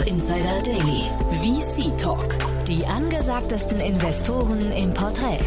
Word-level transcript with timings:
Startup 0.00 0.06
Insider 0.06 0.62
Daily. 0.62 1.10
VC 1.42 1.98
Talk. 1.98 2.24
Die 2.66 2.86
angesagtesten 2.86 3.80
Investoren 3.80 4.72
im 4.72 4.94
Porträt. 4.94 5.40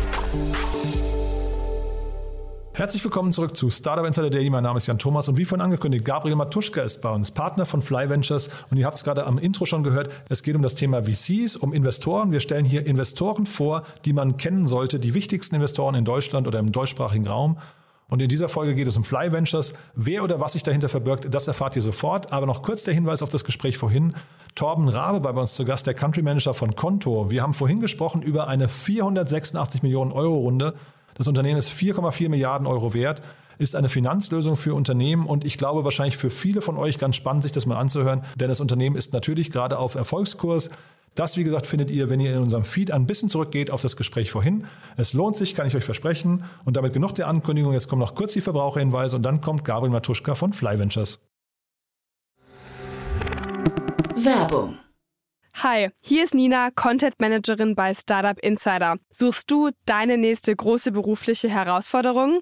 Herzlich 2.74 3.04
willkommen 3.04 3.32
zurück 3.32 3.56
zu 3.56 3.72
Startup 3.72 4.06
Insider 4.06 4.30
Daily. 4.30 4.52
Mein 4.52 4.64
Name 4.64 4.78
ist 4.78 4.88
Jan 4.88 5.00
Thomas 5.00 5.28
und 5.28 5.38
wie 5.38 5.46
vorhin 5.46 5.64
angekündigt, 5.64 6.06
Gabriel 6.06 6.36
Matuschka 6.36 6.82
ist 6.82 7.02
bei 7.02 7.10
uns, 7.10 7.32
Partner 7.32 7.66
von 7.66 7.82
Fly 7.82 8.10
Ventures. 8.10 8.50
Und 8.70 8.78
ihr 8.78 8.86
habt 8.86 8.98
es 8.98 9.04
gerade 9.04 9.26
am 9.26 9.40
Intro 9.40 9.66
schon 9.66 9.84
gehört, 9.84 10.12
es 10.30 10.44
geht 10.44 10.56
um 10.56 10.62
das 10.62 10.76
Thema 10.76 11.04
VCs, 11.04 11.56
um 11.56 11.74
Investoren. 11.74 12.32
Wir 12.32 12.40
stellen 12.40 12.66
hier 12.66 12.86
Investoren 12.86 13.48
vor, 13.48 13.84
die 14.06 14.14
man 14.14 14.38
kennen 14.38 14.68
sollte, 14.68 15.00
die 15.00 15.16
wichtigsten 15.16 15.56
Investoren 15.56 15.96
in 15.96 16.06
Deutschland 16.06 16.48
oder 16.48 16.60
im 16.60 16.72
deutschsprachigen 16.72 17.28
Raum. 17.28 17.58
Und 18.10 18.22
in 18.22 18.30
dieser 18.30 18.50
Folge 18.50 18.76
geht 18.76 18.88
es 18.88 18.98
um 18.98 19.04
Fly 19.04 19.32
Ventures. 19.32 19.74
Wer 19.96 20.24
oder 20.24 20.40
was 20.40 20.54
sich 20.54 20.64
dahinter 20.64 20.90
verbirgt, 20.90 21.34
das 21.34 21.48
erfahrt 21.48 21.76
ihr 21.76 21.82
sofort. 21.82 22.32
Aber 22.32 22.46
noch 22.46 22.62
kurz 22.62 22.84
der 22.84 22.94
Hinweis 22.94 23.22
auf 23.22 23.30
das 23.30 23.44
Gespräch 23.44 23.78
vorhin. 23.78 24.14
Torben 24.56 24.88
Rabe 24.88 25.24
war 25.24 25.34
bei 25.34 25.42
uns 25.42 25.56
zu 25.56 25.66
Gast, 25.66 25.88
der 25.88 25.96
Country 25.96 26.22
Manager 26.22 26.54
von 26.54 26.76
Konto. 26.76 27.32
Wir 27.32 27.42
haben 27.42 27.56
vorhin 27.56 27.80
gesprochen 27.80 28.22
über 28.22 28.48
eine 28.48 28.68
486 28.68 29.82
Millionen 29.82 30.12
Euro 30.12 30.38
Runde. 30.38 30.74
Das 31.16 31.28
Unternehmen 31.28 31.58
ist 31.58 31.72
4,4 31.72 32.30
Milliarden 32.30 32.68
Euro 32.68 32.94
wert, 32.94 33.22
ist 33.58 33.76
eine 33.76 33.90
Finanzlösung 33.90 34.56
für 34.56 34.74
Unternehmen 34.74 35.26
und 35.26 35.46
ich 35.46 35.58
glaube 35.58 35.84
wahrscheinlich 35.84 36.18
für 36.18 36.30
viele 36.30 36.62
von 36.62 36.78
euch 36.78 36.98
ganz 36.98 37.16
spannend, 37.16 37.44
sich 37.44 37.52
das 37.52 37.66
mal 37.66 37.78
anzuhören, 37.78 38.24
denn 38.36 38.50
das 38.50 38.60
Unternehmen 38.60 38.96
ist 38.96 39.14
natürlich 39.14 39.52
gerade 39.52 39.78
auf 39.78 39.96
Erfolgskurs. 39.96 40.70
Das, 41.16 41.38
wie 41.38 41.44
gesagt, 41.44 41.68
findet 41.68 41.92
ihr, 41.92 42.10
wenn 42.10 42.20
ihr 42.20 42.34
in 42.34 42.40
unserem 42.40 42.64
Feed 42.64 42.92
ein 42.92 43.06
bisschen 43.06 43.30
zurückgeht 43.30 43.70
auf 43.70 43.82
das 43.82 43.96
Gespräch 43.96 44.32
vorhin. 44.32 44.66
Es 44.98 45.14
lohnt 45.14 45.38
sich, 45.38 45.54
kann 45.54 45.68
ich 45.68 45.76
euch 45.76 45.86
versprechen. 45.86 46.44
Und 46.66 46.76
damit 46.76 46.94
genug 46.94 47.14
der 47.14 47.28
Ankündigung. 47.28 47.74
Jetzt 47.74 47.88
kommen 47.88 48.00
noch 48.00 48.16
kurz 48.16 48.34
die 48.34 48.42
Verbraucherhinweise 48.42 49.16
und 49.18 49.24
dann 49.24 49.40
kommt 49.40 49.64
Gabriel 49.64 49.92
Matuschka 49.92 50.34
von 50.34 50.54
Fly 50.54 50.80
Ventures. 50.80 51.20
Werbung. 54.16 54.80
Hi, 55.62 55.90
hier 56.02 56.24
ist 56.24 56.34
Nina, 56.34 56.72
Content 56.72 57.14
Managerin 57.20 57.76
bei 57.76 57.94
Startup 57.94 58.38
Insider. 58.40 58.98
Suchst 59.12 59.52
du 59.52 59.70
deine 59.86 60.18
nächste 60.18 60.56
große 60.56 60.92
berufliche 60.92 61.48
Herausforderung? 61.48 62.42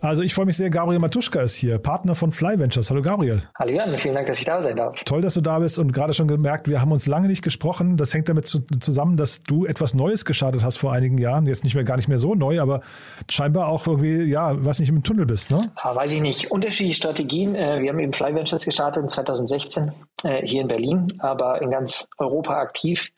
Also 0.00 0.22
ich 0.22 0.32
freue 0.32 0.46
mich 0.46 0.56
sehr, 0.56 0.70
Gabriel 0.70 1.00
Matuschka 1.00 1.40
ist 1.40 1.56
hier, 1.56 1.78
Partner 1.78 2.14
von 2.14 2.30
Fly 2.30 2.58
Ventures. 2.58 2.88
Hallo 2.90 3.02
Gabriel. 3.02 3.42
Hallo 3.58 3.72
Jan, 3.72 3.98
vielen 3.98 4.14
Dank, 4.14 4.28
dass 4.28 4.38
ich 4.38 4.44
da 4.44 4.62
sein 4.62 4.76
darf. 4.76 5.02
Toll, 5.02 5.22
dass 5.22 5.34
du 5.34 5.40
da 5.40 5.58
bist 5.58 5.78
und 5.78 5.92
gerade 5.92 6.14
schon 6.14 6.28
gemerkt, 6.28 6.68
wir 6.68 6.80
haben 6.80 6.92
uns 6.92 7.08
lange 7.08 7.26
nicht 7.26 7.42
gesprochen. 7.42 7.96
Das 7.96 8.14
hängt 8.14 8.28
damit 8.28 8.46
zu, 8.46 8.60
zusammen, 8.78 9.16
dass 9.16 9.42
du 9.42 9.66
etwas 9.66 9.94
Neues 9.94 10.24
gestartet 10.24 10.62
hast 10.62 10.76
vor 10.76 10.92
einigen 10.92 11.18
Jahren. 11.18 11.46
Jetzt 11.46 11.64
nicht 11.64 11.74
mehr 11.74 11.82
gar 11.82 11.96
nicht 11.96 12.08
mehr 12.08 12.18
so 12.18 12.36
neu, 12.36 12.60
aber 12.60 12.80
scheinbar 13.28 13.68
auch 13.68 13.88
irgendwie, 13.88 14.22
ja, 14.22 14.54
was 14.64 14.78
nicht 14.78 14.88
im 14.88 15.02
Tunnel 15.02 15.26
bist, 15.26 15.50
ne? 15.50 15.72
Ja, 15.82 15.96
weiß 15.96 16.12
ich 16.12 16.20
nicht. 16.20 16.50
Unterschiedliche 16.52 16.96
Strategien. 16.96 17.56
Äh, 17.56 17.82
Wir 17.82 17.90
haben 17.90 17.98
eben 17.98 18.12
Fly 18.12 18.34
Ventures 18.34 18.64
gestartet 18.64 19.02
in 19.02 19.08
2016 19.08 19.92
äh, 20.22 20.46
hier 20.46 20.62
in 20.62 20.68
Berlin, 20.68 21.14
aber 21.18 21.60
in 21.60 21.70
ganz 21.70 22.08
Europa 22.18 22.54
aktiv. 22.54 23.10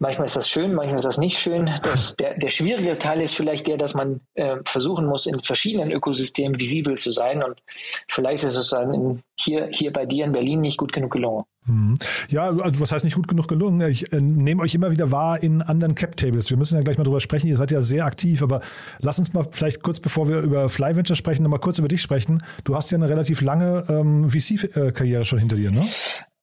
Manchmal 0.00 0.26
ist 0.26 0.36
das 0.36 0.48
schön, 0.48 0.74
manchmal 0.74 0.98
ist 0.98 1.04
das 1.04 1.18
nicht 1.18 1.38
schön. 1.38 1.70
Das, 1.82 2.16
der, 2.16 2.36
der 2.36 2.48
schwierige 2.48 2.98
Teil 2.98 3.20
ist 3.20 3.36
vielleicht 3.36 3.66
der, 3.66 3.76
dass 3.76 3.94
man 3.94 4.20
äh, 4.34 4.56
versuchen 4.64 5.06
muss, 5.06 5.26
in 5.26 5.40
verschiedenen 5.40 5.92
Ökosystemen 5.92 6.58
visibel 6.58 6.98
zu 6.98 7.12
sein. 7.12 7.42
Und 7.42 7.62
vielleicht 8.08 8.42
ist 8.42 8.56
es 8.56 8.70
dann 8.70 8.92
in, 8.92 9.22
hier, 9.38 9.68
hier 9.70 9.92
bei 9.92 10.04
dir 10.04 10.24
in 10.24 10.32
Berlin 10.32 10.60
nicht 10.60 10.78
gut 10.78 10.92
genug 10.92 11.12
gelungen. 11.12 11.44
Mhm. 11.66 11.94
Ja, 12.28 12.50
also 12.50 12.80
was 12.80 12.92
heißt 12.92 13.04
nicht 13.04 13.14
gut 13.14 13.28
genug 13.28 13.48
gelungen? 13.48 13.88
Ich 13.88 14.12
äh, 14.12 14.20
nehme 14.20 14.62
euch 14.62 14.74
immer 14.74 14.90
wieder 14.90 15.10
wahr 15.10 15.42
in 15.42 15.62
anderen 15.62 15.94
Cap-Tables. 15.94 16.50
Wir 16.50 16.56
müssen 16.56 16.76
ja 16.76 16.82
gleich 16.82 16.98
mal 16.98 17.04
drüber 17.04 17.20
sprechen. 17.20 17.46
Ihr 17.46 17.56
seid 17.56 17.70
ja 17.70 17.80
sehr 17.80 18.04
aktiv, 18.04 18.42
aber 18.42 18.60
lass 19.00 19.18
uns 19.18 19.32
mal 19.32 19.46
vielleicht 19.50 19.82
kurz, 19.82 20.00
bevor 20.00 20.28
wir 20.28 20.40
über 20.40 20.68
Fly 20.68 20.96
Venture 20.96 21.16
sprechen, 21.16 21.44
nochmal 21.44 21.60
kurz 21.60 21.78
über 21.78 21.88
dich 21.88 22.02
sprechen. 22.02 22.42
Du 22.64 22.76
hast 22.76 22.90
ja 22.90 22.98
eine 22.98 23.08
relativ 23.08 23.40
lange 23.40 23.84
ähm, 23.88 24.28
VC-Karriere 24.28 25.24
schon 25.24 25.38
hinter 25.38 25.56
dir, 25.56 25.70
ne? 25.70 25.86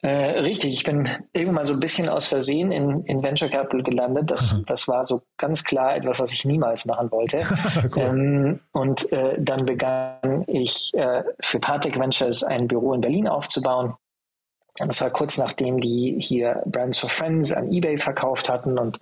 Äh, 0.03 0.39
richtig, 0.39 0.73
ich 0.73 0.83
bin 0.83 1.07
irgendwann 1.31 1.67
so 1.67 1.73
ein 1.73 1.79
bisschen 1.79 2.09
aus 2.09 2.25
Versehen 2.25 2.71
in, 2.71 3.03
in 3.05 3.21
Venture 3.21 3.49
Capital 3.49 3.83
gelandet. 3.83 4.31
Das, 4.31 4.63
das 4.65 4.87
war 4.87 5.05
so 5.05 5.21
ganz 5.37 5.63
klar 5.63 5.95
etwas, 5.95 6.19
was 6.19 6.33
ich 6.33 6.43
niemals 6.43 6.85
machen 6.85 7.11
wollte. 7.11 7.45
cool. 7.95 8.01
ähm, 8.01 8.59
und 8.71 9.11
äh, 9.11 9.35
dann 9.39 9.65
begann 9.65 10.43
ich 10.47 10.91
äh, 10.95 11.23
für 11.39 11.59
Partec 11.59 11.99
Ventures 11.99 12.43
ein 12.43 12.67
Büro 12.67 12.93
in 12.93 13.01
Berlin 13.01 13.27
aufzubauen. 13.27 13.93
Und 14.79 14.87
das 14.87 15.01
war 15.01 15.11
kurz 15.11 15.37
nachdem 15.37 15.79
die 15.79 16.15
hier 16.19 16.63
Brands 16.65 16.97
for 16.97 17.09
Friends 17.09 17.51
an 17.51 17.71
eBay 17.71 17.97
verkauft 17.97 18.47
hatten 18.49 18.79
und 18.79 18.99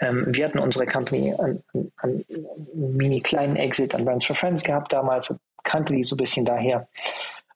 ähm, 0.00 0.24
wir 0.28 0.46
hatten 0.46 0.58
unsere 0.58 0.86
Company 0.86 1.34
an, 1.38 1.62
an, 1.74 1.92
an 1.98 2.24
einen 2.30 2.96
mini 2.96 3.20
kleinen 3.20 3.56
Exit 3.56 3.94
an 3.94 4.06
Brands 4.06 4.24
for 4.24 4.34
Friends 4.34 4.64
gehabt 4.64 4.94
damals, 4.94 5.34
kannte 5.64 5.94
die 5.94 6.02
so 6.02 6.14
ein 6.14 6.18
bisschen 6.18 6.46
daher 6.46 6.88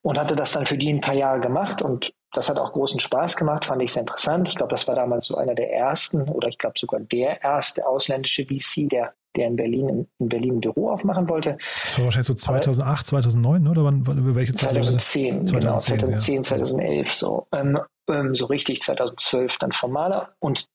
und 0.03 0.19
hatte 0.19 0.37
das 0.37 0.53
dann 0.53 0.67
für 0.67 0.79
die 0.79 0.93
ein 0.93 1.01
paar 1.01 1.15
Jahre 1.15 1.41
gemacht 1.41 1.83
und 1.83 2.13
das 2.33 2.49
hat 2.49 2.59
auch 2.59 2.73
großen 2.73 3.01
Spaß 3.01 3.37
gemacht, 3.37 3.65
fand 3.65 3.83
ich 3.83 3.93
sehr 3.93 4.03
interessant. 4.03 4.49
Ich 4.49 4.55
glaube, 4.55 4.71
das 4.71 4.87
war 4.87 4.95
damals 4.95 5.27
so 5.27 5.37
einer 5.37 5.55
der 5.55 5.73
ersten 5.73 6.29
oder 6.29 6.49
ich 6.49 6.59
glaube 6.59 6.79
sogar 6.79 7.01
der 7.01 7.43
erste 7.43 7.87
ausländische 7.87 8.45
VC, 8.45 8.89
der, 8.89 9.15
der 9.37 9.49
in 9.49 9.57
Berlin 9.57 9.89
in, 9.89 10.09
in 10.19 10.29
Berlin 10.29 10.57
ein 10.57 10.61
Büro 10.61 10.91
aufmachen 10.91 11.29
wollte. 11.29 11.59
Das 11.85 11.99
war 11.99 12.05
wahrscheinlich 12.05 12.29
so 12.29 12.35
2008, 12.35 13.07
2009, 13.07 13.63
ne? 13.63 13.71
oder 13.71 13.85
wann, 13.85 14.01
über 14.01 14.35
welche 14.37 14.55
Zeit? 14.55 14.71
2010, 14.71 15.47
2010 15.47 15.61
genau, 15.61 15.79
2010, 15.79 16.35
ja. 16.37 16.43
2011 16.43 17.15
so. 17.15 17.47
Ähm, 17.53 17.81
ähm, 18.09 18.35
so 18.35 18.47
richtig 18.47 18.81
2012 18.81 19.59
dann 19.59 19.73
formaler 19.73 20.35
und 20.39 20.67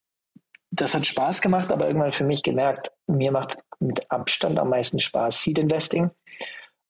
das 0.71 0.93
hat 0.93 1.05
Spaß 1.05 1.41
gemacht, 1.41 1.71
aber 1.71 1.87
irgendwann 1.87 2.11
für 2.11 2.25
mich 2.25 2.43
gemerkt, 2.43 2.91
mir 3.07 3.31
macht 3.31 3.57
mit 3.79 4.11
Abstand 4.11 4.59
am 4.59 4.69
meisten 4.69 4.99
Spaß 4.99 5.41
Seed 5.41 5.57
Investing 5.57 6.11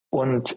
und 0.10 0.56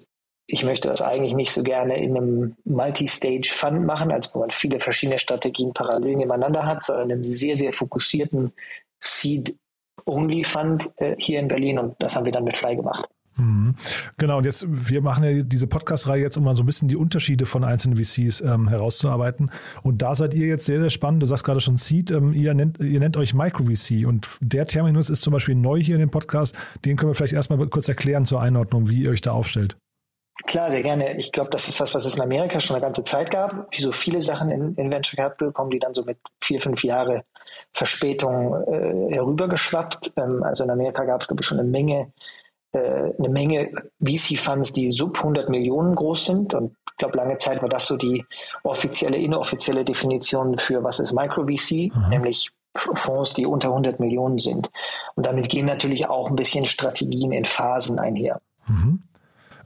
ich 0.50 0.64
möchte 0.64 0.88
das 0.88 1.02
eigentlich 1.02 1.34
nicht 1.34 1.52
so 1.52 1.62
gerne 1.62 2.02
in 2.02 2.16
einem 2.16 2.56
Multi-Stage-Fund 2.64 3.84
machen, 3.84 4.10
als 4.10 4.34
wo 4.34 4.40
man 4.40 4.50
viele 4.50 4.80
verschiedene 4.80 5.18
Strategien 5.18 5.74
parallel 5.74 6.16
nebeneinander 6.16 6.64
hat, 6.64 6.82
sondern 6.82 7.10
in 7.10 7.12
einem 7.16 7.24
sehr, 7.24 7.54
sehr 7.54 7.72
fokussierten 7.72 8.52
Seed-Only-Fund 9.00 10.90
äh, 10.96 11.16
hier 11.18 11.38
in 11.38 11.48
Berlin 11.48 11.78
und 11.78 11.96
das 11.98 12.16
haben 12.16 12.24
wir 12.24 12.32
dann 12.32 12.44
mit 12.44 12.56
Fly 12.56 12.76
gemacht. 12.76 13.10
Mhm. 13.36 13.74
Genau, 14.16 14.38
und 14.38 14.44
jetzt, 14.44 14.64
wir 14.68 15.02
machen 15.02 15.22
ja 15.22 15.42
diese 15.42 15.66
Podcast-Reihe 15.66 16.22
jetzt, 16.22 16.38
um 16.38 16.44
mal 16.44 16.56
so 16.56 16.62
ein 16.62 16.66
bisschen 16.66 16.88
die 16.88 16.96
Unterschiede 16.96 17.44
von 17.44 17.62
einzelnen 17.62 18.02
VCs 18.02 18.40
ähm, 18.40 18.68
herauszuarbeiten. 18.68 19.50
Und 19.82 20.00
da 20.00 20.14
seid 20.14 20.32
ihr 20.32 20.46
jetzt 20.46 20.64
sehr, 20.64 20.80
sehr 20.80 20.90
spannend. 20.90 21.22
Du 21.22 21.26
sagst 21.26 21.44
gerade 21.44 21.60
schon 21.60 21.76
Seed, 21.76 22.10
ähm, 22.10 22.32
ihr, 22.32 22.54
nennt, 22.54 22.80
ihr 22.80 22.98
nennt 22.98 23.18
euch 23.18 23.34
Micro-VC. 23.34 24.06
Und 24.06 24.26
der 24.40 24.66
Terminus 24.66 25.10
ist 25.10 25.20
zum 25.20 25.34
Beispiel 25.34 25.54
neu 25.54 25.80
hier 25.80 25.94
in 25.94 26.00
dem 26.00 26.10
Podcast. 26.10 26.56
Den 26.84 26.96
können 26.96 27.10
wir 27.10 27.14
vielleicht 27.14 27.34
erstmal 27.34 27.64
kurz 27.68 27.86
erklären 27.86 28.24
zur 28.24 28.40
Einordnung, 28.40 28.88
wie 28.88 29.02
ihr 29.02 29.10
euch 29.10 29.20
da 29.20 29.32
aufstellt. 29.32 29.76
Klar, 30.46 30.70
sehr 30.70 30.82
gerne. 30.82 31.16
Ich 31.18 31.32
glaube, 31.32 31.50
das 31.50 31.68
ist 31.68 31.80
was, 31.80 31.94
was 31.94 32.04
es 32.04 32.14
in 32.14 32.22
Amerika 32.22 32.60
schon 32.60 32.76
eine 32.76 32.84
ganze 32.84 33.02
Zeit 33.04 33.30
gab. 33.30 33.66
Wie 33.72 33.82
so 33.82 33.92
viele 33.92 34.22
Sachen 34.22 34.50
in, 34.50 34.74
in 34.76 34.90
Venture 34.90 35.16
Capital 35.16 35.52
kommen 35.52 35.70
die 35.70 35.78
dann 35.80 35.94
so 35.94 36.04
mit 36.04 36.18
vier, 36.40 36.60
fünf 36.60 36.84
Jahre 36.84 37.24
Verspätung 37.72 38.54
äh, 38.66 39.14
herübergeschwappt. 39.14 40.12
Ähm, 40.16 40.42
also 40.42 40.64
in 40.64 40.70
Amerika 40.70 41.04
gab 41.04 41.20
es, 41.20 41.28
glaube 41.28 41.42
ich, 41.42 41.46
schon 41.46 41.58
eine 41.58 41.68
Menge, 41.68 42.12
äh, 42.72 42.78
eine 43.18 43.28
Menge 43.30 43.72
VC-Funds, 44.00 44.72
die 44.72 44.92
sub 44.92 45.18
100 45.18 45.48
Millionen 45.48 45.94
groß 45.96 46.26
sind. 46.26 46.54
Und 46.54 46.76
ich 46.92 46.96
glaube, 46.98 47.16
lange 47.18 47.38
Zeit 47.38 47.60
war 47.60 47.68
das 47.68 47.86
so 47.86 47.96
die 47.96 48.24
offizielle, 48.62 49.16
inoffizielle 49.16 49.84
Definition 49.84 50.56
für 50.58 50.82
was 50.84 51.00
ist 51.00 51.12
Micro-VC, 51.12 51.92
Mhm. 51.94 52.08
nämlich 52.10 52.50
Fonds, 52.76 53.34
die 53.34 53.44
unter 53.44 53.68
100 53.70 53.98
Millionen 53.98 54.38
sind. 54.38 54.70
Und 55.16 55.26
damit 55.26 55.48
gehen 55.48 55.66
natürlich 55.66 56.08
auch 56.08 56.30
ein 56.30 56.36
bisschen 56.36 56.64
Strategien 56.64 57.32
in 57.32 57.44
Phasen 57.44 57.98
einher. 57.98 58.40
Mhm. 58.68 59.02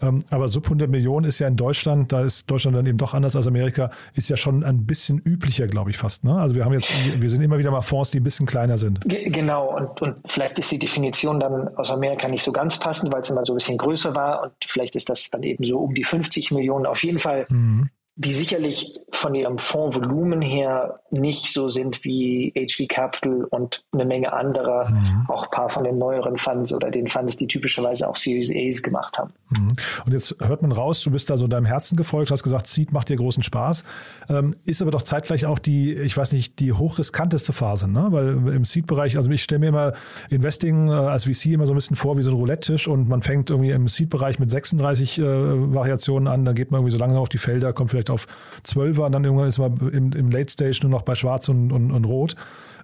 Ähm, 0.02 0.24
aber 0.30 0.48
sub 0.48 0.64
100 0.64 0.90
Millionen 0.90 1.26
ist 1.26 1.38
ja 1.38 1.48
in 1.48 1.56
Deutschland, 1.56 2.12
da 2.12 2.22
ist 2.22 2.50
Deutschland 2.50 2.76
dann 2.76 2.86
eben 2.86 2.98
doch 2.98 3.14
anders 3.14 3.36
als 3.36 3.46
Amerika, 3.46 3.90
ist 4.14 4.28
ja 4.28 4.36
schon 4.36 4.64
ein 4.64 4.84
bisschen 4.84 5.18
üblicher, 5.18 5.66
glaube 5.68 5.90
ich 5.90 5.98
fast. 5.98 6.24
Ne? 6.24 6.34
Also 6.34 6.54
wir 6.54 6.64
haben 6.64 6.72
jetzt, 6.72 6.92
wir 7.18 7.30
sind 7.30 7.42
immer 7.42 7.58
wieder 7.58 7.70
mal 7.70 7.82
Fonds, 7.82 8.10
die 8.10 8.20
ein 8.20 8.24
bisschen 8.24 8.46
kleiner 8.46 8.78
sind. 8.78 9.00
Genau, 9.04 9.76
und, 9.76 10.02
und 10.02 10.16
vielleicht 10.26 10.58
ist 10.58 10.70
die 10.70 10.78
Definition 10.78 11.40
dann 11.40 11.68
aus 11.76 11.90
Amerika 11.90 12.28
nicht 12.28 12.42
so 12.42 12.52
ganz 12.52 12.78
passend, 12.78 13.12
weil 13.12 13.20
es 13.20 13.30
immer 13.30 13.44
so 13.44 13.52
ein 13.52 13.56
bisschen 13.56 13.78
größer 13.78 14.14
war 14.16 14.42
und 14.42 14.52
vielleicht 14.64 14.96
ist 14.96 15.08
das 15.08 15.30
dann 15.30 15.42
eben 15.42 15.64
so 15.64 15.78
um 15.78 15.94
die 15.94 16.04
50 16.04 16.50
Millionen. 16.50 16.86
Auf 16.86 17.02
jeden 17.04 17.18
Fall 17.18 17.46
mhm 17.48 17.90
die 18.16 18.32
sicherlich 18.32 18.92
von 19.10 19.34
ihrem 19.34 19.56
Fondsvolumen 19.56 20.42
her 20.42 21.00
nicht 21.10 21.52
so 21.52 21.70
sind 21.70 22.04
wie 22.04 22.52
HV 22.54 22.86
Capital 22.88 23.44
und 23.44 23.84
eine 23.92 24.04
Menge 24.04 24.32
anderer, 24.32 24.90
mhm. 24.90 25.26
auch 25.28 25.44
ein 25.44 25.50
paar 25.50 25.70
von 25.70 25.84
den 25.84 25.96
neueren 25.96 26.36
Funds 26.36 26.74
oder 26.74 26.90
den 26.90 27.06
Funds, 27.06 27.38
die 27.38 27.46
typischerweise 27.46 28.06
auch 28.06 28.16
Series 28.16 28.50
A's 28.50 28.82
gemacht 28.82 29.18
haben. 29.18 29.32
Mhm. 29.50 29.72
Und 30.04 30.12
jetzt 30.12 30.36
hört 30.40 30.60
man 30.60 30.72
raus, 30.72 31.02
du 31.02 31.10
bist 31.10 31.30
da 31.30 31.38
so 31.38 31.46
deinem 31.46 31.64
Herzen 31.64 31.96
gefolgt, 31.96 32.30
hast 32.30 32.42
gesagt, 32.42 32.66
Seed 32.66 32.92
macht 32.92 33.08
dir 33.08 33.16
großen 33.16 33.42
Spaß, 33.42 33.84
ähm, 34.28 34.56
ist 34.66 34.82
aber 34.82 34.90
doch 34.90 35.02
zeitgleich 35.02 35.46
auch 35.46 35.58
die, 35.58 35.94
ich 35.94 36.14
weiß 36.14 36.32
nicht, 36.32 36.58
die 36.58 36.72
hochriskanteste 36.72 37.54
Phase, 37.54 37.90
ne? 37.90 38.08
weil 38.10 38.28
im 38.54 38.64
Seed-Bereich, 38.64 39.16
also 39.16 39.30
ich 39.30 39.42
stelle 39.42 39.60
mir 39.60 39.68
immer 39.68 39.92
Investing 40.28 40.88
äh, 40.88 40.92
als 40.92 41.24
VC 41.24 41.46
immer 41.46 41.66
so 41.66 41.72
ein 41.72 41.76
bisschen 41.76 41.96
vor 41.96 42.18
wie 42.18 42.22
so 42.22 42.30
ein 42.30 42.36
Roulette-Tisch 42.36 42.88
und 42.88 43.08
man 43.08 43.22
fängt 43.22 43.48
irgendwie 43.48 43.70
im 43.70 43.88
Seed-Bereich 43.88 44.38
mit 44.38 44.50
36 44.50 45.18
äh, 45.18 45.22
Variationen 45.22 46.28
an, 46.28 46.44
dann 46.44 46.54
geht 46.54 46.70
man 46.70 46.80
irgendwie 46.80 46.92
so 46.92 46.98
lange 46.98 47.18
auf 47.18 47.30
die 47.30 47.38
Felder, 47.38 47.72
kommt 47.72 47.90
vielleicht 47.90 48.01
vielleicht 48.02 48.10
auf 48.10 48.26
12 48.64 48.96
war 48.96 49.06
und 49.06 49.12
dann 49.12 49.24
irgendwann 49.24 49.48
ist 49.48 49.58
man 49.58 49.76
im, 49.92 50.12
im 50.12 50.30
Late 50.30 50.50
Stage 50.50 50.80
nur 50.82 50.90
noch 50.90 51.02
bei 51.02 51.14
Schwarz 51.14 51.48
und, 51.48 51.72
und, 51.72 51.90
und 51.90 52.04
Rot. 52.04 52.36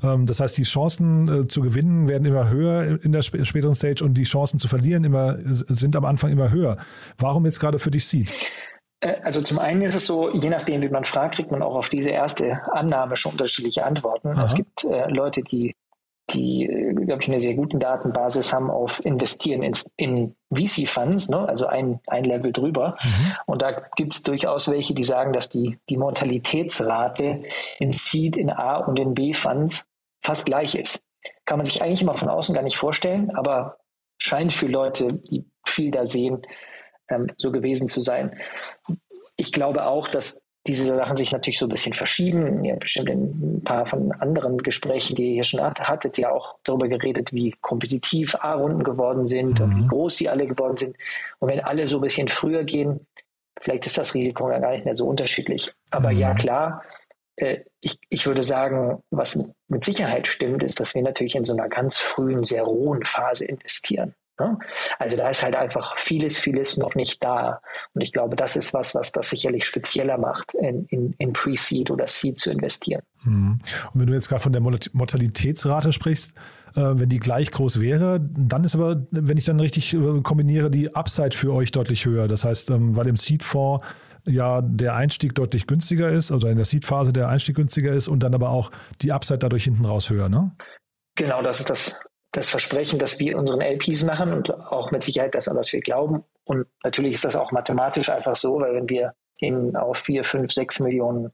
Ähm, 0.02 0.26
das 0.26 0.40
heißt, 0.40 0.56
die 0.56 0.62
Chancen 0.62 1.42
äh, 1.42 1.46
zu 1.48 1.60
gewinnen 1.60 2.08
werden 2.08 2.24
immer 2.24 2.48
höher 2.48 3.02
in 3.02 3.12
der 3.12 3.22
späteren 3.22 3.74
Stage 3.74 4.04
und 4.04 4.14
die 4.14 4.24
Chancen 4.24 4.58
zu 4.58 4.68
verlieren 4.68 5.04
immer, 5.04 5.36
sind 5.42 5.96
am 5.96 6.04
Anfang 6.04 6.30
immer 6.30 6.50
höher. 6.50 6.76
Warum 7.18 7.44
jetzt 7.44 7.60
gerade 7.60 7.78
für 7.78 7.90
dich 7.90 8.06
Seed? 8.06 8.32
Äh, 9.00 9.14
also 9.22 9.40
zum 9.40 9.58
einen 9.58 9.82
ist 9.82 9.94
es 9.94 10.06
so, 10.06 10.32
je 10.32 10.50
nachdem, 10.50 10.82
wie 10.82 10.88
man 10.88 11.04
fragt, 11.04 11.36
kriegt 11.36 11.50
man 11.50 11.62
auch 11.62 11.74
auf 11.74 11.88
diese 11.88 12.10
erste 12.10 12.60
Annahme 12.72 13.16
schon 13.16 13.32
unterschiedliche 13.32 13.84
Antworten. 13.84 14.28
Aha. 14.28 14.44
Es 14.44 14.54
gibt 14.54 14.84
äh, 14.84 15.08
Leute, 15.08 15.42
die 15.42 15.74
die, 16.30 16.64
äh, 16.64 16.92
glaube 16.92 17.22
ich, 17.22 17.28
eine 17.28 17.40
sehr 17.40 17.54
gute 17.54 17.78
Datenbasis 17.78 18.52
haben 18.52 18.70
auf 18.70 19.04
Investieren 19.04 19.62
in, 19.62 19.74
in 19.96 20.36
VC-Funds, 20.52 21.28
ne? 21.28 21.48
also 21.48 21.66
ein, 21.66 22.00
ein 22.06 22.24
Level 22.24 22.52
drüber. 22.52 22.92
Mhm. 23.02 23.32
Und 23.46 23.62
da 23.62 23.72
gibt 23.96 24.14
es 24.14 24.22
durchaus 24.22 24.70
welche, 24.70 24.94
die 24.94 25.04
sagen, 25.04 25.32
dass 25.32 25.48
die, 25.48 25.78
die 25.88 25.96
Mortalitätsrate 25.96 27.42
in 27.78 27.92
Seed, 27.92 28.36
in 28.36 28.50
A 28.50 28.76
und 28.76 28.98
in 28.98 29.14
B-Funds 29.14 29.86
fast 30.22 30.46
gleich 30.46 30.74
ist. 30.74 31.02
Kann 31.44 31.58
man 31.58 31.66
sich 31.66 31.82
eigentlich 31.82 32.02
immer 32.02 32.14
von 32.14 32.28
außen 32.28 32.54
gar 32.54 32.62
nicht 32.62 32.76
vorstellen, 32.76 33.30
aber 33.34 33.78
scheint 34.18 34.52
für 34.52 34.66
Leute, 34.66 35.08
die 35.14 35.46
viel 35.66 35.90
da 35.90 36.04
sehen, 36.04 36.42
ähm, 37.08 37.26
so 37.36 37.52
gewesen 37.52 37.88
zu 37.88 38.00
sein. 38.00 38.36
Ich 39.36 39.52
glaube 39.52 39.84
auch, 39.86 40.08
dass 40.08 40.42
diese 40.68 40.84
Sachen 40.84 41.16
sich 41.16 41.32
natürlich 41.32 41.58
so 41.58 41.66
ein 41.66 41.70
bisschen 41.70 41.94
verschieben. 41.94 42.64
Ihr 42.64 42.72
habt 42.72 42.82
bestimmt 42.82 43.10
in 43.10 43.56
ein 43.56 43.64
paar 43.64 43.86
von 43.86 44.12
anderen 44.12 44.58
Gesprächen, 44.58 45.16
die 45.16 45.28
ihr 45.28 45.32
hier 45.34 45.44
schon 45.44 45.60
hattet, 45.60 46.18
ja 46.18 46.30
auch 46.30 46.56
darüber 46.62 46.88
geredet, 46.88 47.32
wie 47.32 47.54
kompetitiv 47.60 48.36
A-Runden 48.36 48.84
geworden 48.84 49.26
sind 49.26 49.58
mhm. 49.58 49.64
und 49.64 49.76
wie 49.76 49.82
mhm. 49.82 49.88
groß 49.88 50.16
sie 50.16 50.28
alle 50.28 50.46
geworden 50.46 50.76
sind. 50.76 50.96
Und 51.38 51.48
wenn 51.48 51.60
alle 51.60 51.88
so 51.88 51.98
ein 51.98 52.02
bisschen 52.02 52.28
früher 52.28 52.64
gehen, 52.64 53.06
vielleicht 53.60 53.86
ist 53.86 53.98
das 53.98 54.14
Risiko 54.14 54.50
ja 54.50 54.58
gar 54.58 54.72
nicht 54.72 54.84
mehr 54.84 54.94
so 54.94 55.06
unterschiedlich. 55.06 55.72
Aber 55.90 56.12
mhm. 56.12 56.18
ja, 56.18 56.34
klar, 56.34 56.82
äh, 57.36 57.60
ich, 57.80 57.98
ich 58.08 58.26
würde 58.26 58.42
sagen, 58.42 59.02
was 59.10 59.38
mit 59.68 59.84
Sicherheit 59.84 60.28
stimmt, 60.28 60.62
ist, 60.62 60.80
dass 60.80 60.94
wir 60.94 61.02
natürlich 61.02 61.34
in 61.34 61.44
so 61.44 61.54
einer 61.54 61.68
ganz 61.68 61.96
frühen, 61.96 62.44
sehr 62.44 62.64
rohen 62.64 63.04
Phase 63.04 63.44
investieren. 63.44 64.14
Ne? 64.38 64.58
Also 64.98 65.16
da 65.16 65.28
ist 65.30 65.42
halt 65.42 65.56
einfach 65.56 65.96
vieles, 65.98 66.38
vieles 66.38 66.76
noch 66.76 66.94
nicht 66.94 67.22
da. 67.22 67.60
Und 67.94 68.02
ich 68.02 68.12
glaube, 68.12 68.36
das 68.36 68.56
ist 68.56 68.74
was, 68.74 68.94
was 68.94 69.12
das 69.12 69.30
sicherlich 69.30 69.64
spezieller 69.64 70.18
macht, 70.18 70.54
in, 70.54 70.84
in, 70.86 71.14
in 71.18 71.32
Pre-Seed 71.32 71.90
oder 71.90 72.06
Seed 72.06 72.38
zu 72.38 72.50
investieren. 72.50 73.02
Mhm. 73.24 73.58
Und 73.92 74.00
wenn 74.00 74.06
du 74.06 74.14
jetzt 74.14 74.28
gerade 74.28 74.42
von 74.42 74.52
der 74.52 74.62
Mortalitätsrate 74.62 75.92
sprichst, 75.92 76.34
äh, 76.76 76.80
wenn 76.94 77.08
die 77.08 77.18
gleich 77.18 77.50
groß 77.50 77.80
wäre, 77.80 78.20
dann 78.20 78.64
ist 78.64 78.74
aber, 78.74 79.02
wenn 79.10 79.36
ich 79.36 79.44
dann 79.44 79.60
richtig 79.60 79.94
äh, 79.94 80.20
kombiniere, 80.22 80.70
die 80.70 80.94
Upside 80.94 81.36
für 81.36 81.52
euch 81.52 81.72
deutlich 81.72 82.06
höher. 82.06 82.28
Das 82.28 82.44
heißt, 82.44 82.70
ähm, 82.70 82.96
weil 82.96 83.08
im 83.08 83.16
Seed-Fonds 83.16 83.84
ja 84.24 84.60
der 84.62 84.94
Einstieg 84.94 85.34
deutlich 85.34 85.66
günstiger 85.66 86.10
ist, 86.10 86.30
also 86.30 86.48
in 86.48 86.56
der 86.56 86.64
Seed-Phase 86.64 87.12
der 87.12 87.28
Einstieg 87.28 87.56
günstiger 87.56 87.92
ist 87.92 88.08
und 88.08 88.22
dann 88.22 88.34
aber 88.34 88.50
auch 88.50 88.70
die 89.00 89.12
Upside 89.12 89.38
dadurch 89.38 89.64
hinten 89.64 89.84
raus 89.84 90.10
höher, 90.10 90.28
ne? 90.28 90.52
Genau, 91.16 91.42
das 91.42 91.60
ist 91.60 91.70
das 91.70 92.00
das 92.38 92.48
Versprechen, 92.48 92.98
das 92.98 93.18
wir 93.18 93.36
unseren 93.36 93.60
LPs 93.60 94.04
machen 94.04 94.32
und 94.32 94.50
auch 94.50 94.90
mit 94.92 95.02
Sicherheit 95.02 95.34
das, 95.34 95.48
an 95.48 95.56
was 95.56 95.72
wir 95.72 95.80
glauben. 95.80 96.24
Und 96.44 96.66
natürlich 96.84 97.14
ist 97.14 97.24
das 97.24 97.36
auch 97.36 97.50
mathematisch 97.50 98.08
einfach 98.08 98.36
so, 98.36 98.60
weil 98.60 98.74
wenn 98.74 98.88
wir 98.88 99.14
in 99.40 99.76
auf 99.76 99.98
vier, 99.98 100.22
fünf, 100.24 100.52
sechs 100.52 100.78
Millionen 100.78 101.32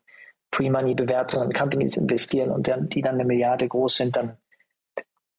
Pre-Money-Bewertungen 0.51 1.51
in 1.51 1.57
Companies 1.57 1.97
investieren 1.97 2.51
und 2.51 2.69
dann, 2.69 2.89
die 2.89 3.03
dann 3.03 3.15
eine 3.15 3.25
Milliarde 3.25 3.69
groß 3.69 3.97
sind, 3.97 4.17
dann, 4.17 4.39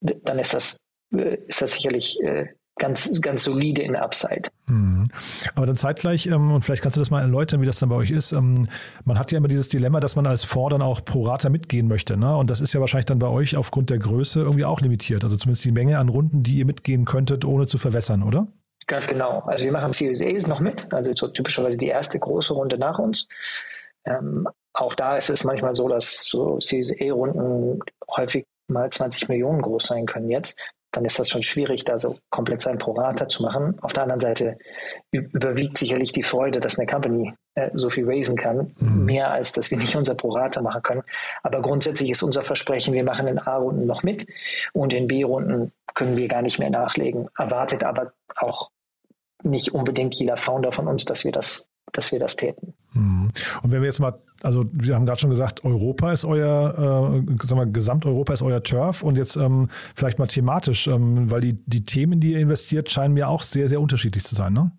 dann 0.01 0.39
ist 0.39 0.53
das, 0.53 0.83
äh, 1.15 1.35
ist 1.47 1.61
das 1.61 1.71
sicherlich 1.71 2.21
äh, 2.21 2.47
ganz, 2.77 3.21
ganz 3.21 3.43
solide 3.43 3.81
in 3.81 3.93
der 3.93 4.03
Upside. 4.03 4.49
Mhm. 4.67 5.07
Aber 5.55 5.65
dann 5.65 5.75
zeitgleich, 5.75 6.27
ähm, 6.27 6.51
und 6.51 6.63
vielleicht 6.63 6.81
kannst 6.81 6.97
du 6.97 7.01
das 7.01 7.11
mal 7.11 7.21
erläutern, 7.21 7.61
wie 7.61 7.65
das 7.65 7.79
dann 7.79 7.89
bei 7.89 7.95
euch 7.95 8.11
ist. 8.11 8.31
Ähm, 8.31 8.67
man 9.05 9.17
hat 9.17 9.31
ja 9.31 9.37
immer 9.37 9.47
dieses 9.47 9.69
Dilemma, 9.69 9.99
dass 9.99 10.15
man 10.15 10.25
als 10.25 10.43
Fonds 10.43 10.73
dann 10.73 10.81
auch 10.81 11.03
pro 11.03 11.23
Rata 11.23 11.49
mitgehen 11.49 11.87
möchte. 11.87 12.17
Ne? 12.17 12.35
Und 12.35 12.49
das 12.49 12.61
ist 12.61 12.73
ja 12.73 12.81
wahrscheinlich 12.81 13.05
dann 13.05 13.19
bei 13.19 13.27
euch 13.27 13.55
aufgrund 13.55 13.89
der 13.89 13.99
Größe 13.99 14.41
irgendwie 14.41 14.65
auch 14.65 14.81
limitiert. 14.81 15.23
Also 15.23 15.37
zumindest 15.37 15.63
die 15.65 15.71
Menge 15.71 15.99
an 15.99 16.09
Runden, 16.09 16.43
die 16.43 16.55
ihr 16.55 16.65
mitgehen 16.65 17.05
könntet, 17.05 17.45
ohne 17.45 17.65
zu 17.65 17.77
verwässern, 17.77 18.23
oder? 18.23 18.47
Ganz 18.87 19.07
genau. 19.07 19.39
Also 19.47 19.65
wir 19.65 19.71
machen 19.71 19.91
Series 19.91 20.21
A's 20.21 20.47
noch 20.47 20.59
mit, 20.59 20.93
also 20.93 21.11
so 21.15 21.27
typischerweise 21.27 21.77
die 21.77 21.87
erste 21.87 22.19
große 22.19 22.53
Runde 22.53 22.77
nach 22.77 22.99
uns. 22.99 23.27
Ähm, 24.05 24.47
auch 24.73 24.93
da 24.93 25.17
ist 25.17 25.29
es 25.29 25.43
manchmal 25.43 25.73
so, 25.73 25.87
dass 25.87 26.25
so 26.25 26.59
Series 26.59 26.91
A-Runden 27.01 27.79
häufig 28.15 28.45
mal 28.67 28.89
20 28.89 29.29
Millionen 29.29 29.61
groß 29.61 29.85
sein 29.85 30.05
können 30.05 30.29
jetzt 30.29 30.59
dann 30.95 31.05
ist 31.05 31.19
das 31.19 31.29
schon 31.29 31.43
schwierig, 31.43 31.83
da 31.83 31.99
so 31.99 32.17
komplett 32.29 32.61
sein 32.61 32.77
Prorata 32.77 33.27
zu 33.27 33.43
machen. 33.43 33.77
Auf 33.81 33.93
der 33.93 34.03
anderen 34.03 34.21
Seite 34.21 34.57
überwiegt 35.11 35.77
sicherlich 35.77 36.11
die 36.11 36.23
Freude, 36.23 36.59
dass 36.59 36.79
eine 36.79 36.87
Company 36.87 37.33
äh, 37.55 37.69
so 37.73 37.89
viel 37.89 38.09
raisen 38.09 38.37
kann, 38.37 38.73
mhm. 38.79 39.05
mehr 39.05 39.31
als 39.31 39.51
dass 39.51 39.71
wir 39.71 39.77
nicht 39.77 39.95
unser 39.95 40.15
Prorata 40.15 40.61
machen 40.61 40.81
können. 40.81 41.03
Aber 41.43 41.61
grundsätzlich 41.61 42.09
ist 42.09 42.23
unser 42.23 42.43
Versprechen, 42.43 42.93
wir 42.93 43.03
machen 43.03 43.27
in 43.27 43.39
A-Runden 43.39 43.85
noch 43.85 44.03
mit 44.03 44.25
und 44.73 44.93
in 44.93 45.07
B-Runden 45.07 45.71
können 45.93 46.17
wir 46.17 46.27
gar 46.27 46.41
nicht 46.41 46.59
mehr 46.59 46.69
nachlegen. 46.69 47.27
Erwartet 47.37 47.83
aber 47.83 48.13
auch 48.37 48.71
nicht 49.43 49.73
unbedingt 49.73 50.15
jeder 50.15 50.37
Founder 50.37 50.71
von 50.71 50.87
uns, 50.87 51.05
dass 51.05 51.23
wir 51.23 51.31
das, 51.31 51.67
dass 51.97 52.11
wir 52.11 52.19
das 52.19 52.35
täten. 52.35 52.73
Mhm. 52.93 53.29
Und 53.63 53.71
wenn 53.71 53.81
wir 53.81 53.87
jetzt 53.87 53.99
mal 53.99 54.19
also 54.45 54.63
wir 54.71 54.95
haben 54.95 55.05
gerade 55.05 55.19
schon 55.19 55.31
gesagt, 55.31 55.65
Europa 55.65 56.11
ist 56.11 56.23
euer, 56.23 57.23
äh, 57.27 57.45
sagen 57.45 57.61
wir, 57.61 57.65
Gesamteuropa 57.65 58.33
ist 58.33 58.43
euer 58.43 58.61
Turf 58.61 59.01
und 59.01 59.17
jetzt 59.17 59.35
ähm, 59.37 59.69
vielleicht 59.95 60.19
mal 60.19 60.27
thematisch, 60.27 60.87
ähm, 60.87 61.31
weil 61.31 61.41
die, 61.41 61.53
die 61.65 61.83
Themen, 61.83 62.19
die 62.19 62.33
ihr 62.33 62.39
investiert, 62.39 62.91
scheinen 62.91 63.15
mir 63.15 63.27
auch 63.27 63.41
sehr, 63.41 63.67
sehr 63.67 63.81
unterschiedlich 63.81 64.23
zu 64.23 64.35
sein, 64.35 64.53
ne? 64.53 64.71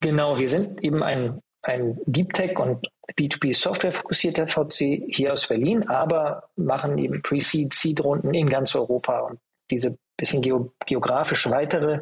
Genau, 0.00 0.38
wir 0.38 0.48
sind 0.48 0.82
eben 0.82 1.02
ein, 1.02 1.40
ein 1.62 1.98
Deep 2.06 2.32
Tech 2.32 2.58
und 2.58 2.86
B2B 3.18 3.54
Software 3.54 3.92
fokussierter 3.92 4.46
VC 4.46 5.04
hier 5.08 5.32
aus 5.32 5.46
Berlin, 5.46 5.88
aber 5.88 6.44
machen 6.56 6.96
eben 6.98 7.22
Pre-Seed, 7.22 7.72
Seed-Runden 7.72 8.34
in 8.34 8.48
ganz 8.48 8.74
Europa 8.74 9.20
und 9.20 9.40
diese 9.70 9.96
bisschen 10.16 10.42
geo 10.42 10.72
geografisch 10.86 11.48
weitere, 11.50 12.00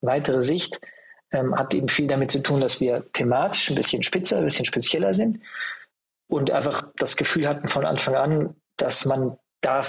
weitere 0.00 0.42
Sicht 0.42 0.80
ähm, 1.32 1.54
hat 1.54 1.74
eben 1.74 1.88
viel 1.88 2.06
damit 2.06 2.30
zu 2.30 2.42
tun, 2.42 2.60
dass 2.60 2.80
wir 2.80 3.04
thematisch 3.12 3.70
ein 3.70 3.76
bisschen 3.76 4.02
spitzer, 4.02 4.38
ein 4.38 4.44
bisschen 4.44 4.64
spezieller 4.64 5.14
sind 5.14 5.40
und 6.28 6.50
einfach 6.50 6.84
das 6.96 7.16
Gefühl 7.16 7.48
hatten 7.48 7.68
von 7.68 7.84
Anfang 7.84 8.14
an, 8.14 8.54
dass 8.76 9.04
man 9.04 9.36
da, 9.60 9.84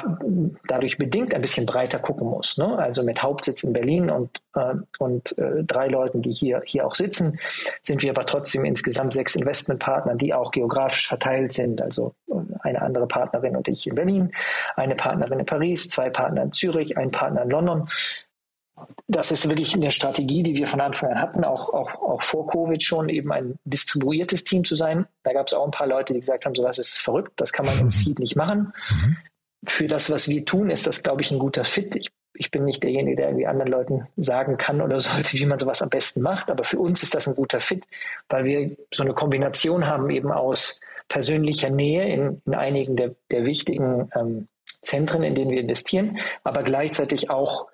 dadurch 0.67 0.97
bedingt 0.97 1.35
ein 1.35 1.41
bisschen 1.41 1.65
breiter 1.65 1.99
gucken 1.99 2.27
muss. 2.27 2.57
Ne? 2.57 2.77
Also 2.79 3.03
mit 3.03 3.21
Hauptsitz 3.21 3.63
in 3.63 3.71
Berlin 3.71 4.09
und, 4.09 4.41
äh, 4.55 4.73
und 4.97 5.37
äh, 5.37 5.63
drei 5.63 5.87
Leuten, 5.87 6.23
die 6.23 6.31
hier, 6.31 6.61
hier 6.65 6.87
auch 6.87 6.95
sitzen, 6.95 7.39
sind 7.83 8.01
wir 8.01 8.09
aber 8.09 8.25
trotzdem 8.25 8.65
insgesamt 8.65 9.13
sechs 9.13 9.35
Investmentpartner, 9.35 10.15
die 10.15 10.33
auch 10.33 10.51
geografisch 10.51 11.07
verteilt 11.07 11.53
sind. 11.53 11.81
Also 11.83 12.15
äh, 12.29 12.33
eine 12.61 12.81
andere 12.81 13.07
Partnerin 13.07 13.55
und 13.55 13.67
ich 13.67 13.85
in 13.85 13.93
Berlin, 13.93 14.31
eine 14.75 14.95
Partnerin 14.95 15.39
in 15.39 15.45
Paris, 15.45 15.87
zwei 15.87 16.09
Partner 16.09 16.43
in 16.43 16.51
Zürich, 16.51 16.97
ein 16.97 17.11
Partner 17.11 17.43
in 17.43 17.49
London 17.51 17.89
das 19.07 19.31
ist 19.31 19.49
wirklich 19.49 19.73
eine 19.73 19.89
Strategie, 19.89 20.43
die 20.43 20.55
wir 20.55 20.67
von 20.67 20.81
Anfang 20.81 21.11
an 21.11 21.21
hatten, 21.21 21.43
auch, 21.43 21.73
auch, 21.73 21.95
auch 21.95 22.21
vor 22.21 22.45
Covid 22.47 22.83
schon, 22.83 23.09
eben 23.09 23.31
ein 23.31 23.57
distribuiertes 23.65 24.43
Team 24.43 24.63
zu 24.63 24.75
sein. 24.75 25.07
Da 25.23 25.33
gab 25.33 25.47
es 25.47 25.53
auch 25.53 25.65
ein 25.65 25.71
paar 25.71 25.87
Leute, 25.87 26.13
die 26.13 26.19
gesagt 26.19 26.45
haben, 26.45 26.53
sowas 26.53 26.77
ist 26.77 26.97
verrückt, 26.97 27.33
das 27.37 27.51
kann 27.51 27.65
man 27.65 27.79
im. 27.79 27.89
Seed 27.89 28.19
nicht 28.19 28.35
machen. 28.35 28.71
Mhm. 28.91 29.17
Für 29.65 29.87
das, 29.87 30.11
was 30.11 30.27
wir 30.27 30.45
tun, 30.45 30.69
ist 30.69 30.85
das, 30.85 31.01
glaube 31.01 31.21
ich, 31.21 31.31
ein 31.31 31.39
guter 31.39 31.63
Fit. 31.63 31.95
Ich, 31.95 32.09
ich 32.33 32.51
bin 32.51 32.65
nicht 32.65 32.83
derjenige, 32.83 33.17
der 33.17 33.29
irgendwie 33.29 33.47
anderen 33.47 33.71
Leuten 33.71 34.07
sagen 34.15 34.57
kann 34.57 34.79
oder 34.79 35.01
sollte, 35.01 35.33
wie 35.33 35.45
man 35.45 35.57
sowas 35.57 35.81
am 35.81 35.89
besten 35.89 36.21
macht, 36.21 36.51
aber 36.51 36.63
für 36.63 36.77
uns 36.79 37.01
ist 37.01 37.15
das 37.15 37.27
ein 37.27 37.35
guter 37.35 37.59
Fit, 37.59 37.85
weil 38.29 38.45
wir 38.45 38.75
so 38.93 39.03
eine 39.03 39.13
Kombination 39.13 39.87
haben 39.87 40.09
eben 40.11 40.31
aus 40.31 40.79
persönlicher 41.07 41.71
Nähe 41.71 42.07
in, 42.07 42.41
in 42.45 42.53
einigen 42.53 42.95
der, 42.95 43.15
der 43.31 43.47
wichtigen 43.47 44.11
ähm, 44.15 44.47
Zentren, 44.83 45.23
in 45.23 45.33
denen 45.33 45.51
wir 45.51 45.61
investieren, 45.61 46.19
aber 46.43 46.61
gleichzeitig 46.61 47.31
auch 47.31 47.67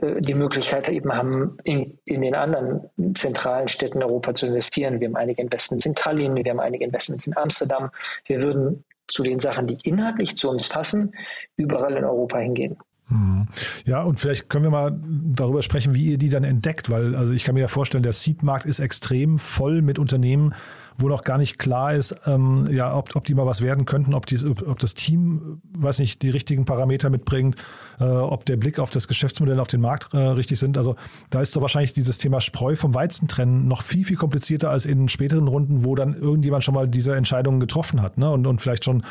die 0.00 0.34
Möglichkeit 0.34 0.88
eben 0.88 1.12
haben, 1.12 1.58
in, 1.64 1.98
in 2.04 2.22
den 2.22 2.34
anderen 2.34 2.88
zentralen 3.14 3.66
Städten 3.66 4.02
Europa 4.02 4.32
zu 4.32 4.46
investieren. 4.46 5.00
Wir 5.00 5.08
haben 5.08 5.16
einige 5.16 5.42
Investments 5.42 5.86
in 5.86 5.94
Tallinn, 5.94 6.36
wir 6.36 6.50
haben 6.50 6.60
einige 6.60 6.84
Investments 6.84 7.26
in 7.26 7.36
Amsterdam. 7.36 7.90
Wir 8.26 8.40
würden 8.42 8.84
zu 9.08 9.22
den 9.22 9.40
Sachen, 9.40 9.66
die 9.66 9.78
inhaltlich 9.82 10.36
zu 10.36 10.50
uns 10.50 10.68
passen, 10.68 11.14
überall 11.56 11.96
in 11.96 12.04
Europa 12.04 12.38
hingehen. 12.38 12.76
Mhm. 13.08 13.48
Ja, 13.86 14.02
und 14.02 14.20
vielleicht 14.20 14.48
können 14.48 14.64
wir 14.64 14.70
mal 14.70 14.96
darüber 15.02 15.62
sprechen, 15.62 15.94
wie 15.94 16.12
ihr 16.12 16.18
die 16.18 16.28
dann 16.28 16.44
entdeckt, 16.44 16.90
weil 16.90 17.16
also 17.16 17.32
ich 17.32 17.44
kann 17.44 17.54
mir 17.54 17.62
ja 17.62 17.68
vorstellen, 17.68 18.02
der 18.02 18.12
Seed-Markt 18.12 18.66
ist 18.66 18.80
extrem 18.80 19.38
voll 19.38 19.82
mit 19.82 19.98
Unternehmen, 19.98 20.54
wo 20.98 21.08
noch 21.08 21.22
gar 21.22 21.38
nicht 21.38 21.58
klar 21.58 21.94
ist, 21.94 22.14
ähm, 22.26 22.68
ja, 22.70 22.94
ob, 22.94 23.14
ob 23.14 23.24
die 23.24 23.34
mal 23.34 23.46
was 23.46 23.62
werden 23.62 23.84
könnten, 23.84 24.14
ob, 24.14 24.26
die, 24.26 24.38
ob 24.44 24.78
das 24.78 24.94
Team, 24.94 25.60
weiß 25.72 26.00
nicht, 26.00 26.22
die 26.22 26.30
richtigen 26.30 26.64
Parameter 26.64 27.08
mitbringt, 27.08 27.56
äh, 28.00 28.04
ob 28.04 28.44
der 28.44 28.56
Blick 28.56 28.78
auf 28.80 28.90
das 28.90 29.06
Geschäftsmodell, 29.06 29.60
auf 29.60 29.68
den 29.68 29.80
Markt 29.80 30.12
äh, 30.12 30.18
richtig 30.18 30.58
sind. 30.58 30.76
Also 30.76 30.96
da 31.30 31.40
ist 31.40 31.54
doch 31.54 31.62
wahrscheinlich 31.62 31.92
dieses 31.92 32.18
Thema 32.18 32.40
Spreu 32.40 32.74
vom 32.74 32.94
Weizen 32.94 33.28
trennen 33.28 33.68
noch 33.68 33.82
viel, 33.82 34.04
viel 34.04 34.16
komplizierter 34.16 34.70
als 34.70 34.86
in 34.86 35.08
späteren 35.08 35.46
Runden, 35.46 35.84
wo 35.84 35.94
dann 35.94 36.14
irgendjemand 36.14 36.64
schon 36.64 36.74
mal 36.74 36.88
diese 36.88 37.14
Entscheidungen 37.14 37.60
getroffen 37.60 38.02
hat 38.02 38.18
ne? 38.18 38.30
und, 38.30 38.46
und 38.46 38.60
vielleicht 38.60 38.84
schon 38.84 39.04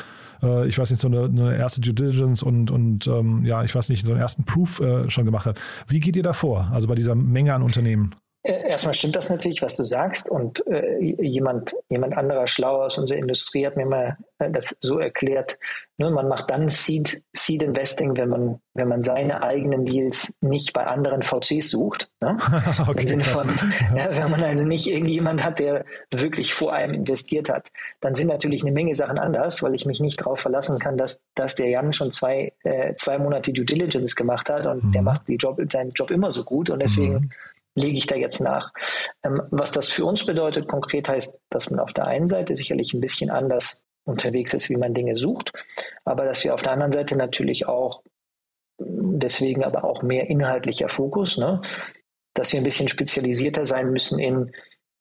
äh, 0.43 0.67
ich 0.67 0.77
weiß 0.77 0.91
nicht, 0.91 1.01
so 1.01 1.07
eine, 1.07 1.23
eine, 1.25 1.55
erste 1.55 1.81
Due 1.81 1.93
Diligence 1.93 2.43
und, 2.43 2.69
und 2.69 3.07
ähm, 3.07 3.45
ja, 3.45 3.63
ich 3.63 3.73
weiß 3.73 3.89
nicht, 3.89 4.05
so 4.05 4.11
einen 4.11 4.21
ersten 4.21 4.43
Proof 4.43 4.79
äh, 4.79 5.09
schon 5.09 5.25
gemacht 5.25 5.45
hat. 5.45 5.59
Wie 5.87 5.99
geht 5.99 6.15
ihr 6.15 6.23
da 6.23 6.33
vor, 6.33 6.67
also 6.71 6.87
bei 6.87 6.95
dieser 6.95 7.15
Menge 7.15 7.53
an 7.53 7.63
Unternehmen? 7.63 8.13
Erstmal 8.65 8.93
stimmt 8.93 9.15
das 9.15 9.29
natürlich, 9.29 9.61
was 9.61 9.75
du 9.75 9.83
sagst. 9.83 10.29
Und 10.29 10.65
äh, 10.67 10.99
jemand, 10.99 11.75
jemand 11.89 12.17
anderer 12.17 12.47
schlauer 12.47 12.85
aus 12.85 12.97
unserer 12.97 13.19
Industrie 13.19 13.65
hat 13.65 13.75
mir 13.75 13.85
mal 13.85 14.17
äh, 14.39 14.49
das 14.49 14.75
so 14.79 14.99
erklärt. 14.99 15.57
Ne, 15.97 16.11
man 16.11 16.27
macht 16.27 16.49
dann 16.51 16.69
Seed, 16.69 17.23
Seed 17.35 17.63
Investing, 17.63 18.15
wenn 18.17 18.29
man, 18.29 18.61
wenn 18.75 18.87
man 18.87 19.03
seine 19.03 19.41
eigenen 19.41 19.83
Deals 19.83 20.33
nicht 20.41 20.71
bei 20.73 20.85
anderen 20.85 21.23
VCs 21.23 21.71
sucht. 21.71 22.09
Ne? 22.21 22.37
okay, 22.87 23.19
von, 23.19 23.49
ja, 23.95 24.15
wenn 24.15 24.31
man 24.31 24.43
also 24.43 24.63
nicht 24.63 24.87
irgendjemand 24.87 25.43
hat, 25.43 25.59
der 25.59 25.85
wirklich 26.13 26.53
vor 26.53 26.73
einem 26.73 26.93
investiert 26.93 27.49
hat. 27.49 27.69
Dann 27.99 28.15
sind 28.15 28.27
natürlich 28.27 28.61
eine 28.61 28.71
Menge 28.71 28.95
Sachen 28.95 29.17
anders, 29.17 29.63
weil 29.63 29.75
ich 29.75 29.85
mich 29.85 29.99
nicht 29.99 30.21
darauf 30.21 30.39
verlassen 30.39 30.77
kann, 30.77 30.97
dass, 30.97 31.19
dass 31.35 31.55
der 31.55 31.69
Jan 31.69 31.93
schon 31.93 32.11
zwei, 32.11 32.53
äh, 32.63 32.93
zwei 32.95 33.17
Monate 33.17 33.51
Due 33.51 33.65
Diligence 33.65 34.15
gemacht 34.15 34.49
hat 34.49 34.67
und 34.67 34.83
mhm. 34.83 34.91
der 34.91 35.01
macht 35.01 35.27
die 35.27 35.35
Job, 35.35 35.59
seinen 35.71 35.91
Job 35.91 36.11
immer 36.11 36.29
so 36.29 36.43
gut. 36.43 36.69
Und 36.69 36.79
deswegen 36.79 37.13
mhm 37.13 37.31
lege 37.77 37.97
ich 37.97 38.07
da 38.07 38.15
jetzt 38.15 38.41
nach. 38.41 38.73
Ähm, 39.23 39.41
was 39.51 39.71
das 39.71 39.89
für 39.89 40.05
uns 40.05 40.25
bedeutet 40.25 40.67
konkret 40.67 41.07
heißt, 41.07 41.39
dass 41.49 41.69
man 41.69 41.79
auf 41.79 41.93
der 41.93 42.07
einen 42.07 42.27
Seite 42.27 42.55
sicherlich 42.55 42.93
ein 42.93 43.01
bisschen 43.01 43.29
anders 43.29 43.85
unterwegs 44.03 44.53
ist, 44.53 44.69
wie 44.69 44.77
man 44.77 44.93
Dinge 44.93 45.15
sucht, 45.15 45.51
aber 46.05 46.25
dass 46.25 46.43
wir 46.43 46.53
auf 46.53 46.61
der 46.61 46.71
anderen 46.71 46.93
Seite 46.93 47.17
natürlich 47.17 47.67
auch, 47.67 48.03
deswegen 48.79 49.63
aber 49.63 49.83
auch 49.83 50.01
mehr 50.01 50.29
inhaltlicher 50.29 50.89
Fokus, 50.89 51.37
ne, 51.37 51.57
dass 52.33 52.53
wir 52.53 52.61
ein 52.61 52.63
bisschen 52.63 52.87
spezialisierter 52.87 53.65
sein 53.65 53.91
müssen 53.91 54.19
in 54.19 54.51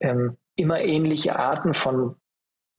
ähm, 0.01 0.37
immer 0.57 0.81
ähnliche 0.81 1.37
Arten 1.37 1.75
von 1.75 2.17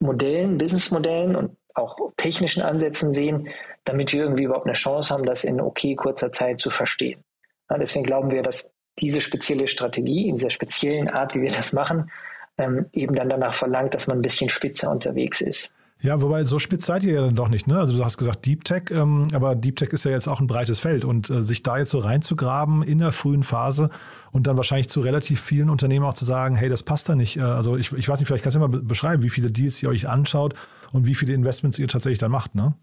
Modellen, 0.00 0.58
Businessmodellen 0.58 1.34
und 1.34 1.56
auch 1.74 2.12
technischen 2.16 2.62
Ansätzen 2.62 3.12
sehen, 3.12 3.48
damit 3.84 4.12
wir 4.12 4.22
irgendwie 4.22 4.44
überhaupt 4.44 4.66
eine 4.66 4.74
Chance 4.74 5.14
haben, 5.14 5.24
das 5.24 5.44
in 5.44 5.60
okay 5.60 5.94
kurzer 5.94 6.30
Zeit 6.30 6.60
zu 6.60 6.70
verstehen. 6.70 7.24
Ja, 7.70 7.78
deswegen 7.78 8.04
glauben 8.04 8.30
wir, 8.30 8.42
dass 8.42 8.72
diese 9.00 9.20
spezielle 9.20 9.68
Strategie, 9.68 10.28
in 10.28 10.36
dieser 10.36 10.50
speziellen 10.50 11.08
Art, 11.08 11.34
wie 11.34 11.42
wir 11.42 11.52
das 11.52 11.72
machen, 11.72 12.10
ähm, 12.58 12.86
eben 12.92 13.14
dann 13.14 13.28
danach 13.28 13.54
verlangt, 13.54 13.94
dass 13.94 14.06
man 14.06 14.18
ein 14.18 14.22
bisschen 14.22 14.48
spitzer 14.48 14.90
unterwegs 14.90 15.40
ist. 15.40 15.74
Ja, 16.00 16.22
wobei 16.22 16.44
so 16.44 16.60
spitz 16.60 16.86
seid 16.86 17.02
ihr 17.02 17.14
ja 17.14 17.20
dann 17.22 17.34
doch 17.34 17.48
nicht, 17.48 17.66
ne? 17.66 17.76
Also 17.76 17.96
du 17.96 18.04
hast 18.04 18.18
gesagt 18.18 18.46
Deep 18.46 18.62
Tech, 18.64 18.84
ähm, 18.90 19.26
aber 19.34 19.56
Deep 19.56 19.74
Tech 19.74 19.88
ist 19.88 20.04
ja 20.04 20.12
jetzt 20.12 20.28
auch 20.28 20.38
ein 20.38 20.46
breites 20.46 20.78
Feld 20.78 21.04
und 21.04 21.28
äh, 21.28 21.42
sich 21.42 21.64
da 21.64 21.76
jetzt 21.76 21.90
so 21.90 21.98
reinzugraben 21.98 22.84
in 22.84 22.98
der 22.98 23.10
frühen 23.10 23.42
Phase 23.42 23.90
und 24.30 24.46
dann 24.46 24.56
wahrscheinlich 24.56 24.88
zu 24.88 25.00
relativ 25.00 25.40
vielen 25.40 25.68
Unternehmen 25.68 26.04
auch 26.04 26.14
zu 26.14 26.24
sagen, 26.24 26.54
hey, 26.54 26.68
das 26.68 26.84
passt 26.84 27.08
da 27.08 27.16
nicht. 27.16 27.36
Äh, 27.36 27.40
also 27.40 27.76
ich, 27.76 27.92
ich 27.92 28.08
weiß 28.08 28.20
nicht, 28.20 28.28
vielleicht 28.28 28.44
kannst 28.44 28.54
du 28.54 28.60
mal 28.60 28.68
beschreiben, 28.68 29.24
wie 29.24 29.30
viele 29.30 29.50
Deals 29.50 29.82
ihr 29.82 29.88
euch 29.88 30.08
anschaut 30.08 30.54
und 30.92 31.06
wie 31.06 31.16
viele 31.16 31.34
Investments 31.34 31.80
ihr 31.80 31.88
tatsächlich 31.88 32.20
dann 32.20 32.30
macht, 32.30 32.54
ne? 32.54 32.74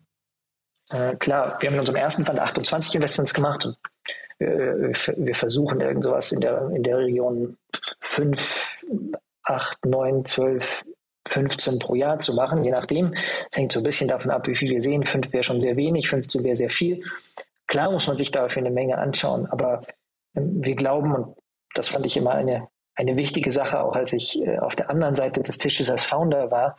Äh, 0.90 1.16
klar, 1.16 1.56
wir 1.62 1.68
haben 1.68 1.76
in 1.76 1.80
unserem 1.80 1.98
ersten 1.98 2.26
Fund 2.26 2.38
28 2.38 2.96
Investments 2.96 3.34
gemacht 3.34 3.66
und 3.66 3.78
äh, 4.40 4.94
wir 5.18 5.36
versuchen 5.36 5.82
irgend 5.82 6.04
sowas 6.04 6.32
in 6.32 6.42
der, 6.42 6.70
in 6.74 6.84
der 6.84 6.98
Region 6.98 7.58
5, 8.00 8.86
8, 9.44 9.86
9, 9.86 10.26
12, 10.26 10.86
15 11.28 11.80
pro 11.80 11.96
Jahr 11.96 12.20
zu 12.20 12.34
machen, 12.34 12.64
je 12.64 12.72
nachdem. 12.72 13.14
Es 13.14 13.58
hängt 13.58 13.72
so 13.72 13.80
ein 13.80 13.84
bisschen 13.84 14.08
davon 14.08 14.32
ab, 14.32 14.48
wie 14.48 14.56
viel 14.56 14.70
wir 14.70 14.82
sehen. 14.82 15.04
5 15.04 15.34
wäre 15.34 15.44
schon 15.44 15.62
sehr 15.62 15.76
wenig, 15.76 16.10
15 16.10 16.44
wäre 16.44 16.56
sehr 16.56 16.70
viel. 16.70 16.98
Klar 17.68 17.92
muss 17.92 18.08
man 18.08 18.18
sich 18.18 18.32
dafür 18.32 18.62
eine 18.62 18.72
Menge 18.72 18.98
anschauen, 18.98 19.48
aber 19.48 19.82
ähm, 20.36 20.64
wir 20.64 20.76
glauben, 20.76 21.14
und 21.16 21.36
das 21.74 21.88
fand 21.88 22.06
ich 22.06 22.18
immer 22.18 22.32
eine, 22.32 22.68
eine 22.96 23.18
wichtige 23.18 23.52
Sache, 23.52 23.80
auch 23.82 23.96
als 23.96 24.14
ich 24.14 24.42
äh, 24.42 24.58
auf 24.60 24.76
der 24.76 24.90
anderen 24.90 25.16
Seite 25.16 25.42
des 25.42 25.58
Tisches 25.58 25.90
als 25.90 26.06
Founder 26.06 26.50
war. 26.52 26.78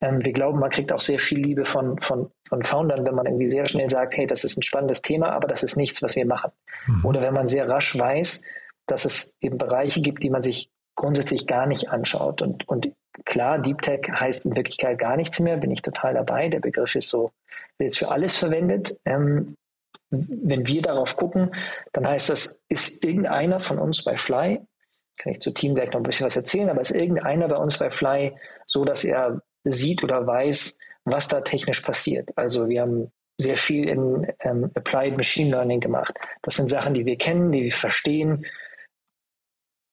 Ähm, 0.00 0.24
wir 0.24 0.32
glauben, 0.32 0.60
man 0.60 0.70
kriegt 0.70 0.92
auch 0.92 1.00
sehr 1.00 1.18
viel 1.18 1.40
Liebe 1.40 1.64
von, 1.64 1.98
von, 2.00 2.30
von 2.48 2.62
Foundern, 2.62 3.06
wenn 3.06 3.14
man 3.14 3.26
irgendwie 3.26 3.46
sehr 3.46 3.66
schnell 3.66 3.90
sagt, 3.90 4.16
hey, 4.16 4.26
das 4.26 4.44
ist 4.44 4.56
ein 4.56 4.62
spannendes 4.62 5.02
Thema, 5.02 5.30
aber 5.30 5.48
das 5.48 5.62
ist 5.62 5.76
nichts, 5.76 6.02
was 6.02 6.14
wir 6.14 6.26
machen. 6.26 6.52
Mhm. 6.86 7.04
Oder 7.04 7.22
wenn 7.22 7.34
man 7.34 7.48
sehr 7.48 7.68
rasch 7.68 7.98
weiß, 7.98 8.44
dass 8.86 9.04
es 9.04 9.36
eben 9.40 9.58
Bereiche 9.58 10.00
gibt, 10.00 10.22
die 10.22 10.30
man 10.30 10.42
sich 10.42 10.70
grundsätzlich 10.94 11.46
gar 11.46 11.66
nicht 11.66 11.90
anschaut. 11.90 12.42
Und, 12.42 12.68
und 12.68 12.92
klar, 13.24 13.58
Deep 13.58 13.82
Tech 13.82 14.08
heißt 14.08 14.44
in 14.44 14.56
Wirklichkeit 14.56 14.98
gar 14.98 15.16
nichts 15.16 15.40
mehr, 15.40 15.56
bin 15.56 15.72
ich 15.72 15.82
total 15.82 16.14
dabei. 16.14 16.48
Der 16.48 16.60
Begriff 16.60 16.94
ist 16.94 17.10
so, 17.10 17.32
wird 17.78 17.88
jetzt 17.88 17.98
für 17.98 18.10
alles 18.10 18.36
verwendet. 18.36 18.96
Ähm, 19.04 19.56
wenn 20.10 20.68
wir 20.68 20.82
darauf 20.82 21.16
gucken, 21.16 21.52
dann 21.92 22.06
heißt 22.06 22.30
das, 22.30 22.60
ist 22.68 23.04
irgendeiner 23.04 23.58
von 23.58 23.78
uns 23.78 24.04
bei 24.04 24.16
Fly 24.16 24.60
kann 25.16 25.32
ich 25.32 25.40
zu 25.40 25.52
Team 25.52 25.74
gleich 25.74 25.90
noch 25.90 26.00
ein 26.00 26.02
bisschen 26.02 26.26
was 26.26 26.36
erzählen, 26.36 26.68
aber 26.68 26.80
ist 26.80 26.90
irgendeiner 26.90 27.48
bei 27.48 27.56
uns 27.56 27.78
bei 27.78 27.90
Fly 27.90 28.36
so, 28.66 28.84
dass 28.84 29.04
er 29.04 29.42
sieht 29.64 30.04
oder 30.04 30.26
weiß, 30.26 30.78
was 31.04 31.28
da 31.28 31.40
technisch 31.40 31.80
passiert. 31.80 32.30
Also 32.36 32.68
wir 32.68 32.82
haben 32.82 33.10
sehr 33.38 33.56
viel 33.56 33.88
in 33.88 34.32
ähm, 34.40 34.70
Applied 34.74 35.16
Machine 35.16 35.50
Learning 35.50 35.80
gemacht. 35.80 36.18
Das 36.42 36.56
sind 36.56 36.68
Sachen, 36.68 36.94
die 36.94 37.04
wir 37.04 37.16
kennen, 37.16 37.52
die 37.52 37.64
wir 37.64 37.72
verstehen, 37.72 38.46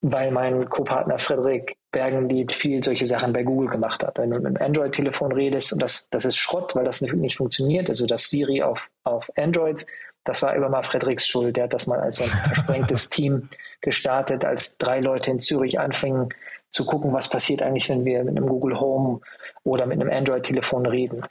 weil 0.01 0.31
mein 0.31 0.69
Co-Partner 0.69 1.17
Frederik 1.17 1.77
Bergenlied 1.91 2.51
viel 2.51 2.83
solche 2.83 3.05
Sachen 3.05 3.31
bei 3.31 3.43
Google 3.43 3.69
gemacht 3.69 4.03
hat. 4.03 4.17
Wenn 4.17 4.31
du 4.31 4.39
mit 4.39 4.47
einem 4.47 4.67
Android-Telefon 4.67 5.31
redest 5.31 5.73
und 5.73 5.81
das, 5.81 6.09
das 6.09 6.25
ist 6.25 6.37
Schrott, 6.37 6.75
weil 6.75 6.83
das 6.83 7.01
nicht, 7.01 7.13
nicht 7.13 7.37
funktioniert, 7.37 7.89
also 7.89 8.05
das 8.05 8.29
Siri 8.29 8.61
auf, 8.61 8.89
auf 9.03 9.31
Androids, 9.37 9.85
das 10.23 10.41
war 10.41 10.55
immer 10.55 10.69
mal 10.69 10.83
Frederiks 10.83 11.27
Schuld. 11.27 11.57
Der 11.57 11.65
hat 11.65 11.73
das 11.73 11.87
mal 11.87 11.99
als 11.99 12.17
so 12.17 12.23
ein 12.23 12.29
versprengtes 12.29 13.09
Team 13.11 13.49
gestartet, 13.81 14.45
als 14.45 14.77
drei 14.77 14.99
Leute 14.99 15.31
in 15.31 15.39
Zürich 15.39 15.79
anfingen 15.79 16.29
zu 16.69 16.85
gucken, 16.85 17.13
was 17.13 17.29
passiert 17.29 17.61
eigentlich, 17.61 17.89
wenn 17.89 18.05
wir 18.05 18.23
mit 18.23 18.35
einem 18.35 18.47
Google 18.47 18.79
Home 18.79 19.21
oder 19.63 19.85
mit 19.85 20.01
einem 20.01 20.09
Android-Telefon 20.09 20.85
reden. 20.85 21.21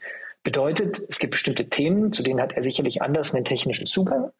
Bedeutet, 0.43 1.01
es 1.09 1.19
gibt 1.19 1.31
bestimmte 1.31 1.69
Themen, 1.69 2.13
zu 2.13 2.23
denen 2.23 2.41
hat 2.41 2.53
er 2.53 2.63
sicherlich 2.63 3.01
anders 3.01 3.33
einen 3.33 3.45
technischen 3.45 3.85
Zugang. 3.85 4.31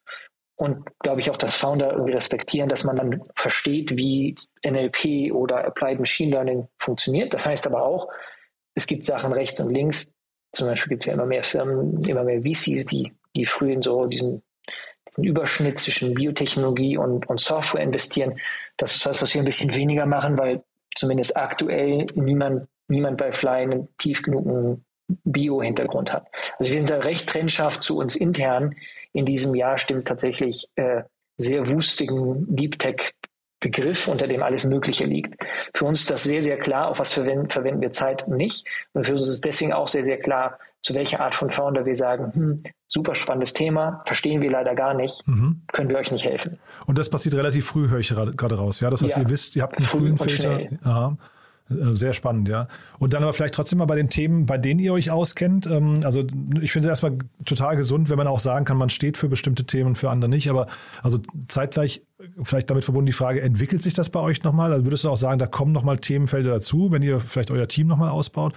Und 0.56 0.86
glaube 1.00 1.20
ich 1.20 1.30
auch, 1.30 1.38
dass 1.38 1.56
Founder 1.56 1.92
irgendwie 1.92 2.14
respektieren, 2.14 2.70
dass 2.70 2.84
man 2.84 2.96
dann 2.96 3.22
versteht, 3.36 3.98
wie 3.98 4.36
NLP 4.66 5.34
oder 5.34 5.66
Applied 5.66 6.00
Machine 6.00 6.32
Learning 6.32 6.68
funktioniert. 6.78 7.34
Das 7.34 7.46
heißt 7.46 7.66
aber 7.68 7.84
auch, 7.84 8.08
es 8.76 8.88
gibt 8.88 9.04
Sachen 9.04 9.34
rechts 9.34 9.60
und 9.60 9.74
links. 9.74 10.14
Zum 10.52 10.68
Beispiel 10.68 10.92
gibt 10.92 11.04
es 11.04 11.08
ja 11.08 11.14
immer 11.14 11.26
mehr 11.26 11.44
Firmen, 11.44 12.04
immer 12.04 12.24
mehr 12.24 12.42
VCs, 12.42 12.86
die 12.86 13.12
die 13.36 13.46
früh 13.46 13.72
in 13.72 13.82
so 13.82 14.06
diesen, 14.06 14.44
diesen 15.10 15.24
Überschnitt 15.24 15.80
zwischen 15.80 16.14
Biotechnologie 16.14 16.98
und, 16.98 17.28
und 17.28 17.40
Software 17.40 17.82
investieren. 17.82 18.40
Das 18.78 18.96
ist 18.96 19.06
was, 19.06 19.22
was 19.22 19.34
wir 19.34 19.42
ein 19.42 19.46
bisschen 19.46 19.76
weniger 19.76 20.06
machen, 20.06 20.38
weil 20.38 20.64
zumindest 20.96 21.36
aktuell 21.38 22.06
niemand, 22.16 22.68
niemand 22.88 23.18
bei 23.18 23.32
Fly 23.32 23.64
einen 23.64 23.88
tief 23.98 24.22
genugen 24.22 24.86
Bio-Hintergrund 25.26 26.14
hat. 26.14 26.28
Also 26.58 26.72
wir 26.72 26.80
sind 26.80 26.90
da 26.90 27.00
recht 27.00 27.28
trennscharf 27.28 27.80
zu 27.80 27.98
uns 27.98 28.16
intern. 28.16 28.76
In 29.12 29.26
diesem 29.26 29.54
Jahr 29.54 29.78
stimmt 29.78 30.08
tatsächlich 30.08 30.70
äh, 30.76 31.04
sehr 31.38 31.68
wustigen 31.68 32.46
Deep 32.56 32.80
Tech 32.80 33.14
Begriff, 33.64 34.08
unter 34.08 34.28
dem 34.28 34.44
alles 34.44 34.66
Mögliche 34.66 35.06
liegt. 35.06 35.42
Für 35.74 35.86
uns 35.86 36.02
ist 36.02 36.10
das 36.10 36.24
sehr, 36.24 36.44
sehr 36.44 36.58
klar, 36.58 36.90
auf 36.90 37.00
was 37.00 37.14
verwenden, 37.14 37.50
verwenden 37.50 37.82
wir 37.82 37.92
Zeit 37.92 38.28
und 38.28 38.36
nicht. 38.36 38.68
Und 38.92 39.06
für 39.06 39.14
uns 39.14 39.28
ist 39.28 39.46
deswegen 39.46 39.74
auch 39.74 39.88
sehr, 39.88 40.04
sehr 40.04 40.20
klar, 40.20 40.60
zu 40.82 40.94
welcher 40.94 41.22
Art 41.22 41.34
von 41.34 41.50
Founder 41.50 41.86
wir 41.86 41.96
sagen, 41.96 42.34
hm, 42.34 42.58
super 42.88 43.16
spannendes 43.16 43.54
Thema, 43.54 44.04
verstehen 44.06 44.42
wir 44.42 44.52
leider 44.52 44.76
gar 44.76 44.94
nicht, 44.94 45.26
mhm. 45.26 45.62
können 45.72 45.90
wir 45.90 45.98
euch 45.98 46.12
nicht 46.12 46.26
helfen. 46.26 46.60
Und 46.86 46.98
das 46.98 47.10
passiert 47.10 47.36
relativ 47.36 47.66
früh, 47.66 47.88
höre 47.88 48.00
ich 48.00 48.10
gerade 48.10 48.56
raus. 48.56 48.82
Ja, 48.82 48.90
das 48.90 49.02
heißt, 49.02 49.16
ja. 49.16 49.22
ihr 49.22 49.30
wisst, 49.30 49.56
ihr 49.56 49.64
habt 49.64 49.78
einen 49.78 49.88
frühen 49.88 50.18
Filter. 50.18 50.60
Aha. 50.84 51.18
Äh, 51.70 51.96
sehr 51.96 52.14
spannend, 52.14 52.50
ja. 52.50 52.68
Und 53.00 53.14
dann 53.14 53.24
aber 53.24 53.34
vielleicht 53.34 53.54
trotzdem 53.54 53.80
mal 53.80 53.86
bei 53.86 53.96
den 53.96 54.10
Themen, 54.10 54.46
bei 54.46 54.58
denen 54.58 54.80
ihr 54.80 54.94
euch 54.94 55.12
auskennt. 55.12 55.66
Ähm, 55.66 56.02
also 56.04 56.26
ich 56.62 56.72
finde 56.72 56.88
es 56.88 56.90
erstmal 56.90 57.18
total 57.46 57.76
gesund, 57.76 58.10
wenn 58.10 58.18
man 58.18 58.28
auch 58.28 58.40
sagen 58.40 58.66
kann, 58.66 58.78
man 58.78 58.90
steht 58.90 59.18
für 59.18 59.30
bestimmte 59.30 59.66
Themen, 59.66 59.96
für 59.96 60.10
andere 60.10 60.30
nicht. 60.30 60.50
Aber 60.50 60.68
also 61.02 61.20
zeitgleich 61.48 62.02
vielleicht 62.42 62.70
damit 62.70 62.84
verbunden 62.84 63.08
die 63.08 63.14
Frage, 63.14 63.42
entwickelt 63.42 63.82
sich 63.82 63.94
das 63.94 64.10
bei 64.10 64.20
euch 64.20 64.44
nochmal? 64.44 64.72
Also 64.72 64.86
würdest 64.86 65.04
du 65.04 65.10
auch 65.10 65.18
sagen, 65.18 65.40
da 65.40 65.48
kommen 65.48 65.72
nochmal 65.72 65.98
Themenfelder 65.98 66.52
dazu, 66.52 66.92
wenn 66.92 67.02
ihr 67.02 67.20
vielleicht 67.20 67.52
euer 67.52 67.68
Team 67.68 67.88
nochmal 67.88 68.10
ausbaut? 68.10 68.54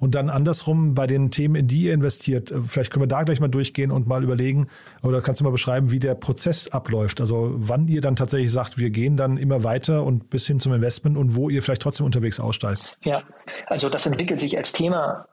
Und 0.00 0.14
dann 0.14 0.30
andersrum 0.30 0.94
bei 0.94 1.06
den 1.06 1.30
Themen, 1.30 1.54
in 1.54 1.68
die 1.68 1.82
ihr 1.82 1.94
investiert, 1.94 2.50
äh, 2.50 2.60
vielleicht 2.60 2.92
können 2.92 3.02
wir 3.02 3.08
da 3.08 3.22
gleich 3.22 3.40
mal 3.40 3.48
durchgehen 3.48 3.90
und 3.90 4.06
mal 4.06 4.22
überlegen, 4.22 4.68
oder 5.02 5.22
kannst 5.22 5.40
du 5.40 5.44
mal 5.44 5.50
beschreiben, 5.50 5.90
wie 5.90 5.98
der 5.98 6.14
Prozess 6.14 6.68
abläuft? 6.68 7.20
Also 7.20 7.52
wann 7.56 7.88
ihr 7.88 8.00
dann 8.00 8.16
tatsächlich 8.16 8.52
sagt, 8.52 8.78
wir 8.78 8.90
gehen 8.90 9.16
dann 9.16 9.36
immer 9.36 9.64
weiter 9.64 10.04
und 10.04 10.30
bis 10.30 10.46
hin 10.46 10.60
zum 10.60 10.72
Investment 10.72 11.16
und 11.16 11.36
wo 11.36 11.48
ihr 11.48 11.62
vielleicht 11.62 11.82
trotzdem 11.82 12.06
unterwegs 12.06 12.40
aussteigt? 12.40 12.80
Ja, 13.02 13.22
also 13.66 13.88
das 13.88 14.06
entwickelt 14.06 14.40
sich 14.40 14.56
als 14.56 14.72
Thema 14.72 15.26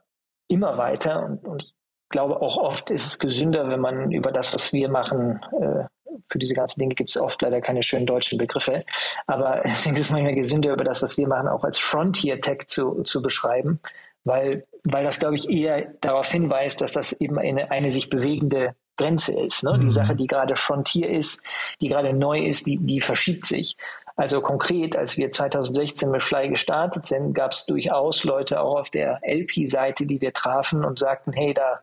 immer 0.48 0.76
weiter 0.78 1.24
und, 1.24 1.44
und 1.44 1.62
ich 1.62 1.74
glaube 2.10 2.40
auch 2.40 2.56
oft 2.56 2.90
ist 2.90 3.06
es 3.06 3.18
gesünder, 3.18 3.68
wenn 3.68 3.80
man 3.80 4.12
über 4.12 4.30
das, 4.30 4.54
was 4.54 4.72
wir 4.72 4.88
machen, 4.88 5.40
äh, 5.60 5.84
für 6.28 6.38
diese 6.38 6.54
ganzen 6.54 6.80
Dinge 6.80 6.94
gibt 6.94 7.10
es 7.10 7.16
oft 7.16 7.40
leider 7.42 7.60
keine 7.60 7.82
schönen 7.82 8.06
deutschen 8.06 8.38
Begriffe. 8.38 8.84
Aber 9.26 9.60
deswegen 9.64 9.96
ist 9.96 10.06
es 10.06 10.10
manchmal 10.10 10.34
gesünder, 10.34 10.72
über 10.72 10.84
das, 10.84 11.02
was 11.02 11.16
wir 11.16 11.28
machen, 11.28 11.48
auch 11.48 11.64
als 11.64 11.78
Frontier 11.78 12.40
Tech 12.40 12.66
zu, 12.66 13.02
zu 13.02 13.22
beschreiben, 13.22 13.80
weil, 14.24 14.64
weil 14.84 15.04
das, 15.04 15.18
glaube 15.18 15.36
ich, 15.36 15.48
eher 15.48 15.92
darauf 16.00 16.30
hinweist, 16.30 16.80
dass 16.80 16.92
das 16.92 17.12
eben 17.12 17.38
eine, 17.38 17.70
eine 17.70 17.90
sich 17.90 18.10
bewegende 18.10 18.74
Grenze 18.96 19.38
ist. 19.38 19.62
Ne? 19.62 19.78
Die 19.78 19.86
mhm. 19.86 19.90
Sache, 19.90 20.16
die 20.16 20.26
gerade 20.26 20.56
Frontier 20.56 21.10
ist, 21.10 21.42
die 21.80 21.88
gerade 21.88 22.12
neu 22.12 22.40
ist, 22.40 22.66
die, 22.66 22.78
die 22.78 23.00
verschiebt 23.00 23.46
sich. 23.46 23.76
Also 24.16 24.40
konkret, 24.40 24.96
als 24.96 25.16
wir 25.16 25.30
2016 25.30 26.10
mit 26.10 26.22
Fly 26.22 26.48
gestartet 26.48 27.06
sind, 27.06 27.34
gab 27.34 27.50
es 27.50 27.66
durchaus 27.66 28.22
Leute 28.22 28.60
auch 28.60 28.78
auf 28.78 28.90
der 28.90 29.20
LP-Seite, 29.24 30.06
die 30.06 30.20
wir 30.20 30.32
trafen 30.32 30.84
und 30.84 31.00
sagten, 31.00 31.32
hey, 31.32 31.52
da 31.52 31.80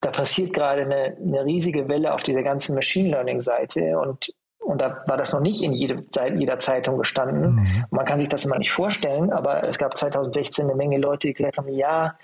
da 0.00 0.10
passiert 0.10 0.52
gerade 0.52 0.82
eine, 0.82 1.16
eine 1.16 1.44
riesige 1.44 1.88
Welle 1.88 2.14
auf 2.14 2.22
dieser 2.22 2.42
ganzen 2.42 2.74
Machine 2.74 3.10
Learning 3.10 3.40
Seite 3.40 3.98
und 3.98 4.32
und 4.68 4.82
da 4.82 5.02
war 5.06 5.16
das 5.16 5.32
noch 5.32 5.40
nicht 5.40 5.62
in 5.62 5.72
jede, 5.72 6.04
jeder 6.36 6.58
Zeitung 6.58 6.98
gestanden. 6.98 7.54
Mhm. 7.54 7.84
Man 7.90 8.04
kann 8.04 8.20
sich 8.20 8.28
das 8.28 8.44
immer 8.44 8.58
nicht 8.58 8.70
vorstellen, 8.70 9.32
aber 9.32 9.66
es 9.66 9.78
gab 9.78 9.96
2016 9.96 10.66
eine 10.66 10.74
Menge 10.74 10.98
Leute, 10.98 11.28
die 11.28 11.32
gesagt 11.32 11.56
haben, 11.56 11.70
ja, 11.70 12.18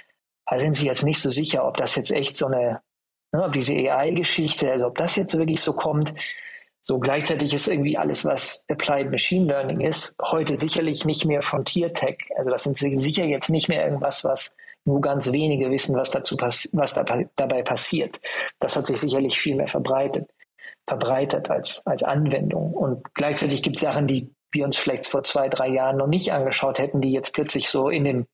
da 0.46 0.58
sind 0.58 0.74
sie 0.76 0.84
jetzt 0.84 1.04
nicht 1.04 1.20
so 1.20 1.30
sicher, 1.30 1.66
ob 1.66 1.78
das 1.78 1.94
jetzt 1.96 2.10
echt 2.10 2.36
so 2.36 2.44
eine, 2.44 2.82
ne, 3.32 3.44
ob 3.44 3.54
diese 3.54 3.72
AI-Geschichte, 3.72 4.70
also 4.70 4.88
ob 4.88 4.98
das 4.98 5.16
jetzt 5.16 5.38
wirklich 5.38 5.62
so 5.62 5.72
kommt. 5.72 6.12
So 6.82 6.98
gleichzeitig 6.98 7.54
ist 7.54 7.66
irgendwie 7.66 7.96
alles, 7.96 8.26
was 8.26 8.66
Applied 8.68 9.10
Machine 9.10 9.46
Learning 9.46 9.80
ist, 9.80 10.14
heute 10.20 10.54
sicherlich 10.58 11.06
nicht 11.06 11.24
mehr 11.24 11.40
Frontier 11.40 11.94
Tech. 11.94 12.18
Also 12.36 12.50
das 12.50 12.64
sind 12.64 12.76
sicher 12.76 13.24
jetzt 13.24 13.48
nicht 13.48 13.70
mehr 13.70 13.86
irgendwas, 13.86 14.22
was 14.22 14.54
nur 14.84 15.00
ganz 15.00 15.32
wenige 15.32 15.70
wissen, 15.70 15.96
was, 15.96 16.10
dazu 16.10 16.36
was 16.38 16.68
da, 16.92 17.04
dabei 17.36 17.62
passiert. 17.62 18.20
Das 18.60 18.76
hat 18.76 18.84
sich 18.84 19.00
sicherlich 19.00 19.40
viel 19.40 19.54
mehr 19.54 19.68
verbreitet, 19.68 20.28
verbreitet 20.86 21.50
als, 21.50 21.86
als 21.86 22.02
Anwendung. 22.02 22.72
Und 22.72 23.14
gleichzeitig 23.14 23.62
gibt 23.62 23.76
es 23.76 23.82
Sachen, 23.82 24.06
die 24.06 24.34
wir 24.50 24.64
uns 24.64 24.76
vielleicht 24.76 25.06
vor 25.06 25.24
zwei, 25.24 25.48
drei 25.48 25.68
Jahren 25.68 25.96
noch 25.96 26.06
nicht 26.06 26.32
angeschaut 26.32 26.78
hätten, 26.78 27.00
die 27.00 27.12
jetzt 27.12 27.34
plötzlich 27.34 27.68
so 27.68 27.88
in 27.88 28.04
den, 28.04 28.26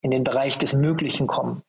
in 0.00 0.10
den 0.10 0.24
Bereich 0.24 0.58
des 0.58 0.72
Möglichen 0.72 1.26
kommen. 1.26 1.62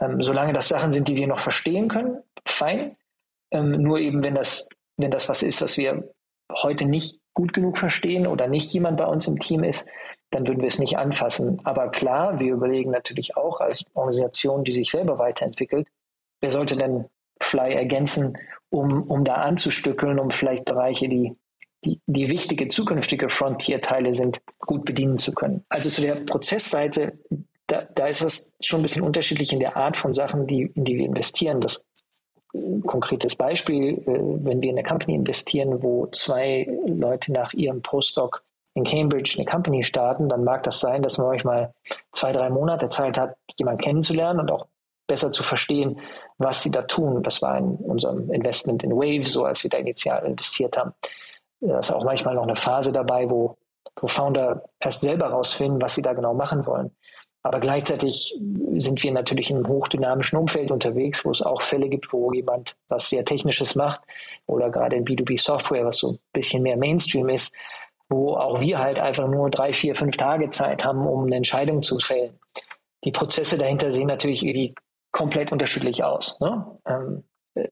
Ähm, 0.00 0.20
solange 0.20 0.52
das 0.52 0.68
Sachen 0.68 0.92
sind, 0.92 1.08
die 1.08 1.16
wir 1.16 1.26
noch 1.26 1.38
verstehen 1.38 1.88
können, 1.88 2.22
fein. 2.44 2.96
Ähm, 3.50 3.70
nur 3.70 3.98
eben, 3.98 4.22
wenn 4.22 4.34
das, 4.34 4.68
wenn 4.96 5.10
das 5.10 5.28
was 5.28 5.42
ist, 5.42 5.62
was 5.62 5.76
wir 5.78 6.12
heute 6.52 6.84
nicht 6.84 7.20
gut 7.34 7.52
genug 7.52 7.78
verstehen 7.78 8.26
oder 8.26 8.46
nicht 8.46 8.72
jemand 8.72 8.96
bei 8.96 9.06
uns 9.06 9.26
im 9.26 9.38
Team 9.38 9.62
ist, 9.62 9.90
dann 10.30 10.46
würden 10.46 10.60
wir 10.60 10.68
es 10.68 10.78
nicht 10.78 10.98
anfassen. 10.98 11.60
Aber 11.64 11.90
klar, 11.90 12.40
wir 12.40 12.54
überlegen 12.54 12.90
natürlich 12.90 13.36
auch 13.36 13.60
als 13.60 13.84
Organisation, 13.94 14.64
die 14.64 14.72
sich 14.72 14.90
selber 14.90 15.18
weiterentwickelt, 15.18 15.88
wer 16.40 16.50
sollte 16.50 16.76
denn 16.76 17.06
Fly 17.40 17.74
ergänzen, 17.74 18.36
um, 18.70 19.02
um 19.02 19.24
da 19.24 19.34
anzustückeln, 19.34 20.18
um 20.18 20.30
vielleicht 20.30 20.64
Bereiche, 20.64 21.08
die, 21.08 21.36
die, 21.84 22.00
die 22.06 22.30
wichtige 22.30 22.68
zukünftige 22.68 23.28
Frontier-Teile 23.28 24.14
sind, 24.14 24.40
gut 24.60 24.84
bedienen 24.84 25.18
zu 25.18 25.32
können. 25.32 25.64
Also 25.68 25.90
zu 25.90 26.02
der 26.02 26.16
Prozessseite, 26.16 27.18
da, 27.66 27.82
da 27.94 28.06
ist 28.06 28.22
es 28.22 28.54
schon 28.60 28.80
ein 28.80 28.82
bisschen 28.82 29.02
unterschiedlich 29.02 29.52
in 29.52 29.60
der 29.60 29.76
Art 29.76 29.96
von 29.96 30.12
Sachen, 30.12 30.46
die, 30.46 30.70
in 30.74 30.84
die 30.84 30.96
wir 30.96 31.06
investieren. 31.06 31.60
Das 31.60 31.86
konkretes 32.86 33.36
Beispiel, 33.36 33.98
äh, 33.98 34.04
wenn 34.06 34.60
wir 34.60 34.70
in 34.70 34.78
eine 34.78 34.88
Company 34.88 35.14
investieren, 35.14 35.82
wo 35.82 36.06
zwei 36.08 36.66
Leute 36.86 37.32
nach 37.32 37.52
ihrem 37.52 37.82
Postdoc 37.82 38.42
in 38.74 38.84
Cambridge 38.84 39.34
eine 39.38 39.46
Company 39.46 39.82
starten, 39.82 40.28
dann 40.28 40.44
mag 40.44 40.62
das 40.62 40.80
sein, 40.80 41.02
dass 41.02 41.18
man 41.18 41.28
euch 41.28 41.44
mal 41.44 41.74
zwei, 42.12 42.32
drei 42.32 42.50
Monate 42.50 42.90
Zeit 42.90 43.18
hat, 43.18 43.36
jemanden 43.58 43.82
kennenzulernen 43.82 44.40
und 44.40 44.50
auch 44.50 44.66
besser 45.06 45.32
zu 45.32 45.42
verstehen, 45.42 46.00
was 46.38 46.62
sie 46.62 46.70
da 46.70 46.82
tun. 46.82 47.22
Das 47.22 47.42
war 47.42 47.58
in 47.58 47.76
unserem 47.76 48.30
Investment 48.30 48.82
in 48.82 48.92
Wave 48.92 49.28
so, 49.28 49.44
als 49.44 49.62
wir 49.62 49.70
da 49.70 49.78
initial 49.78 50.24
investiert 50.24 50.76
haben. 50.76 50.92
Da 51.60 51.78
ist 51.78 51.92
auch 51.92 52.04
manchmal 52.04 52.34
noch 52.34 52.42
eine 52.42 52.56
Phase 52.56 52.92
dabei, 52.92 53.30
wo, 53.30 53.56
wo 54.00 54.06
Founder 54.06 54.64
erst 54.80 55.00
selber 55.00 55.28
rausfinden, 55.28 55.80
was 55.80 55.94
sie 55.94 56.02
da 56.02 56.12
genau 56.12 56.34
machen 56.34 56.66
wollen. 56.66 56.90
Aber 57.46 57.60
gleichzeitig 57.60 58.36
sind 58.76 59.02
wir 59.04 59.12
natürlich 59.12 59.50
in 59.50 59.56
einem 59.56 59.68
hochdynamischen 59.68 60.36
Umfeld 60.36 60.72
unterwegs, 60.72 61.24
wo 61.24 61.30
es 61.30 61.42
auch 61.42 61.62
Fälle 61.62 61.88
gibt, 61.88 62.12
wo 62.12 62.32
jemand 62.32 62.76
was 62.88 63.08
sehr 63.08 63.24
Technisches 63.24 63.76
macht 63.76 64.00
oder 64.46 64.68
gerade 64.68 64.96
in 64.96 65.04
B2B-Software, 65.04 65.84
was 65.84 65.98
so 65.98 66.12
ein 66.12 66.18
bisschen 66.32 66.64
mehr 66.64 66.76
Mainstream 66.76 67.28
ist, 67.28 67.54
wo 68.08 68.34
auch 68.34 68.60
wir 68.60 68.80
halt 68.80 68.98
einfach 68.98 69.28
nur 69.28 69.48
drei, 69.48 69.72
vier, 69.72 69.94
fünf 69.94 70.16
Tage 70.16 70.50
Zeit 70.50 70.84
haben, 70.84 71.06
um 71.06 71.26
eine 71.26 71.36
Entscheidung 71.36 71.84
zu 71.84 72.00
fällen. 72.00 72.36
Die 73.04 73.12
Prozesse 73.12 73.56
dahinter 73.56 73.92
sehen 73.92 74.08
natürlich 74.08 74.44
irgendwie 74.44 74.74
komplett 75.16 75.50
unterschiedlich 75.50 76.04
aus. 76.04 76.38
Ne? 76.40 76.66
Ähm, 76.86 77.24
äh, 77.54 77.68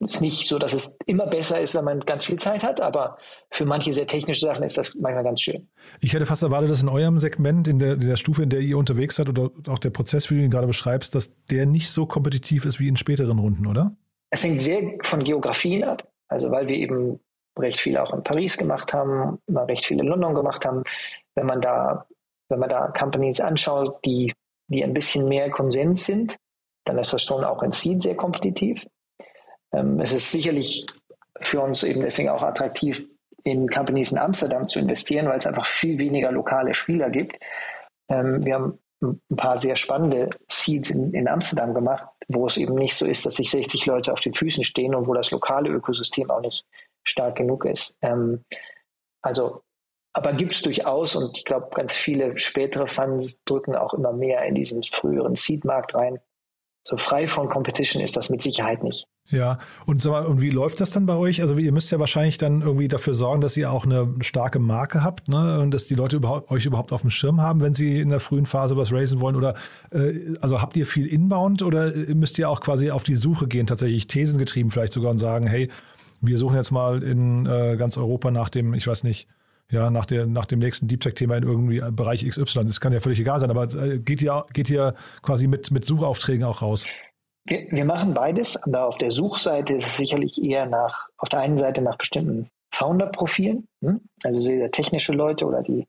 ist 0.00 0.20
nicht 0.20 0.48
so, 0.48 0.58
dass 0.58 0.74
es 0.74 0.98
immer 1.06 1.26
besser 1.26 1.60
ist, 1.60 1.74
wenn 1.76 1.84
man 1.84 2.00
ganz 2.00 2.24
viel 2.24 2.38
Zeit 2.38 2.64
hat, 2.64 2.80
aber 2.80 3.16
für 3.50 3.64
manche 3.64 3.92
sehr 3.92 4.08
technische 4.08 4.44
Sachen 4.44 4.64
ist 4.64 4.76
das 4.76 4.96
manchmal 4.96 5.22
ganz 5.22 5.40
schön. 5.40 5.68
Ich 6.00 6.12
hätte 6.14 6.26
fast 6.26 6.42
erwartet, 6.42 6.70
dass 6.70 6.82
in 6.82 6.88
eurem 6.88 7.18
Segment, 7.18 7.68
in 7.68 7.78
der, 7.78 7.92
in 7.92 8.08
der 8.08 8.16
Stufe, 8.16 8.42
in 8.42 8.48
der 8.48 8.60
ihr 8.60 8.76
unterwegs 8.76 9.16
seid 9.16 9.28
oder 9.28 9.50
auch 9.68 9.78
der 9.78 9.90
Prozess, 9.90 10.30
wie 10.30 10.34
du 10.34 10.42
ihn 10.42 10.50
gerade 10.50 10.66
beschreibst, 10.66 11.14
dass 11.14 11.30
der 11.46 11.64
nicht 11.66 11.90
so 11.90 12.06
kompetitiv 12.06 12.64
ist 12.64 12.80
wie 12.80 12.88
in 12.88 12.96
späteren 12.96 13.38
Runden, 13.38 13.66
oder? 13.66 13.92
Es 14.30 14.42
hängt 14.42 14.60
sehr 14.60 14.98
von 15.02 15.22
Geografien 15.22 15.84
ab. 15.84 16.10
Also 16.28 16.50
weil 16.50 16.68
wir 16.68 16.76
eben 16.76 17.20
recht 17.56 17.80
viel 17.80 17.96
auch 17.98 18.12
in 18.12 18.24
Paris 18.24 18.56
gemacht 18.56 18.92
haben, 18.92 19.38
mal 19.46 19.64
recht 19.64 19.84
viel 19.84 20.00
in 20.00 20.06
London 20.06 20.34
gemacht 20.34 20.64
haben. 20.64 20.82
Wenn 21.34 21.46
man 21.46 21.60
da, 21.60 22.06
wenn 22.48 22.58
man 22.58 22.68
da 22.68 22.88
Companies 22.88 23.40
anschaut, 23.40 24.04
die, 24.04 24.32
die 24.68 24.82
ein 24.82 24.94
bisschen 24.94 25.28
mehr 25.28 25.50
Konsens 25.50 26.06
sind, 26.06 26.36
dann 26.84 26.98
ist 26.98 27.12
das 27.12 27.22
schon 27.22 27.44
auch 27.44 27.62
in 27.62 27.72
Seed 27.72 28.02
sehr 28.02 28.16
kompetitiv. 28.16 28.86
Ähm, 29.72 30.00
es 30.00 30.12
ist 30.12 30.30
sicherlich 30.30 30.86
für 31.40 31.60
uns 31.60 31.82
eben 31.82 32.00
deswegen 32.00 32.28
auch 32.28 32.42
attraktiv, 32.42 33.06
in 33.44 33.68
Companies 33.68 34.12
in 34.12 34.18
Amsterdam 34.18 34.66
zu 34.66 34.78
investieren, 34.78 35.26
weil 35.26 35.38
es 35.38 35.46
einfach 35.46 35.66
viel 35.66 35.98
weniger 35.98 36.30
lokale 36.30 36.74
Spieler 36.74 37.10
gibt. 37.10 37.38
Ähm, 38.08 38.44
wir 38.44 38.54
haben 38.54 38.78
ein 39.02 39.36
paar 39.36 39.60
sehr 39.60 39.76
spannende 39.76 40.28
Seeds 40.50 40.90
in, 40.90 41.14
in 41.14 41.26
Amsterdam 41.26 41.72
gemacht, 41.72 42.06
wo 42.28 42.46
es 42.46 42.56
eben 42.58 42.74
nicht 42.74 42.94
so 42.94 43.06
ist, 43.06 43.24
dass 43.24 43.36
sich 43.36 43.50
60 43.50 43.86
Leute 43.86 44.12
auf 44.12 44.20
den 44.20 44.34
Füßen 44.34 44.62
stehen 44.62 44.94
und 44.94 45.06
wo 45.06 45.14
das 45.14 45.30
lokale 45.30 45.70
Ökosystem 45.70 46.30
auch 46.30 46.40
nicht 46.40 46.66
stark 47.02 47.36
genug 47.36 47.64
ist. 47.64 47.96
Ähm, 48.02 48.44
also, 49.22 49.62
aber 50.12 50.32
gibt 50.34 50.52
es 50.52 50.62
durchaus 50.62 51.16
und 51.16 51.38
ich 51.38 51.44
glaube, 51.44 51.68
ganz 51.74 51.94
viele 51.94 52.38
spätere 52.38 52.86
Funds 52.86 53.42
drücken 53.44 53.74
auch 53.74 53.94
immer 53.94 54.12
mehr 54.12 54.44
in 54.44 54.54
diesen 54.54 54.82
früheren 54.82 55.34
Seed-Markt 55.34 55.94
rein. 55.94 56.18
So 56.82 56.96
frei 56.96 57.28
von 57.28 57.48
Competition 57.48 58.02
ist 58.02 58.16
das 58.16 58.30
mit 58.30 58.42
Sicherheit 58.42 58.82
nicht. 58.82 59.06
Ja, 59.28 59.58
und, 59.86 60.02
sag 60.02 60.10
mal, 60.10 60.26
und 60.26 60.40
wie 60.40 60.50
läuft 60.50 60.80
das 60.80 60.90
dann 60.90 61.06
bei 61.06 61.14
euch? 61.14 61.40
Also 61.40 61.56
ihr 61.56 61.70
müsst 61.70 61.92
ja 61.92 62.00
wahrscheinlich 62.00 62.36
dann 62.36 62.62
irgendwie 62.62 62.88
dafür 62.88 63.14
sorgen, 63.14 63.40
dass 63.40 63.56
ihr 63.56 63.70
auch 63.70 63.84
eine 63.84 64.12
starke 64.22 64.58
Marke 64.58 65.04
habt 65.04 65.28
ne? 65.28 65.60
und 65.60 65.72
dass 65.72 65.86
die 65.86 65.94
Leute 65.94 66.16
überhaupt, 66.16 66.50
euch 66.50 66.66
überhaupt 66.66 66.92
auf 66.92 67.02
dem 67.02 67.10
Schirm 67.10 67.40
haben, 67.40 67.60
wenn 67.60 67.74
sie 67.74 68.00
in 68.00 68.08
der 68.08 68.18
frühen 68.18 68.46
Phase 68.46 68.76
was 68.76 68.92
raisen 68.92 69.20
wollen. 69.20 69.36
Oder 69.36 69.54
äh, 69.92 70.34
also 70.40 70.60
habt 70.60 70.76
ihr 70.76 70.86
viel 70.86 71.06
Inbound 71.06 71.62
oder 71.62 71.92
müsst 72.08 72.38
ihr 72.40 72.50
auch 72.50 72.60
quasi 72.60 72.90
auf 72.90 73.04
die 73.04 73.14
Suche 73.14 73.46
gehen, 73.46 73.68
tatsächlich 73.68 74.08
thesengetrieben 74.08 74.72
vielleicht 74.72 74.92
sogar 74.92 75.12
und 75.12 75.18
sagen, 75.18 75.46
hey, 75.46 75.68
wir 76.20 76.36
suchen 76.36 76.56
jetzt 76.56 76.72
mal 76.72 77.02
in 77.02 77.46
äh, 77.46 77.76
ganz 77.76 77.96
Europa 77.96 78.32
nach 78.32 78.48
dem, 78.48 78.74
ich 78.74 78.86
weiß 78.86 79.04
nicht, 79.04 79.28
ja, 79.70 79.90
nach, 79.90 80.06
der, 80.06 80.26
nach 80.26 80.46
dem 80.46 80.58
nächsten 80.58 80.88
Deep 80.88 81.00
Tech-Thema 81.00 81.36
in 81.36 81.44
irgendwie 81.44 81.80
Bereich 81.92 82.26
XY. 82.26 82.64
Das 82.64 82.80
kann 82.80 82.92
ja 82.92 83.00
völlig 83.00 83.20
egal 83.20 83.40
sein, 83.40 83.50
aber 83.50 83.64
äh, 83.74 83.98
geht 83.98 84.22
ihr, 84.22 84.44
geht 84.52 84.68
ihr 84.70 84.94
quasi 85.22 85.46
mit, 85.46 85.70
mit 85.70 85.84
Suchaufträgen 85.84 86.44
auch 86.44 86.62
raus? 86.62 86.86
Wir, 87.44 87.66
wir 87.70 87.84
machen 87.84 88.14
beides, 88.14 88.56
aber 88.62 88.86
auf 88.86 88.98
der 88.98 89.10
Suchseite 89.10 89.74
ist 89.74 89.86
es 89.86 89.96
sicherlich 89.96 90.42
eher 90.42 90.66
nach, 90.66 91.08
auf 91.16 91.28
der 91.28 91.40
einen 91.40 91.58
Seite 91.58 91.82
nach 91.82 91.96
bestimmten 91.96 92.48
Founder-Profilen, 92.72 93.66
hm? 93.82 94.00
also 94.22 94.40
sehr, 94.40 94.70
technische 94.70 95.12
Leute 95.12 95.46
oder 95.46 95.62
die 95.62 95.86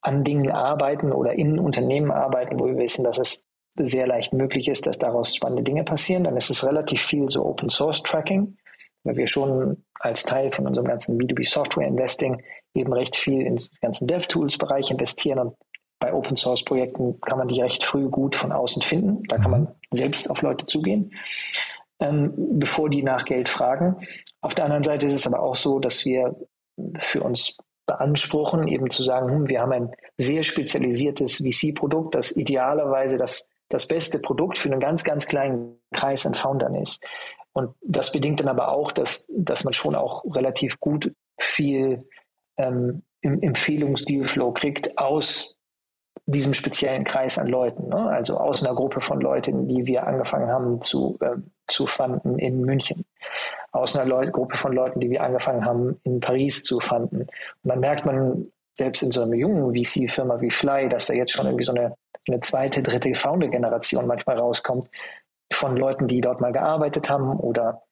an 0.00 0.24
Dingen 0.24 0.50
arbeiten 0.50 1.12
oder 1.12 1.34
in 1.34 1.58
Unternehmen 1.58 2.10
arbeiten, 2.10 2.58
wo 2.58 2.66
wir 2.66 2.76
wissen, 2.76 3.04
dass 3.04 3.18
es 3.18 3.44
sehr 3.76 4.06
leicht 4.06 4.32
möglich 4.32 4.68
ist, 4.68 4.86
dass 4.86 4.98
daraus 4.98 5.34
spannende 5.34 5.62
Dinge 5.62 5.84
passieren. 5.84 6.24
Dann 6.24 6.36
ist 6.36 6.50
es 6.50 6.64
relativ 6.64 7.02
viel 7.02 7.30
so 7.30 7.44
Open 7.44 7.68
Source 7.68 8.02
Tracking 8.02 8.56
weil 9.04 9.16
wir 9.16 9.26
schon 9.26 9.84
als 10.00 10.22
Teil 10.22 10.50
von 10.50 10.66
unserem 10.66 10.86
ganzen 10.86 11.18
B2B 11.18 11.48
Software 11.48 11.86
Investing 11.86 12.42
eben 12.74 12.92
recht 12.92 13.16
viel 13.16 13.42
in 13.42 13.56
den 13.56 13.66
ganzen 13.80 14.06
DevTools-Bereich 14.06 14.90
investieren 14.90 15.38
und 15.38 15.56
bei 15.98 16.12
Open 16.12 16.36
Source 16.36 16.64
Projekten 16.64 17.20
kann 17.20 17.38
man 17.38 17.48
die 17.48 17.60
recht 17.60 17.84
früh 17.84 18.08
gut 18.08 18.34
von 18.34 18.50
außen 18.50 18.82
finden. 18.82 19.22
Da 19.28 19.38
kann 19.38 19.50
man 19.52 19.74
selbst 19.92 20.28
auf 20.30 20.42
Leute 20.42 20.66
zugehen, 20.66 21.14
ähm, 22.00 22.32
bevor 22.58 22.90
die 22.90 23.04
nach 23.04 23.24
Geld 23.24 23.48
fragen. 23.48 23.96
Auf 24.40 24.54
der 24.54 24.64
anderen 24.64 24.82
Seite 24.82 25.06
ist 25.06 25.14
es 25.14 25.26
aber 25.26 25.40
auch 25.40 25.54
so, 25.54 25.78
dass 25.78 26.04
wir 26.04 26.34
für 26.98 27.22
uns 27.22 27.56
beanspruchen, 27.86 28.66
eben 28.66 28.90
zu 28.90 29.02
sagen, 29.02 29.30
hm, 29.30 29.48
wir 29.48 29.60
haben 29.60 29.72
ein 29.72 29.92
sehr 30.16 30.42
spezialisiertes 30.42 31.36
VC-Produkt, 31.36 32.16
das 32.16 32.32
idealerweise 32.32 33.16
das 33.16 33.48
das 33.72 33.86
beste 33.86 34.18
Produkt 34.18 34.58
für 34.58 34.70
einen 34.70 34.80
ganz, 34.80 35.02
ganz 35.02 35.26
kleinen 35.26 35.80
Kreis 35.92 36.26
an 36.26 36.34
Foundern 36.34 36.74
ist. 36.74 37.02
Und 37.52 37.74
das 37.82 38.12
bedingt 38.12 38.40
dann 38.40 38.48
aber 38.48 38.68
auch, 38.68 38.92
dass, 38.92 39.26
dass 39.30 39.64
man 39.64 39.72
schon 39.72 39.94
auch 39.94 40.24
relativ 40.24 40.78
gut 40.78 41.12
viel 41.38 42.08
ähm, 42.56 43.02
im 43.20 43.40
Empfehlungsdealflow 43.40 44.52
kriegt 44.52 44.98
aus 44.98 45.56
diesem 46.26 46.54
speziellen 46.54 47.04
Kreis 47.04 47.38
an 47.38 47.48
Leuten. 47.48 47.88
Ne? 47.88 47.96
Also 47.96 48.38
aus 48.38 48.62
einer 48.62 48.74
Gruppe 48.74 49.00
von 49.00 49.20
Leuten, 49.20 49.66
die 49.66 49.86
wir 49.86 50.06
angefangen 50.06 50.48
haben 50.48 50.80
zu, 50.80 51.18
äh, 51.20 51.36
zu 51.66 51.86
fanden 51.86 52.38
in 52.38 52.60
München. 52.62 53.04
Aus 53.72 53.96
einer 53.96 54.04
Leu 54.04 54.30
Gruppe 54.30 54.56
von 54.56 54.72
Leuten, 54.72 55.00
die 55.00 55.10
wir 55.10 55.22
angefangen 55.22 55.64
haben 55.64 56.00
in 56.04 56.20
Paris 56.20 56.62
zu 56.62 56.78
fanden. 56.80 57.22
Und 57.22 57.28
dann 57.64 57.80
merkt 57.80 58.06
man 58.06 58.46
selbst 58.76 59.02
in 59.02 59.10
so 59.10 59.22
einer 59.22 59.34
jungen 59.34 59.74
VC-Firma 59.74 60.40
wie 60.40 60.50
Fly, 60.50 60.88
dass 60.88 61.06
da 61.06 61.14
jetzt 61.14 61.32
schon 61.32 61.46
irgendwie 61.46 61.64
so 61.64 61.72
eine, 61.72 61.94
eine 62.28 62.40
zweite, 62.40 62.82
dritte 62.82 63.14
Founder-Generation 63.14 64.06
manchmal 64.06 64.38
rauskommt 64.38 64.88
von 65.52 65.76
Leuten, 65.76 66.06
die 66.06 66.20
dort 66.20 66.40
mal 66.40 66.52
gearbeitet 66.52 67.10
haben 67.10 67.38
oder 67.38 67.82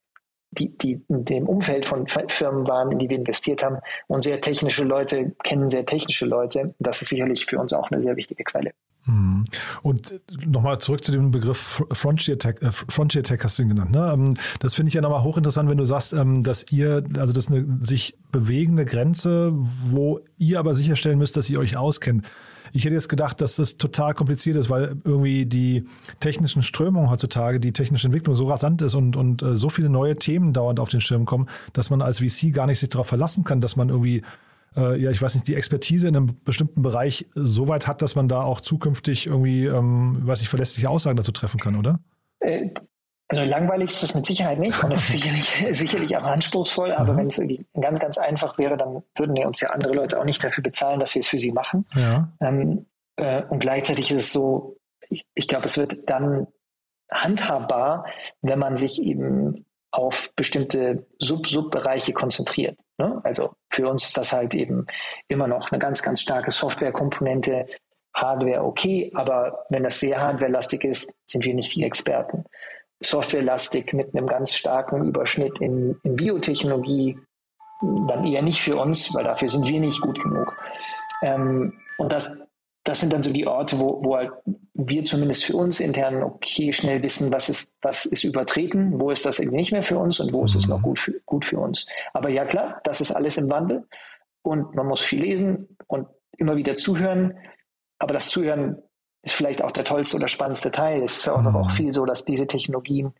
die, 0.52 0.76
die 0.76 1.00
in 1.08 1.24
dem 1.24 1.48
Umfeld 1.48 1.86
von 1.86 2.06
Firmen 2.06 2.66
waren, 2.66 2.90
in 2.90 2.98
die 2.98 3.08
wir 3.08 3.16
investiert 3.16 3.62
haben. 3.62 3.78
Und 4.08 4.24
sehr 4.24 4.40
technische 4.40 4.84
Leute 4.84 5.32
kennen 5.44 5.70
sehr 5.70 5.86
technische 5.86 6.26
Leute. 6.26 6.74
Das 6.78 7.02
ist 7.02 7.08
sicherlich 7.08 7.46
für 7.46 7.58
uns 7.58 7.72
auch 7.72 7.90
eine 7.90 8.00
sehr 8.00 8.16
wichtige 8.16 8.44
Quelle. 8.44 8.72
Hm. 9.04 9.44
Und 9.82 10.20
nochmal 10.46 10.78
zurück 10.78 11.04
zu 11.04 11.12
dem 11.12 11.30
Begriff 11.30 11.82
Frontier 11.92 12.38
Tech, 12.38 12.56
äh, 12.60 12.70
Frontier 12.70 13.22
Tech 13.22 13.40
hast 13.42 13.58
du 13.58 13.62
ihn 13.62 13.70
genannt. 13.70 13.92
Ne? 13.92 14.12
Ähm, 14.12 14.34
das 14.58 14.74
finde 14.74 14.88
ich 14.88 14.94
ja 14.94 15.00
nochmal 15.00 15.22
hochinteressant, 15.22 15.70
wenn 15.70 15.78
du 15.78 15.84
sagst, 15.84 16.12
ähm, 16.12 16.42
dass 16.42 16.70
ihr, 16.70 17.02
also 17.16 17.32
das 17.32 17.46
ist 17.46 17.52
eine 17.52 17.78
sich 17.80 18.18
bewegende 18.30 18.84
Grenze, 18.84 19.52
wo 19.54 20.20
ihr 20.36 20.58
aber 20.58 20.74
sicherstellen 20.74 21.18
müsst, 21.18 21.36
dass 21.36 21.48
ihr 21.48 21.58
euch 21.58 21.76
auskennt. 21.76 22.26
Ich 22.72 22.84
hätte 22.84 22.94
jetzt 22.94 23.08
gedacht, 23.08 23.40
dass 23.40 23.56
das 23.56 23.76
total 23.76 24.14
kompliziert 24.14 24.56
ist, 24.56 24.70
weil 24.70 24.96
irgendwie 25.04 25.46
die 25.46 25.84
technischen 26.20 26.62
Strömungen 26.62 27.10
heutzutage, 27.10 27.60
die 27.60 27.72
technische 27.72 28.06
Entwicklung 28.06 28.34
so 28.34 28.46
rasant 28.46 28.82
ist 28.82 28.94
und, 28.94 29.16
und 29.16 29.42
äh, 29.42 29.56
so 29.56 29.68
viele 29.68 29.88
neue 29.88 30.16
Themen 30.16 30.52
dauernd 30.52 30.80
auf 30.80 30.88
den 30.88 31.00
Schirm 31.00 31.26
kommen, 31.26 31.48
dass 31.72 31.90
man 31.90 32.02
als 32.02 32.20
VC 32.20 32.52
gar 32.52 32.66
nicht 32.66 32.80
sich 32.80 32.88
darauf 32.88 33.06
verlassen 33.06 33.44
kann, 33.44 33.60
dass 33.60 33.76
man 33.76 33.88
irgendwie 33.88 34.22
äh, 34.76 35.00
ja, 35.00 35.10
ich 35.10 35.20
weiß 35.20 35.34
nicht, 35.34 35.48
die 35.48 35.54
Expertise 35.54 36.06
in 36.08 36.16
einem 36.16 36.36
bestimmten 36.44 36.82
Bereich 36.82 37.26
so 37.34 37.68
weit 37.68 37.86
hat, 37.86 38.02
dass 38.02 38.14
man 38.14 38.28
da 38.28 38.42
auch 38.42 38.60
zukünftig 38.60 39.26
irgendwie, 39.26 39.66
ähm, 39.66 40.20
weiß 40.22 40.42
ich, 40.42 40.48
verlässliche 40.48 40.88
Aussagen 40.88 41.16
dazu 41.16 41.32
treffen 41.32 41.58
kann, 41.58 41.76
oder? 41.76 41.98
Also 43.30 43.44
langweilig 43.44 43.90
ist 43.90 44.02
das 44.02 44.14
mit 44.14 44.26
Sicherheit 44.26 44.58
nicht 44.58 44.82
und 44.82 44.90
es 44.90 45.02
ist 45.02 45.12
sicherlich, 45.12 45.66
sicherlich 45.70 46.16
auch 46.16 46.24
anspruchsvoll, 46.24 46.92
aber 46.92 47.12
mhm. 47.12 47.18
wenn 47.18 47.26
es 47.28 47.40
ganz, 47.80 48.00
ganz 48.00 48.18
einfach 48.18 48.58
wäre, 48.58 48.76
dann 48.76 49.04
würden 49.14 49.36
ja 49.36 49.46
uns 49.46 49.60
ja 49.60 49.70
andere 49.70 49.94
Leute 49.94 50.18
auch 50.18 50.24
nicht 50.24 50.42
dafür 50.42 50.64
bezahlen, 50.64 50.98
dass 50.98 51.14
wir 51.14 51.20
es 51.20 51.28
für 51.28 51.38
sie 51.38 51.52
machen. 51.52 51.86
Ja. 51.94 52.32
Ähm, 52.40 52.86
äh, 53.14 53.44
und 53.44 53.60
gleichzeitig 53.60 54.10
ist 54.10 54.18
es 54.18 54.32
so, 54.32 54.78
ich, 55.08 55.24
ich 55.34 55.46
glaube, 55.46 55.66
es 55.66 55.78
wird 55.78 56.10
dann 56.10 56.48
handhabbar, 57.08 58.06
wenn 58.42 58.58
man 58.58 58.76
sich 58.76 59.00
eben 59.00 59.64
auf 59.92 60.32
bestimmte 60.34 61.06
Sub-Sub-Bereiche 61.20 62.12
konzentriert. 62.12 62.80
Ne? 62.98 63.20
Also 63.22 63.52
für 63.68 63.88
uns 63.88 64.06
ist 64.06 64.16
das 64.16 64.32
halt 64.32 64.56
eben 64.56 64.86
immer 65.28 65.46
noch 65.46 65.70
eine 65.70 65.78
ganz, 65.78 66.02
ganz 66.02 66.20
starke 66.20 66.50
Softwarekomponente, 66.50 67.66
Hardware 68.12 68.64
okay, 68.64 69.12
aber 69.14 69.66
wenn 69.68 69.84
das 69.84 70.00
sehr 70.00 70.20
hardwarelastig 70.20 70.82
ist, 70.82 71.14
sind 71.26 71.44
wir 71.44 71.54
nicht 71.54 71.76
die 71.76 71.84
Experten 71.84 72.44
softwarelastig 73.00 73.92
mit 73.92 74.14
einem 74.14 74.26
ganz 74.26 74.54
starken 74.54 75.04
Überschnitt 75.04 75.60
in, 75.60 75.98
in 76.02 76.16
Biotechnologie, 76.16 77.18
dann 77.82 78.26
eher 78.26 78.42
nicht 78.42 78.60
für 78.60 78.76
uns, 78.76 79.14
weil 79.14 79.24
dafür 79.24 79.48
sind 79.48 79.66
wir 79.66 79.80
nicht 79.80 80.00
gut 80.00 80.22
genug. 80.22 80.56
Ähm, 81.22 81.72
und 81.98 82.12
das, 82.12 82.36
das 82.84 83.00
sind 83.00 83.12
dann 83.12 83.22
so 83.22 83.32
die 83.32 83.46
Orte, 83.46 83.78
wo, 83.78 84.04
wo 84.04 84.16
halt 84.16 84.32
wir 84.74 85.04
zumindest 85.04 85.44
für 85.44 85.56
uns 85.56 85.80
intern 85.80 86.22
okay 86.22 86.72
schnell 86.72 87.02
wissen, 87.02 87.32
was 87.32 87.48
ist, 87.48 87.76
was 87.82 88.06
ist 88.06 88.24
übertreten, 88.24 89.00
wo 89.00 89.10
ist 89.10 89.24
das 89.26 89.38
irgendwie 89.38 89.58
nicht 89.58 89.72
mehr 89.72 89.82
für 89.82 89.98
uns 89.98 90.20
und 90.20 90.32
wo 90.32 90.44
ist 90.44 90.54
es 90.54 90.68
noch 90.68 90.82
gut 90.82 90.98
für, 90.98 91.20
gut 91.26 91.44
für 91.44 91.58
uns. 91.58 91.86
Aber 92.12 92.28
ja 92.30 92.44
klar, 92.44 92.80
das 92.84 93.00
ist 93.00 93.10
alles 93.10 93.36
im 93.36 93.50
Wandel 93.50 93.86
und 94.42 94.74
man 94.74 94.86
muss 94.86 95.00
viel 95.00 95.20
lesen 95.20 95.76
und 95.86 96.08
immer 96.36 96.56
wieder 96.56 96.76
zuhören. 96.76 97.38
Aber 97.98 98.14
das 98.14 98.28
Zuhören 98.28 98.82
ist 99.22 99.34
vielleicht 99.34 99.62
auch 99.62 99.70
der 99.70 99.84
tollste 99.84 100.16
oder 100.16 100.28
spannendste 100.28 100.70
Teil. 100.70 101.02
Es 101.02 101.18
ist 101.18 101.28
auch, 101.28 101.40
mhm. 101.40 101.56
auch 101.56 101.70
viel 101.70 101.92
so, 101.92 102.06
dass 102.06 102.24
diese 102.24 102.46
Technologien 102.46 103.12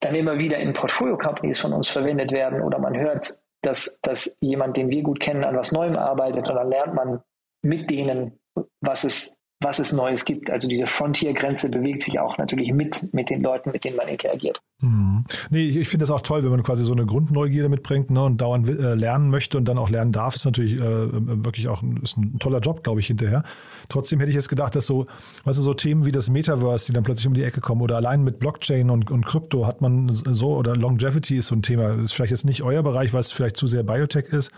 dann 0.00 0.14
immer 0.14 0.38
wieder 0.38 0.58
in 0.58 0.72
Portfolio-Companies 0.72 1.60
von 1.60 1.72
uns 1.72 1.88
verwendet 1.88 2.30
werden 2.32 2.60
oder 2.60 2.78
man 2.78 2.96
hört, 2.96 3.32
dass, 3.62 3.98
dass 4.02 4.36
jemand, 4.40 4.76
den 4.76 4.90
wir 4.90 5.02
gut 5.02 5.20
kennen, 5.20 5.44
an 5.44 5.56
was 5.56 5.72
Neuem 5.72 5.96
arbeitet 5.96 6.46
und 6.48 6.54
dann 6.54 6.68
lernt 6.68 6.94
man 6.94 7.22
mit 7.62 7.90
denen, 7.90 8.38
was 8.80 9.04
es 9.04 9.38
was 9.64 9.78
es 9.78 9.92
Neues 9.92 10.24
gibt. 10.24 10.50
Also 10.50 10.68
diese 10.68 10.86
Frontier-Grenze 10.86 11.70
bewegt 11.70 12.02
sich 12.02 12.20
auch 12.20 12.38
natürlich 12.38 12.72
mit, 12.72 13.12
mit 13.12 13.30
den 13.30 13.40
Leuten, 13.40 13.70
mit 13.70 13.84
denen 13.84 13.96
man 13.96 14.08
interagiert. 14.08 14.60
Mhm. 14.80 15.24
Nee, 15.50 15.68
ich 15.68 15.88
finde 15.88 16.02
das 16.02 16.10
auch 16.10 16.20
toll, 16.20 16.44
wenn 16.44 16.50
man 16.50 16.62
quasi 16.62 16.84
so 16.84 16.92
eine 16.92 17.06
Grundneugierde 17.06 17.68
mitbringt 17.68 18.10
ne, 18.10 18.22
und 18.22 18.40
dauernd 18.40 18.68
äh, 18.68 18.94
lernen 18.94 19.30
möchte 19.30 19.56
und 19.56 19.66
dann 19.66 19.78
auch 19.78 19.88
lernen 19.88 20.12
darf, 20.12 20.34
ist 20.34 20.44
natürlich 20.44 20.74
äh, 20.74 20.80
wirklich 20.80 21.68
auch 21.68 21.82
ein, 21.82 22.00
ist 22.02 22.16
ein 22.16 22.38
toller 22.38 22.60
Job, 22.60 22.84
glaube 22.84 23.00
ich, 23.00 23.06
hinterher. 23.06 23.42
Trotzdem 23.88 24.20
hätte 24.20 24.30
ich 24.30 24.36
jetzt 24.36 24.48
gedacht, 24.48 24.76
dass 24.76 24.86
so, 24.86 25.06
weißt 25.44 25.58
du, 25.58 25.62
so 25.62 25.74
Themen 25.74 26.04
wie 26.04 26.12
das 26.12 26.28
Metaverse, 26.28 26.86
die 26.86 26.92
dann 26.92 27.02
plötzlich 27.02 27.26
um 27.26 27.34
die 27.34 27.44
Ecke 27.44 27.60
kommen 27.60 27.80
oder 27.80 27.96
allein 27.96 28.22
mit 28.22 28.38
Blockchain 28.38 28.90
und, 28.90 29.10
und 29.10 29.24
Krypto 29.24 29.66
hat 29.66 29.80
man 29.80 30.10
so, 30.12 30.54
oder 30.56 30.76
Longevity 30.76 31.38
ist 31.38 31.46
so 31.46 31.54
ein 31.54 31.62
Thema, 31.62 31.94
ist 31.94 32.12
vielleicht 32.12 32.32
jetzt 32.32 32.44
nicht 32.44 32.62
euer 32.62 32.82
Bereich, 32.82 33.12
weil 33.12 33.20
es 33.20 33.32
vielleicht 33.32 33.56
zu 33.56 33.66
sehr 33.66 33.82
Biotech 33.82 34.26
ist. 34.26 34.52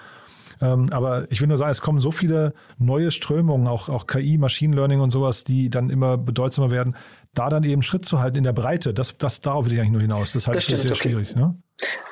Ähm, 0.60 0.88
aber 0.90 1.26
ich 1.30 1.40
will 1.40 1.48
nur 1.48 1.56
sagen, 1.56 1.70
es 1.70 1.80
kommen 1.80 2.00
so 2.00 2.10
viele 2.10 2.52
neue 2.78 3.10
Strömungen, 3.10 3.66
auch, 3.66 3.88
auch 3.88 4.06
KI, 4.06 4.38
Machine 4.38 4.74
Learning 4.74 5.00
und 5.00 5.10
sowas, 5.10 5.44
die 5.44 5.70
dann 5.70 5.90
immer 5.90 6.16
bedeutsamer 6.16 6.70
werden. 6.70 6.96
Da 7.34 7.50
dann 7.50 7.64
eben 7.64 7.82
Schritt 7.82 8.06
zu 8.06 8.20
halten 8.20 8.38
in 8.38 8.44
der 8.44 8.54
Breite, 8.54 8.94
das, 8.94 9.18
das 9.18 9.40
darauf 9.40 9.66
will 9.66 9.74
ich 9.74 9.80
eigentlich 9.80 9.92
nur 9.92 10.00
hinaus. 10.00 10.32
Das 10.32 10.46
halte 10.46 10.60
ich 10.60 10.66
für 10.66 10.76
sehr 10.76 10.92
okay. 10.92 11.10
schwierig. 11.10 11.36
Ne? 11.36 11.54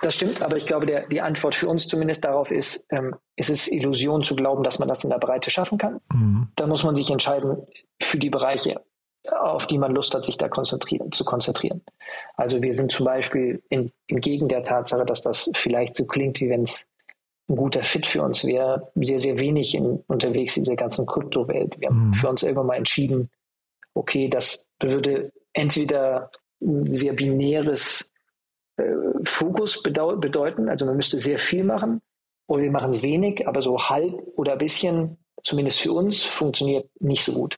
Das 0.02 0.14
stimmt, 0.14 0.42
aber 0.42 0.58
ich 0.58 0.66
glaube, 0.66 0.84
der, 0.84 1.08
die 1.08 1.22
Antwort 1.22 1.54
für 1.54 1.68
uns 1.68 1.88
zumindest 1.88 2.24
darauf 2.24 2.50
ist, 2.50 2.86
ähm, 2.90 3.14
ist 3.36 3.48
es 3.48 3.66
Illusion 3.68 4.22
zu 4.22 4.36
glauben, 4.36 4.62
dass 4.62 4.78
man 4.78 4.88
das 4.88 5.02
in 5.02 5.10
der 5.10 5.18
Breite 5.18 5.50
schaffen 5.50 5.78
kann. 5.78 6.00
Mhm. 6.12 6.48
Da 6.56 6.66
muss 6.66 6.84
man 6.84 6.94
sich 6.94 7.10
entscheiden 7.10 7.56
für 8.02 8.18
die 8.18 8.28
Bereiche, 8.28 8.82
auf 9.30 9.66
die 9.66 9.78
man 9.78 9.94
Lust 9.94 10.14
hat, 10.14 10.26
sich 10.26 10.36
da 10.36 10.48
konzentrieren, 10.48 11.10
zu 11.12 11.24
konzentrieren. 11.24 11.82
Also 12.36 12.60
wir 12.60 12.74
sind 12.74 12.92
zum 12.92 13.06
Beispiel 13.06 13.62
in, 13.70 13.90
entgegen 14.08 14.48
der 14.48 14.64
Tatsache, 14.64 15.06
dass 15.06 15.22
das 15.22 15.50
vielleicht 15.54 15.96
so 15.96 16.04
klingt, 16.04 16.40
wie 16.40 16.50
wenn 16.50 16.64
es 16.64 16.86
ein 17.48 17.56
guter 17.56 17.82
Fit 17.82 18.06
für 18.06 18.22
uns 18.22 18.44
wäre, 18.44 18.90
sehr, 18.94 19.20
sehr 19.20 19.38
wenig 19.38 19.74
in, 19.74 20.02
unterwegs 20.06 20.56
in 20.56 20.64
dieser 20.64 20.76
ganzen 20.76 21.06
Kryptowelt. 21.06 21.78
Wir 21.78 21.88
haben 21.88 22.08
mhm. 22.08 22.14
für 22.14 22.28
uns 22.28 22.42
irgendwann 22.42 22.66
mal 22.66 22.76
entschieden, 22.76 23.30
okay, 23.94 24.28
das 24.28 24.68
würde 24.80 25.32
entweder 25.52 26.30
ein 26.62 26.92
sehr 26.94 27.12
binäres 27.12 28.12
äh, 28.76 28.84
Fokus 29.24 29.82
bedeuten, 29.82 30.68
also 30.68 30.86
man 30.86 30.96
müsste 30.96 31.18
sehr 31.18 31.38
viel 31.38 31.64
machen, 31.64 32.00
oder 32.46 32.62
wir 32.62 32.70
machen 32.70 32.90
es 32.90 33.02
wenig, 33.02 33.46
aber 33.46 33.62
so 33.62 33.78
halb 33.78 34.22
oder 34.36 34.52
ein 34.52 34.58
bisschen, 34.58 35.18
zumindest 35.42 35.80
für 35.80 35.92
uns, 35.92 36.22
funktioniert 36.22 36.88
nicht 37.00 37.24
so 37.24 37.32
gut. 37.32 37.56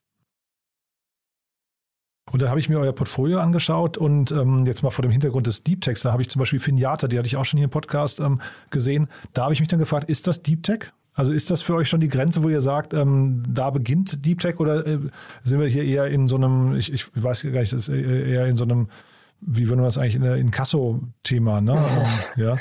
Und 2.32 2.42
dann 2.42 2.50
habe 2.50 2.58
ich 2.58 2.68
mir 2.68 2.80
euer 2.80 2.92
Portfolio 2.92 3.38
angeschaut 3.38 3.96
und 3.96 4.32
ähm, 4.32 4.66
jetzt 4.66 4.82
mal 4.82 4.90
vor 4.90 5.02
dem 5.02 5.12
Hintergrund 5.12 5.46
des 5.46 5.62
Deep 5.62 5.80
Techs, 5.80 6.02
da 6.02 6.12
habe 6.12 6.22
ich 6.22 6.28
zum 6.28 6.40
Beispiel 6.40 6.58
Finjata, 6.58 7.06
die 7.06 7.18
hatte 7.18 7.26
ich 7.26 7.36
auch 7.36 7.44
schon 7.44 7.58
hier 7.58 7.64
im 7.64 7.70
Podcast 7.70 8.18
ähm, 8.18 8.40
gesehen. 8.70 9.08
Da 9.32 9.44
habe 9.44 9.54
ich 9.54 9.60
mich 9.60 9.68
dann 9.68 9.78
gefragt, 9.78 10.10
ist 10.10 10.26
das 10.26 10.42
Deep 10.42 10.64
Tech? 10.64 10.90
Also 11.14 11.32
ist 11.32 11.50
das 11.50 11.62
für 11.62 11.74
euch 11.74 11.88
schon 11.88 12.00
die 12.00 12.08
Grenze, 12.08 12.42
wo 12.42 12.50
ihr 12.50 12.60
sagt, 12.60 12.92
ähm, 12.92 13.42
da 13.48 13.70
beginnt 13.70 14.26
Deep 14.26 14.40
Tech 14.40 14.58
oder 14.60 14.86
äh, 14.86 14.98
sind 15.42 15.60
wir 15.60 15.68
hier 15.68 15.84
eher 15.84 16.08
in 16.08 16.28
so 16.28 16.36
einem, 16.36 16.76
ich, 16.76 16.92
ich 16.92 17.06
weiß 17.14 17.42
gar 17.44 17.60
nicht, 17.60 17.72
das 17.72 17.88
ist 17.88 17.94
eher 17.94 18.46
in 18.46 18.56
so 18.56 18.64
einem, 18.64 18.90
wie 19.40 19.68
würden 19.68 19.80
wir 19.80 19.86
das 19.86 19.96
eigentlich, 19.96 20.16
in, 20.16 20.24
in 20.24 20.50
Kasso-Thema, 20.50 21.60
ne? 21.60 21.72
Ähm, 22.36 22.44
ja. 22.44 22.58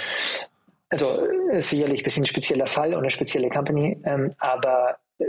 Also 0.89 1.27
ist 1.51 1.71
sicherlich 1.71 2.01
ein 2.01 2.03
bisschen 2.03 2.23
ein 2.23 2.27
spezieller 2.27 2.67
Fall 2.67 2.93
und 2.93 2.99
eine 2.99 3.09
spezielle 3.09 3.49
Company, 3.49 3.99
ähm, 4.05 4.31
aber 4.37 4.97
äh, 5.17 5.25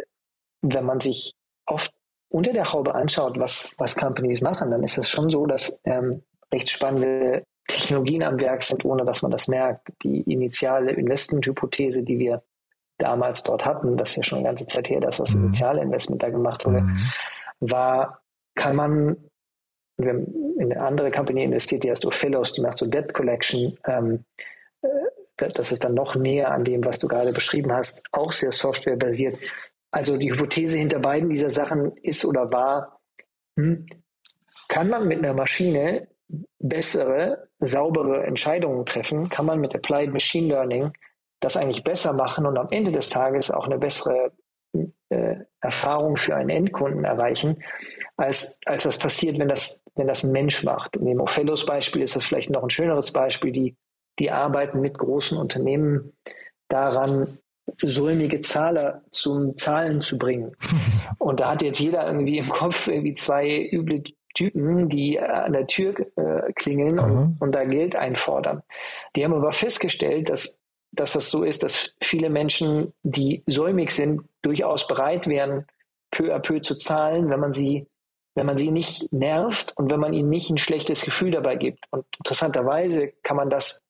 wenn 0.62 0.85
man 0.85 1.01
sich 1.01 1.35
oft 1.64 1.92
unter 2.29 2.53
der 2.53 2.73
Haube 2.73 2.95
anschaut, 2.95 3.39
was, 3.39 3.75
was 3.79 3.97
Companies 3.97 4.41
machen, 4.41 4.71
dann 4.71 4.83
ist 4.83 4.99
es 4.99 5.09
schon 5.09 5.31
so, 5.31 5.47
dass 5.47 5.81
ähm, 5.85 6.23
recht 6.53 6.71
spannende 6.71 7.45
Technologien 7.67 8.23
am 8.23 8.41
Werk 8.41 8.62
sind, 8.62 8.85
ohne 8.85 9.05
dass 9.05 9.23
man 9.23 9.31
das 9.31 9.49
merkt. 9.49 9.89
Die 10.03 10.21
initiale 10.23 10.93
Investment-Hypothese, 10.93 12.03
die 12.03 12.19
wir 12.19 12.43
damals 12.99 13.43
dort 13.43 13.65
hatten, 13.65 13.97
das 13.97 14.11
ist 14.11 14.17
ja 14.17 14.23
schon 14.23 14.39
eine 14.39 14.49
ganze 14.49 14.67
Zeit 14.67 14.89
her, 14.89 15.01
dass 15.01 15.19
das 15.19 15.35
mhm. 15.35 15.47
initiale 15.47 15.83
Investment 15.83 16.23
da 16.23 16.31
gemacht 16.31 16.65
wurde, 16.65 16.83
mhm. 16.83 16.97
war, 17.61 18.23
kann 18.55 18.77
man, 18.77 19.17
wir 19.99 20.11
haben 20.11 20.27
in 20.59 20.73
eine 20.73 20.83
andere 20.83 21.11
Company 21.11 21.45
investiert, 21.45 21.85
die 21.85 21.91
heißt 21.91 22.07
Ophelos, 22.07 22.53
die 22.53 22.62
macht 22.62 22.79
so 22.79 22.87
Debt 22.87 23.12
Collection, 23.12 23.79
ähm, 23.87 24.25
äh, 24.83 24.89
das 25.37 25.71
ist 25.71 25.85
dann 25.85 25.95
noch 25.95 26.15
näher 26.15 26.51
an 26.51 26.65
dem, 26.65 26.85
was 26.85 26.99
du 26.99 27.09
gerade 27.09 27.33
beschrieben 27.33 27.71
hast, 27.73 28.03
auch 28.12 28.33
sehr 28.33 28.53
softwarebasiert. 28.53 29.39
Also 29.90 30.16
die 30.16 30.31
Hypothese 30.31 30.79
hinter 30.79 30.99
beiden 30.99 31.29
dieser 31.29 31.51
Sachen 31.51 31.96
ist 31.99 32.25
oder 32.25 32.51
war, 32.53 33.01
hm, 33.57 33.87
kann 34.68 34.88
man 34.88 35.07
mit 35.07 35.18
einer 35.18 35.35
Maschine 35.35 36.09
bessere, 36.59 37.49
saubere 37.59 38.25
Entscheidungen 38.25 38.85
treffen? 38.85 39.29
Kann 39.29 39.46
man 39.46 39.61
mit 39.61 39.75
Applied 39.75 40.12
Machine 40.12 40.49
Learning 40.49 40.92
das 41.40 41.57
eigentlich 41.57 41.85
besser 41.85 42.12
machen 42.12 42.46
und 42.46 42.59
am 42.59 42.68
Ende 42.70 42.92
des 42.92 43.09
Tages 43.09 43.51
auch 43.51 43.66
eine 43.66 43.79
bessere 43.79 44.33
äh, 45.09 45.37
Erfahrung 45.61 46.16
für 46.16 46.35
einen 46.35 46.51
Endkunden 46.51 47.05
erreichen, 47.05 47.62
als, 48.16 48.59
als 48.66 48.85
das 48.85 48.99
passiert, 48.99 49.38
wenn 49.38 49.49
das, 49.49 49.83
wenn 49.94 50.09
das 50.09 50.25
ein 50.25 50.33
Mensch 50.33 50.64
macht. 50.64 50.96
In 50.96 51.07
dem 51.07 51.20
Othellos-Beispiel 51.20 52.03
ist 52.03 52.16
das 52.16 52.25
vielleicht 52.25 52.51
noch 52.51 52.62
ein 52.62 52.70
schöneres 52.70 53.12
Beispiel. 53.12 53.53
Die, 53.53 53.77
die 54.18 54.31
arbeiten 54.31 54.81
mit 54.81 54.99
großen 54.99 55.38
Unternehmen 55.38 56.12
daran, 56.68 57.38
säumige 57.81 58.41
Zahler 58.41 59.03
zum 59.11 59.57
Zahlen 59.57 60.01
zu 60.01 60.19
bringen. 60.19 60.57
Und 61.19 61.41
da 61.41 61.51
hat 61.51 61.63
jetzt 61.63 61.81
jeder 61.81 62.07
irgendwie 62.07 62.39
im 62.39 62.49
Kopf 62.49 62.89
irgendwie 62.89 63.15
zwei 63.15 63.69
üble 63.73 64.03
Typen, 64.35 64.89
die 64.89 65.19
an 65.19 65.53
der 65.55 65.67
Tür 65.67 65.95
äh, 66.17 66.53
klingeln 66.53 66.99
und, 66.99 67.37
und, 67.41 67.55
da 67.55 67.65
Geld 67.65 67.97
einfordern. 67.97 68.63
Die 69.15 69.25
haben 69.25 69.33
aber 69.33 69.53
festgestellt, 69.53 70.29
dass, 70.29 70.59
dass 70.93 71.15
das 71.15 71.31
so 71.31 71.43
ist, 71.43 71.63
dass 71.63 71.95
viele 72.03 72.29
Menschen, 72.29 72.93
die 73.03 73.43
säumig 73.47 73.93
sind, 73.93 74.21
durchaus 74.43 74.87
bereit 74.87 75.27
wären, 75.27 75.65
peu 76.11 76.35
à 76.35 76.39
peu 76.39 76.61
zu 76.61 76.77
zahlen, 76.77 77.31
wenn 77.31 77.41
man 77.41 77.55
sie 77.55 77.87
wenn 78.37 78.47
man 78.47 78.59
sie 78.59 78.71
nicht 78.71 79.11
nervt 79.13 79.73
und 79.77 79.91
wenn 79.91 79.99
man 79.99 80.13
ihnen 80.13 80.29
nicht 80.29 80.51
ein 80.51 80.59
schlechtes 80.59 81.01
Gefühl 81.01 81.31
dabei 81.31 81.57
gibt. 81.57 81.87
Und 81.91 82.05
interessanterweise 82.19 83.09
kann 83.23 83.39
man 83.39 83.49
das 83.49 83.83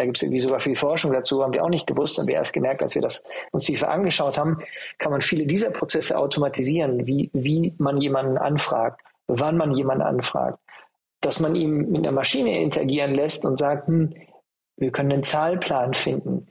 da 0.00 0.06
gibt 0.06 0.16
es 0.16 0.22
irgendwie 0.22 0.40
sogar 0.40 0.60
viel 0.60 0.76
Forschung 0.76 1.12
dazu, 1.12 1.42
haben 1.42 1.52
wir 1.52 1.62
auch 1.62 1.68
nicht 1.68 1.86
gewusst, 1.86 2.16
haben 2.16 2.26
wir 2.26 2.36
erst 2.36 2.54
gemerkt, 2.54 2.82
als 2.82 2.94
wir 2.94 3.02
das 3.02 3.22
uns 3.52 3.66
tiefer 3.66 3.90
angeschaut 3.90 4.38
haben, 4.38 4.56
kann 4.96 5.12
man 5.12 5.20
viele 5.20 5.44
dieser 5.44 5.68
Prozesse 5.68 6.16
automatisieren, 6.16 7.06
wie, 7.06 7.28
wie 7.34 7.74
man 7.76 7.98
jemanden 7.98 8.38
anfragt, 8.38 9.02
wann 9.26 9.58
man 9.58 9.72
jemanden 9.72 10.02
anfragt, 10.02 10.58
dass 11.20 11.38
man 11.38 11.54
ihm 11.54 11.90
mit 11.90 11.98
einer 11.98 12.12
Maschine 12.12 12.62
interagieren 12.62 13.14
lässt 13.14 13.44
und 13.44 13.58
sagt, 13.58 13.88
hm, 13.88 14.08
wir 14.78 14.90
können 14.90 15.12
einen 15.12 15.22
Zahlplan 15.22 15.92
finden, 15.92 16.46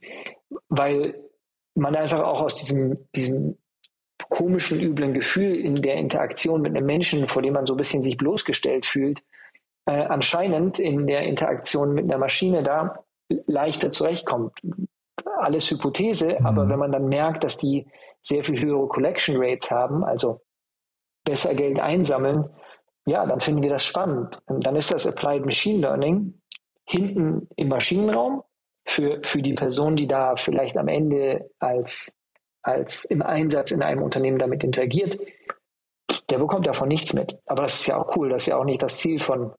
weil 0.68 1.16
man 1.74 1.96
einfach 1.96 2.20
auch 2.20 2.42
aus 2.42 2.54
diesem, 2.54 3.00
diesem 3.16 3.58
komischen, 4.30 4.80
üblen 4.80 5.16
Gefühl 5.16 5.56
in 5.56 5.82
der 5.82 5.96
Interaktion 5.96 6.62
mit 6.62 6.78
einem 6.78 6.86
Menschen, 6.86 7.28
vor 7.28 7.42
dem 7.42 7.56
man 7.56 7.66
so 7.66 7.74
ein 7.74 7.78
bisschen 7.78 8.04
sich 8.04 8.16
bloßgestellt 8.16 8.86
fühlt, 8.86 9.24
äh, 9.88 9.94
anscheinend 9.94 10.78
in 10.78 11.08
der 11.08 11.24
Interaktion 11.24 11.96
mit 11.96 12.06
einer 12.06 12.20
Maschine 12.20 12.62
da 12.62 13.06
leichter 13.48 13.92
zurechtkommt. 13.92 14.60
Alles 15.38 15.70
Hypothese, 15.70 16.38
mhm. 16.40 16.46
aber 16.46 16.70
wenn 16.70 16.80
man 16.80 16.92
dann 16.92 17.08
merkt, 17.08 17.44
dass 17.44 17.58
die 17.58 17.88
sehr 18.22 18.44
viel 18.44 18.60
höhere 18.62 18.88
Collection 18.88 19.36
Rates 19.38 19.72
haben, 19.72 20.04
also 20.04 20.42
besser 21.26 21.54
Geld 21.54 21.80
einsammeln, 21.80 22.50
ja, 23.06 23.26
dann 23.26 23.40
finden 23.40 23.62
wir 23.62 23.70
das 23.70 23.86
spannend. 23.86 24.38
Dann 24.48 24.76
ist 24.76 24.92
das 24.92 25.08
Applied 25.08 25.46
Machine 25.46 25.80
Learning 25.80 26.42
hinten 26.86 27.48
im 27.56 27.70
Maschinenraum 27.70 28.44
für, 28.86 29.20
für 29.24 29.42
die 29.42 29.54
Person, 29.54 29.96
die 29.96 30.08
da 30.08 30.36
vielleicht 30.36 30.78
am 30.78 30.88
Ende 30.88 31.50
als, 31.60 32.16
als 32.62 33.06
im 33.06 33.22
Einsatz 33.22 33.72
in 33.72 33.82
einem 33.82 34.02
Unternehmen 34.02 34.40
damit 34.40 34.64
interagiert, 34.64 35.18
der 36.30 36.40
bekommt 36.40 36.68
davon 36.68 36.88
nichts 36.88 37.14
mit. 37.14 37.38
Aber 37.46 37.64
das 37.64 37.76
ist 37.76 37.88
ja 37.88 37.98
auch 37.98 38.16
cool. 38.16 38.30
Das 38.30 38.44
ist 38.44 38.48
ja 38.48 38.58
auch 38.58 38.66
nicht 38.66 38.82
das 38.82 38.98
Ziel 38.98 39.20
von, 39.20 39.54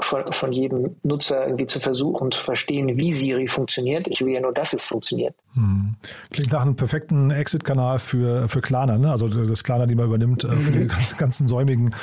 von, 0.00 0.24
von 0.30 0.52
jedem 0.52 0.96
Nutzer 1.02 1.44
irgendwie 1.44 1.66
zu 1.66 1.80
versuchen 1.80 2.30
zu 2.30 2.40
verstehen, 2.40 2.96
wie 2.96 3.12
Siri 3.12 3.48
funktioniert. 3.48 4.08
Ich 4.08 4.20
will 4.20 4.32
ja 4.32 4.40
nur, 4.40 4.52
dass 4.52 4.72
es 4.72 4.84
funktioniert. 4.84 5.34
Hm. 5.54 5.94
Klingt 6.30 6.52
nach 6.52 6.62
einem 6.62 6.76
perfekten 6.76 7.30
Exit-Kanal 7.30 7.98
für, 7.98 8.48
für 8.48 8.60
Klarna, 8.60 8.98
ne? 8.98 9.10
also 9.10 9.28
das 9.28 9.62
Klarna, 9.64 9.86
die 9.86 9.94
man 9.94 10.06
übernimmt, 10.06 10.44
mhm. 10.44 10.60
für 10.60 10.72
die 10.72 10.80
mhm. 10.80 10.88
ganzen, 10.88 11.18
ganzen 11.18 11.48
säumigen, 11.48 11.94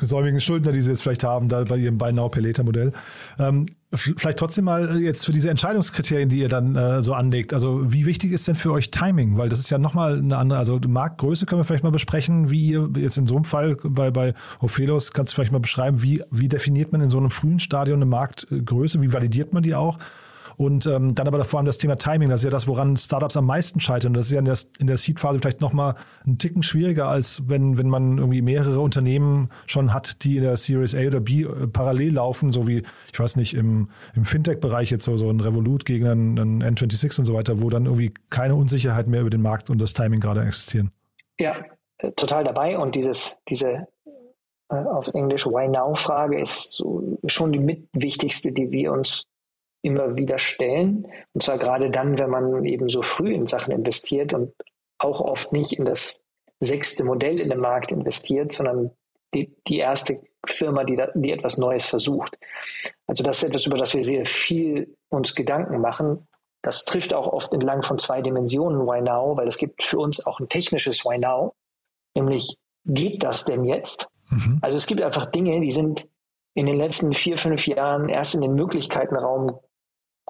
säumigen 0.00 0.40
Schuldner, 0.40 0.72
die 0.72 0.80
sie 0.80 0.90
jetzt 0.90 1.02
vielleicht 1.02 1.24
haben, 1.24 1.48
da 1.48 1.64
bei 1.64 1.76
ihrem 1.76 1.98
Buy 1.98 2.12
Now 2.12 2.28
Pay 2.28 2.42
Later 2.42 2.64
Modell. 2.64 2.92
Ähm, 3.38 3.66
Vielleicht 3.92 4.38
trotzdem 4.38 4.64
mal 4.64 4.96
äh, 4.96 4.98
jetzt 4.98 5.24
für 5.24 5.32
diese 5.32 5.48
Entscheidungskriterien, 5.48 6.28
die 6.28 6.38
ihr 6.38 6.48
dann 6.48 6.74
äh, 6.74 7.02
so 7.02 7.14
anlegt. 7.14 7.54
Also 7.54 7.92
wie 7.92 8.04
wichtig 8.04 8.32
ist 8.32 8.48
denn 8.48 8.56
für 8.56 8.72
euch 8.72 8.90
Timing? 8.90 9.36
Weil 9.36 9.48
das 9.48 9.60
ist 9.60 9.70
ja 9.70 9.78
nochmal 9.78 10.18
eine 10.18 10.36
andere, 10.36 10.58
also 10.58 10.80
Marktgröße 10.84 11.46
können 11.46 11.60
wir 11.60 11.64
vielleicht 11.64 11.84
mal 11.84 11.90
besprechen, 11.90 12.50
wie 12.50 12.70
ihr 12.70 12.90
jetzt 12.96 13.16
in 13.16 13.28
so 13.28 13.36
einem 13.36 13.44
Fall 13.44 13.76
bei, 13.84 14.10
bei 14.10 14.34
Ophelos, 14.58 15.12
kannst 15.12 15.32
du 15.32 15.34
vielleicht 15.36 15.52
mal 15.52 15.60
beschreiben, 15.60 16.02
wie, 16.02 16.22
wie 16.30 16.48
definiert 16.48 16.90
man 16.90 17.00
in 17.00 17.10
so 17.10 17.18
einem 17.18 17.30
frühen 17.30 17.60
Stadion 17.60 17.98
eine 17.98 18.06
Marktgröße, 18.06 19.00
wie 19.02 19.12
validiert 19.12 19.52
man 19.52 19.62
die 19.62 19.76
auch? 19.76 19.98
Und 20.56 20.86
ähm, 20.86 21.14
dann 21.14 21.26
aber 21.28 21.44
vor 21.44 21.58
allem 21.58 21.66
das 21.66 21.78
Thema 21.78 21.96
Timing, 21.96 22.30
das 22.30 22.40
ist 22.40 22.44
ja 22.44 22.50
das, 22.50 22.66
woran 22.66 22.96
Startups 22.96 23.36
am 23.36 23.46
meisten 23.46 23.80
scheitern. 23.80 24.14
Das 24.14 24.26
ist 24.26 24.32
ja 24.32 24.38
in 24.38 24.46
der, 24.46 24.56
in 24.78 24.86
der 24.86 24.96
Seed-Phase 24.96 25.40
vielleicht 25.40 25.60
nochmal 25.60 25.94
einen 26.24 26.38
Ticken 26.38 26.62
schwieriger, 26.62 27.08
als 27.08 27.42
wenn, 27.46 27.76
wenn 27.76 27.88
man 27.88 28.18
irgendwie 28.18 28.40
mehrere 28.40 28.80
Unternehmen 28.80 29.48
schon 29.66 29.92
hat, 29.92 30.24
die 30.24 30.38
in 30.38 30.42
der 30.42 30.56
Series 30.56 30.94
A 30.94 31.06
oder 31.06 31.20
B 31.20 31.42
äh, 31.42 31.66
parallel 31.66 32.14
laufen, 32.14 32.52
so 32.52 32.66
wie, 32.66 32.82
ich 33.12 33.20
weiß 33.20 33.36
nicht, 33.36 33.54
im, 33.54 33.90
im 34.14 34.24
Fintech-Bereich 34.24 34.90
jetzt 34.90 35.04
so, 35.04 35.16
so 35.16 35.28
ein 35.28 35.40
Revolut 35.40 35.84
gegen 35.84 36.06
einen, 36.06 36.38
einen 36.38 36.62
N26 36.62 37.20
und 37.20 37.24
so 37.26 37.34
weiter, 37.34 37.60
wo 37.60 37.68
dann 37.68 37.84
irgendwie 37.84 38.14
keine 38.30 38.54
Unsicherheit 38.54 39.08
mehr 39.08 39.20
über 39.20 39.30
den 39.30 39.42
Markt 39.42 39.68
und 39.68 39.78
das 39.78 39.92
Timing 39.92 40.20
gerade 40.20 40.42
existieren. 40.42 40.90
Ja, 41.38 41.54
äh, 41.98 42.12
total 42.12 42.44
dabei 42.44 42.78
und 42.78 42.94
dieses, 42.94 43.38
diese 43.48 43.88
äh, 44.70 44.74
auf 44.74 45.08
Englisch 45.08 45.46
Why 45.46 45.68
Now 45.68 45.94
Frage 45.94 46.40
ist 46.40 46.72
so 46.72 47.18
schon 47.26 47.52
die 47.52 47.58
mitwichtigste, 47.58 48.52
die 48.52 48.70
wir 48.70 48.92
uns 48.92 49.26
immer 49.86 50.16
wieder 50.16 50.38
stellen. 50.38 51.06
Und 51.32 51.42
zwar 51.42 51.58
gerade 51.58 51.90
dann, 51.90 52.18
wenn 52.18 52.30
man 52.30 52.64
eben 52.64 52.88
so 52.88 53.02
früh 53.02 53.32
in 53.32 53.46
Sachen 53.46 53.72
investiert 53.72 54.34
und 54.34 54.52
auch 54.98 55.20
oft 55.20 55.52
nicht 55.52 55.72
in 55.72 55.84
das 55.84 56.20
sechste 56.60 57.04
Modell 57.04 57.38
in 57.38 57.50
den 57.50 57.60
Markt 57.60 57.92
investiert, 57.92 58.52
sondern 58.52 58.90
die, 59.34 59.54
die 59.68 59.78
erste 59.78 60.20
Firma, 60.44 60.84
die, 60.84 60.96
da, 60.96 61.08
die 61.14 61.30
etwas 61.30 61.56
Neues 61.56 61.86
versucht. 61.86 62.36
Also 63.06 63.22
das 63.22 63.38
ist 63.38 63.50
etwas, 63.50 63.66
über 63.66 63.78
das 63.78 63.94
wir 63.94 64.04
sehr 64.04 64.26
viel 64.26 64.96
uns 65.08 65.34
Gedanken 65.34 65.80
machen. 65.80 66.26
Das 66.62 66.84
trifft 66.84 67.14
auch 67.14 67.32
oft 67.32 67.52
entlang 67.52 67.82
von 67.82 67.98
zwei 67.98 68.22
Dimensionen 68.22 68.86
Why 68.86 69.00
Now, 69.02 69.36
weil 69.36 69.46
es 69.46 69.58
gibt 69.58 69.84
für 69.84 69.98
uns 69.98 70.24
auch 70.26 70.40
ein 70.40 70.48
technisches 70.48 71.04
Why 71.04 71.18
Now, 71.18 71.54
nämlich 72.14 72.56
geht 72.84 73.22
das 73.22 73.44
denn 73.44 73.64
jetzt? 73.64 74.08
Mhm. 74.30 74.58
Also 74.62 74.76
es 74.76 74.86
gibt 74.86 75.02
einfach 75.02 75.26
Dinge, 75.26 75.60
die 75.60 75.70
sind 75.70 76.08
in 76.54 76.66
den 76.66 76.78
letzten 76.78 77.12
vier, 77.12 77.36
fünf 77.36 77.66
Jahren 77.66 78.08
erst 78.08 78.34
in 78.34 78.40
den 78.40 78.54
Möglichkeitenraum 78.54 79.60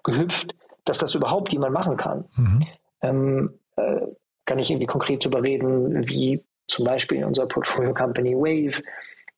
gehüpft, 0.02 0.54
dass 0.84 0.98
das 0.98 1.14
überhaupt 1.14 1.52
jemand 1.52 1.72
machen 1.72 1.96
kann. 1.96 2.24
Mhm. 2.36 2.66
Ähm, 3.02 3.58
äh, 3.76 4.06
kann 4.44 4.58
ich 4.58 4.70
irgendwie 4.70 4.86
konkret 4.86 5.24
darüber 5.24 5.42
reden, 5.42 6.08
wie 6.08 6.44
zum 6.68 6.84
Beispiel 6.84 7.18
in 7.18 7.24
unserer 7.24 7.46
Portfolio 7.46 7.92
Company 7.94 8.34
Wave, 8.34 8.82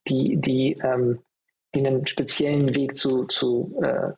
die, 0.07 0.37
die, 0.37 0.73
ähm, 0.83 1.21
die 1.75 1.87
einen 1.87 2.07
speziellen 2.07 2.75
Weg 2.75 2.97
zu, 2.97 3.25
zu 3.25 3.79
äh, 3.83 4.13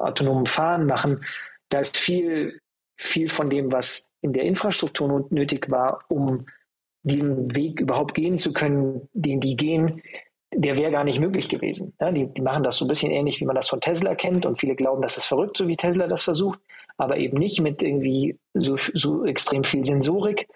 autonomen 0.00 0.46
Fahren 0.46 0.86
machen. 0.86 1.24
Da 1.68 1.80
ist 1.80 1.96
viel, 1.96 2.60
viel 2.96 3.28
von 3.28 3.50
dem, 3.50 3.70
was 3.70 4.12
in 4.20 4.32
der 4.32 4.44
Infrastruktur 4.44 5.26
nötig 5.30 5.70
war, 5.70 6.04
um 6.08 6.46
diesen 7.02 7.54
Weg 7.54 7.80
überhaupt 7.80 8.14
gehen 8.14 8.38
zu 8.38 8.52
können, 8.52 9.08
den 9.12 9.40
die 9.40 9.56
gehen, 9.56 10.02
der 10.54 10.78
wäre 10.78 10.90
gar 10.90 11.04
nicht 11.04 11.20
möglich 11.20 11.48
gewesen. 11.48 11.94
Ja, 12.00 12.10
die, 12.10 12.26
die, 12.26 12.40
machen 12.40 12.62
das 12.62 12.76
so 12.76 12.84
ein 12.84 12.88
bisschen 12.88 13.10
ähnlich, 13.10 13.40
wie 13.40 13.44
man 13.44 13.56
das 13.56 13.68
von 13.68 13.80
Tesla 13.80 14.14
kennt 14.14 14.46
und 14.46 14.58
viele 14.58 14.74
glauben, 14.74 15.02
das 15.02 15.16
ist 15.16 15.26
verrückt, 15.26 15.56
so 15.56 15.68
wie 15.68 15.76
Tesla 15.76 16.06
das 16.06 16.22
versucht, 16.22 16.60
aber 16.96 17.18
eben 17.18 17.38
nicht 17.38 17.60
mit 17.60 17.82
irgendwie 17.82 18.38
so, 18.54 18.76
so 18.94 19.24
extrem 19.24 19.64
viel 19.64 19.84
Sensorik. 19.84 20.48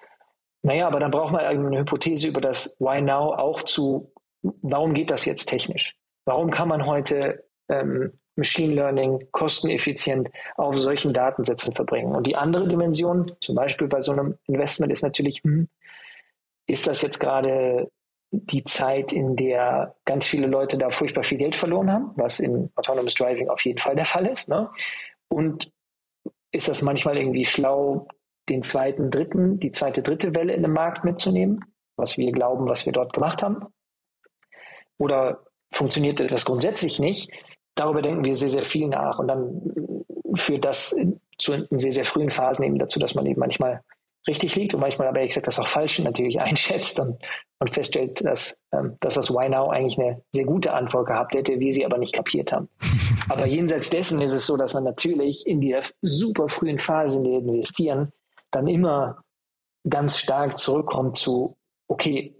Naja, 0.63 0.87
aber 0.87 1.01
dann 1.01 1.11
braucht 1.11 1.33
man 1.33 1.45
eine 1.45 1.79
Hypothese 1.79 2.29
über 2.29 2.41
das 2.41 2.77
Why 2.79 3.03
Now 3.03 3.35
auch 3.35 3.63
zu, 3.63 4.13
warum 4.63 4.95
geht 4.95 5.11
das 5.11 5.25
jetzt 5.25 5.47
technisch? 5.47 5.97
Warum 6.25 6.51
kann 6.51 6.69
man 6.69 6.87
heute 6.87 7.45
ähm, 7.69 8.13
Machine 8.37 8.75
Learning 8.75 9.29
kosteneffizient 9.33 10.31
auf 10.57 10.79
solchen 10.79 11.13
Datensätzen 11.13 11.75
verbringen? 11.75 12.15
Und 12.15 12.27
die 12.27 12.37
andere 12.37 12.69
Dimension, 12.69 13.31
zum 13.41 13.57
Beispiel 13.57 13.89
bei 13.89 14.01
so 14.01 14.13
einem 14.13 14.39
Investment, 14.47 14.93
ist 14.93 15.03
natürlich, 15.03 15.43
hm, 15.43 15.69
ist 16.67 16.87
das 16.87 17.03
jetzt 17.03 17.19
gerade 17.19 17.91
die 18.33 18.65
Zeit, 18.65 19.13
in 19.13 19.37
der 19.37 19.95
ganz 20.07 20.27
viele 20.27 20.47
Leute 20.47 20.79
da 20.79 20.89
furchtbar 20.89 21.23
viel 21.23 21.39
Geld 21.39 21.55
verloren 21.55 21.93
haben, 21.93 22.13
was 22.17 22.41
in 22.41 22.71
Autonomous 22.77 23.15
Driving 23.15 23.51
auf 23.51 23.65
jeden 23.65 23.79
Fall 23.79 23.95
der 23.95 24.07
Fall 24.07 24.27
ist. 24.27 24.49
Ne? 24.49 24.71
Und 25.29 25.71
ist 26.51 26.69
das 26.69 26.83
manchmal 26.83 27.19
irgendwie 27.19 27.45
schlau, 27.45 28.09
den 28.49 28.63
zweiten, 28.63 29.11
dritten, 29.11 29.61
die 29.61 29.71
zweite, 29.71 30.03
dritte 30.03 30.35
Welle 30.35 30.55
in 30.55 30.63
den 30.63 30.73
Markt 30.73 31.05
mitzunehmen, 31.05 31.65
was 31.97 32.17
wir 32.17 32.33
glauben, 32.33 32.69
was 32.69 32.87
wir 32.87 32.93
dort 32.93 33.13
gemacht 33.13 33.43
haben? 33.43 33.67
Oder 34.99 35.45
funktioniert 35.71 36.21
etwas 36.21 36.45
grundsätzlich 36.45 36.99
nicht? 36.99 37.31
Darüber 37.75 38.03
denken 38.03 38.25
wir 38.25 38.35
sehr, 38.35 38.51
sehr 38.51 38.65
viel 38.65 38.89
nach. 38.89 39.19
Und 39.19 39.29
dann 39.29 39.95
führt 40.35 40.65
das 40.65 40.97
zu 41.39 41.53
in 41.53 41.79
sehr, 41.79 41.93
sehr 41.93 42.05
frühen 42.05 42.31
Phasen 42.31 42.65
eben 42.65 42.79
dazu, 42.79 42.99
dass 42.99 43.15
man 43.15 43.27
eben 43.27 43.41
manchmal 43.41 43.83
richtig 44.27 44.55
liegt 44.57 44.75
und 44.75 44.81
manchmal 44.81 45.09
aber, 45.09 45.21
ich 45.23 45.29
gesagt, 45.29 45.47
das 45.47 45.59
auch 45.59 45.69
falsch 45.69 45.99
natürlich 45.99 46.41
einschätzt 46.41 47.01
und, 47.01 47.19
und 47.59 47.71
feststellt, 47.71 48.25
dass, 48.25 48.63
ähm, 48.73 48.97
dass 49.01 49.15
das 49.15 49.31
Why 49.31 49.49
Now 49.49 49.71
eigentlich 49.71 49.99
eine 49.99 50.23
sehr 50.33 50.45
gute 50.45 50.73
Antwort 50.73 51.07
gehabt 51.07 51.35
hätte, 51.35 51.59
wir 51.59 51.73
sie 51.73 51.85
aber 51.85 51.99
nicht 51.99 52.15
kapiert 52.15 52.53
haben. 52.53 52.69
aber 53.29 53.47
jenseits 53.47 53.91
dessen 53.91 54.21
ist 54.21 54.33
es 54.33 54.47
so, 54.47 54.57
dass 54.57 54.75
man 54.75 54.85
natürlich 54.85 55.47
in 55.47 55.61
der 55.61 55.83
super 56.03 56.49
frühen 56.49 56.79
Phase, 56.79 57.19
in 57.19 57.25
der 57.25 57.41
wir 57.43 57.55
investieren, 57.55 58.13
dann 58.51 58.67
immer 58.67 59.23
ganz 59.89 60.19
stark 60.19 60.59
zurückkommt 60.59 61.17
zu, 61.17 61.57
okay, 61.89 62.37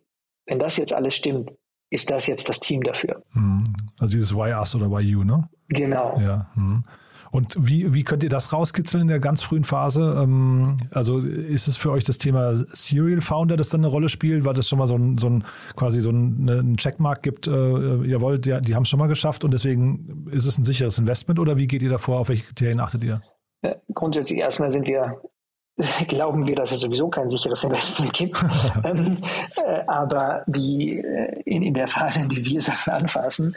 wenn 0.47 0.59
das 0.59 0.77
jetzt 0.77 0.93
alles 0.93 1.15
stimmt, 1.15 1.51
ist 1.91 2.11
das 2.11 2.27
jetzt 2.27 2.49
das 2.49 2.61
Team 2.61 2.83
dafür. 2.83 3.23
Hm. 3.33 3.65
Also 3.99 4.13
dieses 4.13 4.35
Why 4.35 4.53
Us 4.53 4.75
oder 4.75 4.91
Why 4.91 5.03
You, 5.03 5.25
ne? 5.25 5.49
Genau. 5.69 6.19
Ja. 6.19 6.51
Hm. 6.55 6.85
Und 7.33 7.57
wie, 7.59 7.95
wie 7.95 8.05
könnt 8.05 8.23
ihr 8.23 8.29
das 8.29 8.53
rauskitzeln 8.53 9.03
in 9.03 9.09
der 9.09 9.19
ganz 9.19 9.43
frühen 9.43 9.65
Phase? 9.65 10.21
Ähm, 10.23 10.77
also 10.91 11.19
ist 11.19 11.67
es 11.67 11.79
für 11.79 11.91
euch 11.91 12.05
das 12.05 12.19
Thema 12.19 12.55
Serial 12.73 13.23
Founder, 13.23 13.57
das 13.57 13.71
dann 13.71 13.81
eine 13.81 13.89
Rolle 13.89 14.11
spielt, 14.11 14.45
weil 14.45 14.53
das 14.53 14.69
schon 14.69 14.79
mal 14.79 14.87
so 14.87 14.97
ein, 14.97 15.17
so 15.17 15.29
ein 15.29 15.45
quasi 15.75 16.03
so 16.03 16.11
ein, 16.11 16.45
ne, 16.45 16.77
Checkmark 16.77 17.23
gibt, 17.23 17.47
äh, 17.47 18.05
jawohl, 18.05 18.39
die, 18.39 18.61
die 18.61 18.75
haben 18.75 18.83
es 18.83 18.91
schon 18.91 18.99
mal 18.99 19.07
geschafft 19.07 19.45
und 19.45 19.53
deswegen 19.53 20.29
ist 20.31 20.45
es 20.45 20.59
ein 20.59 20.65
sicheres 20.65 20.99
Investment 20.99 21.41
oder 21.41 21.57
wie 21.57 21.67
geht 21.67 21.81
ihr 21.81 21.91
davor? 21.91 22.21
Auf 22.21 22.29
welche 22.29 22.45
Kriterien 22.45 22.81
achtet 22.81 23.03
ihr? 23.03 23.23
Grundsätzlich 23.95 24.39
erstmal 24.39 24.71
sind 24.71 24.87
wir 24.87 25.23
glauben 26.09 26.47
wir, 26.47 26.55
dass 26.55 26.73
es 26.73 26.81
sowieso 26.81 27.09
kein 27.09 27.29
sicheres 27.29 27.65
Investment 27.65 28.13
gibt. 28.13 28.45
ähm, 28.85 29.19
äh, 29.65 29.81
aber 29.87 30.45
die 30.47 30.99
äh, 30.99 31.41
in, 31.45 31.63
in 31.63 31.75
der 31.75 31.89
Phase, 31.89 32.21
in 32.21 32.29
der 32.29 32.45
wir 32.45 32.63
Sachen 32.63 32.93
anfassen, 32.93 33.57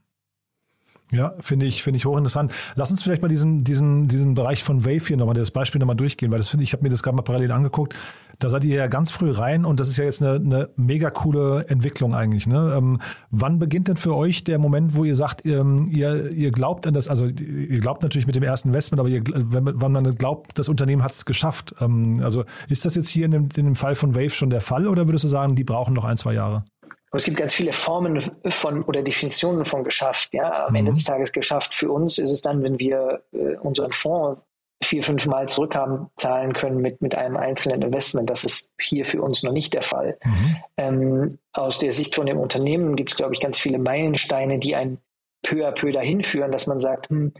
Ja, 1.11 1.33
finde 1.41 1.65
ich, 1.65 1.83
finde 1.83 1.97
ich 1.97 2.05
hochinteressant. 2.05 2.53
Lass 2.75 2.89
uns 2.89 3.03
vielleicht 3.03 3.21
mal 3.21 3.27
diesen, 3.27 3.65
diesen, 3.65 4.07
diesen 4.07 4.33
Bereich 4.33 4.63
von 4.63 4.85
Wave 4.85 5.07
hier 5.07 5.17
nochmal, 5.17 5.35
das 5.35 5.51
Beispiel 5.51 5.79
nochmal 5.79 5.97
durchgehen, 5.97 6.31
weil 6.31 6.37
das 6.37 6.47
finde 6.47 6.63
ich, 6.63 6.69
ich 6.69 6.73
habe 6.73 6.83
mir 6.83 6.89
das 6.89 7.03
gerade 7.03 7.17
mal 7.17 7.21
parallel 7.21 7.51
angeguckt. 7.51 7.95
Da 8.41 8.49
seid 8.49 8.63
ihr 8.63 8.75
ja 8.75 8.87
ganz 8.87 9.11
früh 9.11 9.29
rein 9.29 9.65
und 9.65 9.79
das 9.79 9.87
ist 9.87 9.97
ja 9.97 10.03
jetzt 10.03 10.23
eine, 10.23 10.35
eine 10.35 10.69
mega 10.75 11.11
coole 11.11 11.65
Entwicklung 11.67 12.15
eigentlich. 12.15 12.47
Ne? 12.47 12.73
Ähm, 12.75 12.99
wann 13.29 13.59
beginnt 13.59 13.87
denn 13.87 13.97
für 13.97 14.15
euch 14.15 14.43
der 14.43 14.57
Moment, 14.57 14.95
wo 14.95 15.03
ihr 15.03 15.15
sagt, 15.15 15.45
ähm, 15.45 15.87
ihr, 15.91 16.31
ihr 16.31 16.51
glaubt 16.51 16.87
an 16.87 16.95
das, 16.95 17.07
also 17.07 17.27
ihr 17.27 17.79
glaubt 17.79 18.01
natürlich 18.01 18.25
mit 18.25 18.35
dem 18.35 18.41
ersten 18.41 18.69
Investment, 18.69 18.99
aber 18.99 19.09
ihr, 19.09 19.21
wenn, 19.31 19.69
wann 19.79 19.91
man 19.91 20.15
glaubt, 20.15 20.57
das 20.57 20.69
Unternehmen 20.69 21.03
hat 21.03 21.11
es 21.11 21.25
geschafft. 21.25 21.75
Ähm, 21.81 22.19
also 22.23 22.43
ist 22.67 22.83
das 22.83 22.95
jetzt 22.95 23.09
hier 23.09 23.25
in 23.25 23.31
dem, 23.31 23.49
in 23.55 23.65
dem 23.65 23.75
Fall 23.75 23.93
von 23.93 24.15
Wave 24.15 24.31
schon 24.31 24.49
der 24.49 24.61
Fall 24.61 24.87
oder 24.87 25.07
würdest 25.07 25.23
du 25.23 25.29
sagen, 25.29 25.55
die 25.55 25.63
brauchen 25.63 25.93
noch 25.93 26.05
ein, 26.05 26.17
zwei 26.17 26.33
Jahre? 26.33 26.65
Es 27.13 27.25
gibt 27.25 27.37
ganz 27.37 27.53
viele 27.53 27.73
Formen 27.73 28.21
von 28.47 28.81
oder 28.83 29.03
Definitionen 29.03 29.65
von 29.65 29.83
geschafft. 29.83 30.29
Ja, 30.33 30.65
am 30.65 30.71
mhm. 30.71 30.77
Ende 30.77 30.93
des 30.93 31.03
Tages 31.03 31.31
geschafft 31.31 31.75
für 31.75 31.91
uns 31.91 32.17
ist 32.17 32.31
es 32.31 32.41
dann, 32.41 32.63
wenn 32.63 32.79
wir 32.79 33.21
äh, 33.33 33.57
unseren 33.57 33.91
Fonds 33.91 34.41
vier, 34.83 35.03
fünf 35.03 35.25
Mal 35.27 35.47
zurückhaben 35.47 36.07
zahlen 36.15 36.53
können 36.53 36.77
mit, 36.77 37.01
mit 37.01 37.15
einem 37.15 37.37
einzelnen 37.37 37.81
Investment. 37.81 38.29
Das 38.29 38.43
ist 38.43 38.71
hier 38.79 39.05
für 39.05 39.21
uns 39.21 39.43
noch 39.43 39.51
nicht 39.51 39.73
der 39.73 39.83
Fall. 39.83 40.17
Mhm. 40.23 40.55
Ähm, 40.77 41.37
aus 41.53 41.79
der 41.79 41.93
Sicht 41.93 42.15
von 42.15 42.25
dem 42.25 42.39
Unternehmen 42.39 42.95
gibt 42.95 43.11
es, 43.11 43.17
glaube 43.17 43.33
ich, 43.33 43.39
ganz 43.39 43.59
viele 43.59 43.77
Meilensteine, 43.77 44.59
die 44.59 44.75
ein 44.75 44.97
peu 45.43 45.67
à 45.67 45.71
peu 45.71 45.91
dahin 45.91 46.21
führen, 46.23 46.51
dass 46.51 46.67
man 46.67 46.79
sagt, 46.79 47.09
hm, 47.09 47.33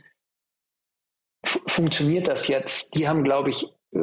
funktioniert 1.43 2.27
das 2.27 2.47
jetzt? 2.47 2.95
Die 2.95 3.07
haben, 3.07 3.23
glaube 3.23 3.49
ich, 3.49 3.73
äh, 3.93 3.99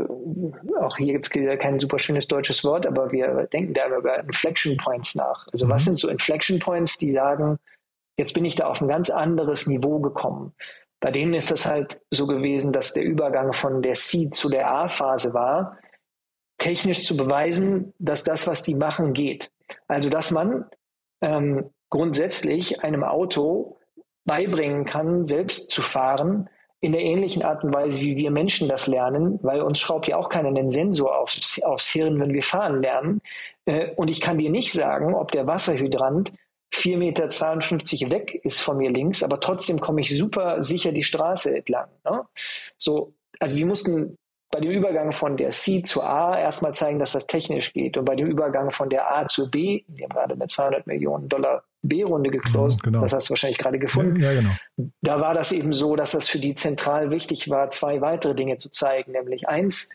auch 0.81 0.96
hier 0.96 1.12
gibt 1.12 1.27
es 1.27 1.59
kein 1.61 1.79
super 1.79 1.98
schönes 1.98 2.27
deutsches 2.27 2.64
Wort, 2.64 2.87
aber 2.87 3.12
wir 3.12 3.48
denken 3.53 3.74
da 3.74 3.88
über 3.88 4.18
Inflection 4.18 4.77
Points 4.77 5.14
nach. 5.14 5.46
Also 5.53 5.66
mhm. 5.66 5.70
was 5.70 5.85
sind 5.85 5.98
so 5.98 6.09
Inflection 6.09 6.59
Points, 6.59 6.98
die 6.98 7.12
sagen, 7.12 7.59
jetzt 8.16 8.35
bin 8.35 8.44
ich 8.44 8.57
da 8.57 8.66
auf 8.66 8.81
ein 8.81 8.88
ganz 8.88 9.11
anderes 9.11 9.66
Niveau 9.66 10.01
gekommen. 10.01 10.55
Bei 11.01 11.11
denen 11.11 11.35
ist 11.35 11.51
das 11.51 11.67
halt 11.67 12.01
so 12.11 12.27
gewesen, 12.27 12.73
dass 12.73 12.93
der 12.93 13.05
Übergang 13.05 13.53
von 13.53 13.83
der 13.83 13.95
C 13.95 14.31
zu 14.31 14.49
der 14.49 14.71
A-Phase 14.71 15.33
war, 15.33 15.79
technisch 16.59 17.05
zu 17.05 17.17
beweisen, 17.17 17.95
dass 17.99 18.25
das, 18.25 18.47
was 18.47 18.63
die 18.63 18.75
machen, 18.75 19.13
geht. 19.13 19.51
Also 19.87 20.09
dass 20.11 20.31
man 20.31 20.65
ähm, 21.23 21.71
grundsätzlich 21.89 22.83
einem 22.83 23.05
Auto 23.05 23.79
beibringen 24.25 24.85
kann, 24.85 25.25
selbst 25.25 25.71
zu 25.71 25.83
fahren, 25.83 26.51
in 26.81 26.93
der 26.93 27.01
ähnlichen 27.01 27.43
Art 27.43 27.65
und 27.65 27.75
Weise, 27.75 28.01
wie 28.01 28.17
wir 28.17 28.31
Menschen 28.31 28.69
das 28.69 28.87
lernen, 28.87 29.41
weil 29.43 29.63
uns 29.63 29.81
schraubt 29.81 30.07
ja 30.07 30.17
auch 30.17 30.29
keiner 30.29 30.49
einen 30.49 30.71
Sensor 30.71 31.19
aufs, 31.19 31.61
aufs 31.63 31.89
Hirn, 31.89 32.21
wenn 32.21 32.33
wir 32.33 32.43
fahren 32.43 32.83
lernen. 32.83 33.21
Äh, 33.65 33.91
und 33.97 34.11
ich 34.11 34.21
kann 34.21 34.39
dir 34.39 34.51
nicht 34.51 34.73
sagen, 34.73 35.15
ob 35.15 35.33
der 35.33 35.47
Wasserhydrant 35.47 36.33
4,52 36.74 36.96
Meter 36.98 38.11
weg 38.11 38.40
ist 38.44 38.61
von 38.61 38.76
mir 38.76 38.90
links, 38.90 39.22
aber 39.22 39.40
trotzdem 39.40 39.81
komme 39.81 40.00
ich 40.00 40.16
super 40.16 40.62
sicher 40.62 40.92
die 40.92 41.02
Straße 41.02 41.57
entlang. 41.57 41.88
Ne? 42.04 42.22
So, 42.76 43.14
also 43.40 43.57
die 43.57 43.64
mussten 43.64 44.16
bei 44.50 44.61
dem 44.61 44.70
Übergang 44.70 45.12
von 45.12 45.37
der 45.37 45.50
C 45.50 45.83
zu 45.83 46.02
A 46.02 46.38
erstmal 46.38 46.74
zeigen, 46.74 46.98
dass 46.98 47.12
das 47.12 47.26
technisch 47.26 47.72
geht. 47.72 47.96
Und 47.96 48.04
bei 48.04 48.16
dem 48.16 48.26
Übergang 48.26 48.70
von 48.70 48.88
der 48.88 49.14
A 49.14 49.28
zu 49.28 49.50
B, 49.50 49.85
die 49.88 50.04
haben 50.04 50.11
gerade 50.11 50.35
eine 50.35 50.46
200 50.46 50.87
Millionen 50.87 51.28
Dollar 51.28 51.64
B-Runde 51.83 52.31
geclosed, 52.31 52.83
genau. 52.83 53.02
das 53.02 53.12
hast 53.12 53.28
du 53.28 53.31
wahrscheinlich 53.31 53.59
gerade 53.59 53.78
gefunden. 53.78 54.20
Ja, 54.20 54.33
ja, 54.33 54.40
genau. 54.40 54.90
Da 55.02 55.20
war 55.20 55.35
das 55.35 55.52
eben 55.52 55.72
so, 55.72 55.96
dass 55.96 56.12
das 56.12 56.28
für 56.28 56.38
die 56.38 56.54
zentral 56.54 57.11
wichtig 57.12 57.50
war, 57.50 57.70
zwei 57.70 58.00
weitere 58.00 58.35
Dinge 58.35 58.57
zu 58.57 58.70
zeigen. 58.70 59.12
Nämlich 59.12 59.48
eins, 59.48 59.90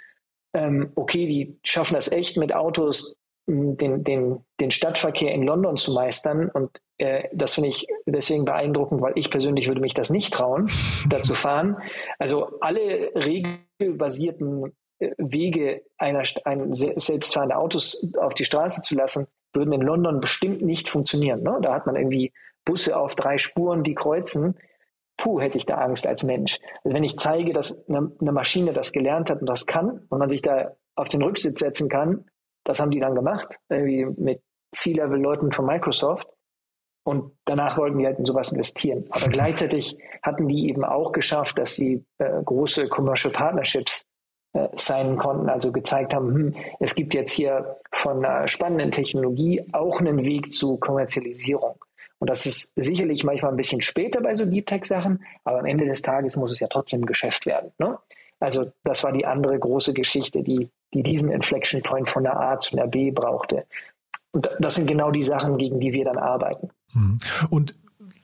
ähm, 0.53 0.91
okay, 0.95 1.27
die 1.27 1.57
schaffen 1.63 1.95
das 1.95 2.11
echt 2.11 2.37
mit 2.37 2.55
Autos, 2.55 3.17
den, 3.45 4.03
den, 4.03 4.45
den 4.59 4.71
Stadtverkehr 4.71 5.33
in 5.33 5.43
London 5.43 5.77
zu 5.77 5.93
meistern. 5.93 6.49
Und 6.49 6.69
äh, 6.97 7.27
das 7.33 7.55
finde 7.55 7.69
ich 7.69 7.87
deswegen 8.05 8.45
beeindruckend, 8.45 9.01
weil 9.01 9.13
ich 9.15 9.29
persönlich 9.29 9.67
würde 9.67 9.81
mich 9.81 9.93
das 9.93 10.09
nicht 10.09 10.33
trauen, 10.33 10.69
da 11.09 11.21
zu 11.21 11.33
fahren. 11.33 11.77
Also 12.19 12.59
alle 12.61 13.11
regelbasierten 13.15 14.73
äh, 14.99 15.11
Wege 15.17 15.81
einer 15.97 16.23
ein, 16.45 16.73
selbstfahrende 16.73 17.57
Autos 17.57 18.05
auf 18.17 18.33
die 18.33 18.45
Straße 18.45 18.81
zu 18.81 18.95
lassen, 18.95 19.27
würden 19.53 19.73
in 19.73 19.81
London 19.81 20.19
bestimmt 20.19 20.61
nicht 20.61 20.89
funktionieren. 20.89 21.43
Ne? 21.43 21.59
Da 21.61 21.73
hat 21.73 21.85
man 21.85 21.95
irgendwie 21.95 22.31
Busse 22.65 22.97
auf 22.97 23.15
drei 23.15 23.37
Spuren, 23.37 23.83
die 23.83 23.93
kreuzen. 23.95 24.57
Puh, 25.17 25.39
hätte 25.39 25.57
ich 25.57 25.65
da 25.65 25.75
Angst 25.75 26.07
als 26.07 26.23
Mensch. 26.23 26.59
Also 26.83 26.95
wenn 26.95 27.03
ich 27.03 27.19
zeige, 27.19 27.53
dass 27.53 27.87
eine, 27.87 28.11
eine 28.19 28.31
Maschine 28.31 28.73
das 28.73 28.93
gelernt 28.93 29.29
hat 29.29 29.41
und 29.41 29.47
das 29.47 29.67
kann 29.67 30.05
und 30.09 30.17
man 30.17 30.29
sich 30.29 30.41
da 30.41 30.75
auf 30.95 31.07
den 31.07 31.21
Rücksitz 31.21 31.59
setzen 31.59 31.89
kann, 31.89 32.25
das 32.63 32.79
haben 32.79 32.91
die 32.91 32.99
dann 32.99 33.15
gemacht, 33.15 33.59
irgendwie 33.69 34.05
mit 34.05 34.41
C-Level-Leuten 34.71 35.51
von 35.51 35.65
Microsoft. 35.65 36.27
Und 37.05 37.33
danach 37.45 37.77
wollten 37.77 37.97
die 37.97 38.05
halt 38.05 38.19
in 38.19 38.25
sowas 38.25 38.51
investieren. 38.51 39.05
Aber 39.09 39.27
gleichzeitig 39.29 39.97
hatten 40.21 40.47
die 40.47 40.69
eben 40.69 40.85
auch 40.85 41.11
geschafft, 41.11 41.57
dass 41.57 41.75
sie 41.75 42.05
äh, 42.17 42.41
große 42.43 42.87
Commercial 42.87 43.33
Partnerships 43.33 44.05
äh, 44.53 44.69
signen 44.75 45.17
konnten, 45.17 45.49
also 45.49 45.71
gezeigt 45.71 46.13
haben, 46.13 46.33
hm, 46.33 46.55
es 46.79 46.95
gibt 46.95 47.13
jetzt 47.13 47.31
hier 47.31 47.77
von 47.91 48.23
einer 48.23 48.47
spannenden 48.47 48.91
Technologie 48.91 49.65
auch 49.73 49.99
einen 49.99 50.23
Weg 50.23 50.51
zu 50.51 50.77
Kommerzialisierung. 50.77 51.75
Und 52.19 52.29
das 52.29 52.45
ist 52.45 52.71
sicherlich 52.77 53.25
manchmal 53.25 53.51
ein 53.51 53.57
bisschen 53.57 53.81
später 53.81 54.21
bei 54.21 54.33
so 54.33 54.45
Deep 54.45 54.65
Tech-Sachen, 54.67 55.25
aber 55.43 55.59
am 55.59 55.65
Ende 55.65 55.85
des 55.85 56.01
Tages 56.01 56.37
muss 56.37 56.51
es 56.51 56.61
ja 56.61 56.67
trotzdem 56.67 57.01
ein 57.01 57.05
Geschäft 57.05 57.45
werden. 57.45 57.73
Ne? 57.79 57.97
Also 58.39 58.71
das 58.83 59.03
war 59.03 59.11
die 59.11 59.25
andere 59.25 59.59
große 59.59 59.91
Geschichte, 59.93 60.41
die 60.41 60.69
die 60.93 61.03
diesen 61.03 61.31
Inflection 61.31 61.81
Point 61.81 62.09
von 62.09 62.23
der 62.23 62.39
A 62.39 62.59
zu 62.59 62.75
der 62.75 62.87
B 62.87 63.11
brauchte. 63.11 63.65
Und 64.31 64.49
das 64.59 64.75
sind 64.75 64.87
genau 64.87 65.11
die 65.11 65.23
Sachen, 65.23 65.57
gegen 65.57 65.79
die 65.79 65.93
wir 65.93 66.05
dann 66.05 66.17
arbeiten. 66.17 66.69
Mhm. 66.93 67.17
Und 67.49 67.75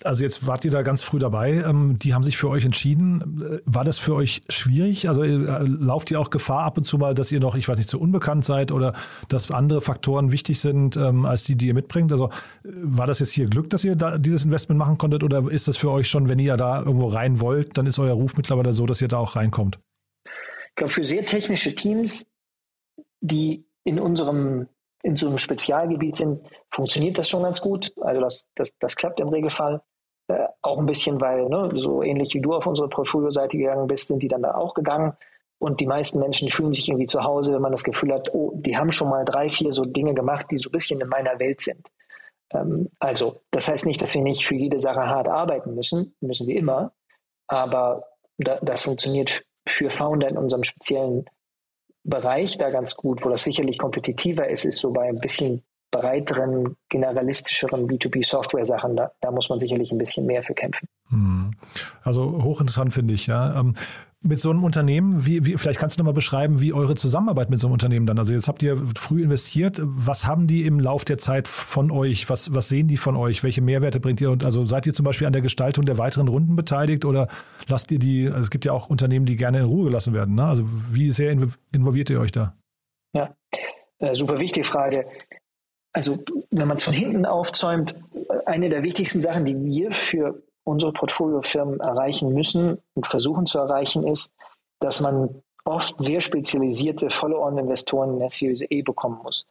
also 0.04 0.24
jetzt 0.24 0.48
wart 0.48 0.64
ihr 0.66 0.72
da 0.72 0.82
ganz 0.82 1.04
früh 1.04 1.20
dabei. 1.20 1.64
Ähm, 1.68 1.98
die 2.00 2.14
haben 2.14 2.24
sich 2.24 2.38
für 2.38 2.50
euch 2.50 2.66
entschieden. 2.66 3.62
War 3.66 3.84
das 3.84 4.00
für 4.00 4.16
euch 4.16 4.42
schwierig? 4.50 5.10
Also 5.10 5.24
äh, 5.24 5.36
lauft 5.66 6.12
ihr 6.12 6.20
auch 6.20 6.30
Gefahr 6.30 6.64
ab 6.64 6.78
und 6.78 6.86
zu 6.86 6.98
mal, 6.98 7.14
dass 7.14 7.32
ihr 7.32 7.40
noch, 7.40 7.56
ich 7.56 7.68
weiß 7.68 7.78
nicht, 7.78 7.90
zu 7.90 8.00
unbekannt 8.00 8.46
seid 8.46 8.72
oder 8.72 8.94
dass 9.28 9.52
andere 9.52 9.82
Faktoren 9.82 10.32
wichtig 10.32 10.60
sind 10.60 10.96
ähm, 10.98 11.26
als 11.26 11.44
die, 11.44 11.56
die 11.56 11.68
ihr 11.68 11.74
mitbringt? 11.74 12.12
Also 12.12 12.28
äh, 12.28 12.30
war 12.64 13.08
das 13.08 13.20
jetzt 13.20 13.32
hier 13.32 13.48
Glück, 13.48 13.70
dass 13.70 13.84
ihr 13.84 13.96
da 13.96 14.18
dieses 14.18 14.46
Investment 14.46 14.80
machen 14.80 14.98
konntet 14.98 15.24
oder 15.24 15.50
ist 15.50 15.68
das 15.68 15.78
für 15.78 15.92
euch 15.92 16.10
schon, 16.10 16.30
wenn 16.30 16.40
ihr 16.40 16.56
da 16.58 16.80
irgendwo 16.80 17.08
rein 17.08 17.40
wollt, 17.40 17.78
dann 17.78 17.86
ist 17.86 18.00
euer 18.00 18.14
Ruf 18.14 18.38
mittlerweile 18.38 18.74
so, 18.74 18.86
dass 18.86 19.02
ihr 19.02 19.08
da 19.08 19.18
auch 19.18 19.36
reinkommt? 19.36 19.80
Ich 20.26 20.76
glaube, 20.76 20.94
für 20.94 21.04
sehr 21.04 21.26
technische 21.26 21.76
Teams 21.76 22.26
die 23.22 23.66
in 23.84 24.00
unserem 24.00 24.68
in 25.02 25.16
so 25.16 25.28
einem 25.28 25.38
Spezialgebiet 25.38 26.18
sind, 26.18 26.42
funktioniert 26.70 27.18
das 27.18 27.30
schon 27.30 27.44
ganz 27.44 27.62
gut. 27.62 27.94
Also 28.02 28.22
das, 28.22 28.46
das, 28.56 28.72
das 28.80 28.96
klappt 28.96 29.20
im 29.20 29.30
Regelfall. 29.30 29.82
Äh, 30.28 30.48
auch 30.62 30.78
ein 30.78 30.86
bisschen, 30.86 31.22
weil 31.22 31.48
ne, 31.48 31.72
so 31.76 32.04
ähnlich 32.04 32.34
wie 32.34 32.42
du 32.42 32.54
auf 32.54 32.68
unsere 32.68 32.90
Portfolio-Seite 32.90 33.58
gegangen 33.58 33.88
bist, 33.88 34.08
sind 34.08 34.22
die 34.22 34.28
dann 34.28 34.44
da 34.44 34.56
auch 34.56 34.74
gegangen. 34.74 35.14
Und 35.58 35.80
die 35.80 35.88
meisten 35.88 36.20
Menschen 36.20 36.50
fühlen 36.50 36.74
sich 36.74 36.88
irgendwie 36.88 37.06
zu 37.06 37.24
Hause, 37.24 37.54
wenn 37.54 37.62
man 37.62 37.72
das 37.72 37.84
Gefühl 37.84 38.14
hat, 38.14 38.34
oh, 38.34 38.54
die 38.56 38.78
haben 38.78 38.92
schon 38.92 39.10
mal 39.10 39.26
drei, 39.26 39.50
vier 39.50 39.74
so 39.74 39.84
Dinge 39.84 40.14
gemacht, 40.14 40.48
die 40.52 40.58
so 40.58 40.70
ein 40.70 40.74
bisschen 40.74 41.02
in 41.02 41.10
meiner 41.10 41.40
Welt 41.40 41.62
sind. 41.62 41.88
Ähm, 42.54 42.90
also, 43.00 43.42
das 43.52 43.68
heißt 43.68 43.86
nicht, 43.86 44.02
dass 44.02 44.14
wir 44.14 44.22
nicht 44.22 44.46
für 44.46 44.56
jede 44.56 44.80
Sache 44.80 45.02
hart 45.02 45.28
arbeiten 45.28 45.76
müssen, 45.76 46.16
müssen 46.22 46.48
wir 46.48 46.58
immer. 46.58 46.94
Aber 47.48 48.04
da, 48.38 48.60
das 48.62 48.84
funktioniert 48.84 49.44
für 49.68 49.90
Founder 49.90 50.30
in 50.30 50.38
unserem 50.38 50.64
speziellen 50.64 51.26
Bereich 52.10 52.58
da 52.58 52.70
ganz 52.70 52.96
gut, 52.96 53.24
wo 53.24 53.30
das 53.30 53.44
sicherlich 53.44 53.78
kompetitiver 53.78 54.50
ist, 54.50 54.66
ist 54.66 54.80
so 54.80 54.92
bei 54.92 55.08
ein 55.08 55.20
bisschen 55.20 55.64
breiteren, 55.92 56.76
generalistischeren 56.90 57.88
B2B-Software-Sachen, 57.88 58.96
da, 58.96 59.12
da, 59.22 59.32
muss 59.32 59.50
man 59.50 59.60
sicherlich 59.60 59.92
ein 59.92 59.98
bisschen 59.98 60.26
mehr 60.26 60.44
für 60.44 60.54
kämpfen. 60.54 60.88
Hm. 61.10 61.52
Also 62.04 62.44
hochinteressant 62.44 62.94
finde 62.94 63.16
ich, 63.16 63.28
ja. 63.28 63.64
Mit 64.22 64.40
so 64.42 64.50
einem 64.50 64.66
Unternehmen, 64.66 65.26
wie, 65.26 65.46
wie, 65.46 65.58
vielleicht 65.58 65.80
kannst 65.80 65.98
du 65.98 66.02
nochmal 66.02 66.14
beschreiben, 66.14 66.60
wie 66.60 66.74
eure 66.74 66.96
Zusammenarbeit 66.96 67.50
mit 67.50 67.58
so 67.58 67.68
einem 67.68 67.74
Unternehmen 67.74 68.06
dann, 68.06 68.20
also 68.20 68.34
jetzt 68.34 68.50
habt 68.50 68.62
ihr 68.62 68.78
früh 68.98 69.24
investiert, 69.24 69.80
was 69.82 70.28
haben 70.28 70.46
die 70.46 70.66
im 70.66 70.78
Lauf 70.82 71.06
der 71.06 71.18
Zeit 71.18 71.48
von 71.48 71.90
euch, 71.90 72.30
was, 72.30 72.54
was 72.54 72.68
sehen 72.68 72.90
die 72.90 72.98
von 72.98 73.16
euch, 73.16 73.44
welche 73.44 73.62
Mehrwerte 73.62 74.02
bringt 74.02 74.20
ihr 74.20 74.30
und 74.30 74.44
also 74.44 74.66
seid 74.66 74.86
ihr 74.88 74.94
zum 74.94 75.06
Beispiel 75.06 75.26
an 75.26 75.32
der 75.32 75.42
Gestaltung 75.42 75.86
der 75.86 75.98
weiteren 75.98 76.28
Runden 76.28 76.58
beteiligt 76.58 77.06
oder 77.06 77.30
lasst 77.70 77.92
ihr 77.92 78.00
die, 78.00 78.28
also 78.28 78.42
es 78.42 78.50
gibt 78.50 78.66
ja 78.66 78.74
auch 78.74 78.90
Unternehmen, 78.90 79.26
die 79.26 79.38
gerne 79.38 79.60
in 79.60 79.66
Ruhe 79.66 79.86
gelassen 79.86 80.14
werden, 80.14 80.36
ne? 80.36 80.44
also 80.44 80.66
wie 80.68 81.12
sehr 81.12 81.32
involviert 81.72 82.10
ihr 82.10 82.20
euch 82.20 82.34
da? 82.34 82.58
Ja, 83.14 83.34
äh, 84.00 84.14
super 84.16 84.38
wichtige 84.38 84.66
Frage. 84.66 85.08
Also 85.94 86.20
wenn 86.52 86.68
man 86.68 86.76
es 86.76 86.84
von 86.84 86.94
hinten 86.94 87.26
aufzäumt, 87.26 87.96
eine 88.46 88.68
der 88.68 88.84
wichtigsten 88.84 89.22
Sachen, 89.22 89.46
die 89.46 89.56
wir 89.64 89.92
für 89.92 90.44
unsere 90.70 90.94
Portfoliofirmen 90.94 91.80
erreichen 91.80 92.34
müssen 92.34 92.78
und 92.94 93.08
versuchen 93.08 93.46
zu 93.46 93.58
erreichen, 93.58 94.08
ist, 94.08 94.32
dass 94.80 95.02
man 95.02 95.42
oft 95.66 95.94
sehr 95.98 96.22
spezialisierte 96.22 97.10
Follow-on-Investoren 97.10 98.14
in 98.14 98.20
der 98.20 98.32
Series 98.32 98.64
E 98.70 98.82
bekommen 98.82 99.20
muss. 99.24 99.46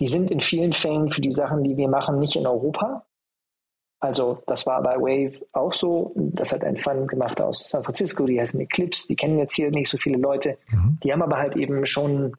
Die 0.00 0.06
sind 0.06 0.30
in 0.30 0.40
vielen 0.40 0.72
Fällen 0.72 1.10
für 1.10 1.20
die 1.20 1.32
Sachen, 1.32 1.62
die 1.62 1.76
wir 1.76 1.88
machen, 1.88 2.18
nicht 2.18 2.36
in 2.36 2.46
Europa. 2.46 3.04
Also 4.00 4.42
das 4.46 4.66
war 4.66 4.82
bei 4.82 4.96
Wave 4.96 5.46
auch 5.52 5.72
so. 5.72 6.12
Das 6.16 6.52
hat 6.52 6.64
ein 6.64 6.76
Fund 6.76 7.06
gemacht 7.08 7.40
aus 7.40 7.68
San 7.68 7.84
Francisco, 7.84 8.26
die 8.26 8.40
heißen 8.40 8.58
Eclipse, 8.58 9.06
die 9.06 9.14
kennen 9.14 9.38
jetzt 9.38 9.54
hier 9.54 9.70
nicht 9.70 9.88
so 9.88 9.96
viele 9.96 10.18
Leute. 10.18 10.58
Mhm. 10.70 10.98
Die 11.04 11.12
haben 11.12 11.22
aber 11.22 11.36
halt 11.36 11.54
eben 11.54 11.86
schon 11.86 12.34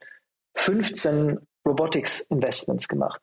15 0.56 1.40
Robotics 1.66 2.22
Investments 2.22 2.88
gemacht 2.90 3.22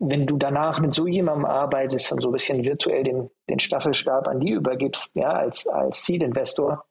wenn 0.00 0.26
du 0.26 0.38
danach 0.38 0.80
mit 0.80 0.94
so 0.94 1.06
jemandem 1.06 1.44
arbeitest 1.44 2.10
und 2.10 2.22
so 2.22 2.30
ein 2.30 2.32
bisschen 2.32 2.64
virtuell 2.64 3.04
den, 3.04 3.30
den 3.50 3.60
Staffelstab 3.60 4.26
an 4.26 4.40
die 4.40 4.50
übergibst, 4.50 5.14
ja, 5.14 5.30
als, 5.30 5.66
als 5.66 6.04
Seed-Investor, 6.04 6.84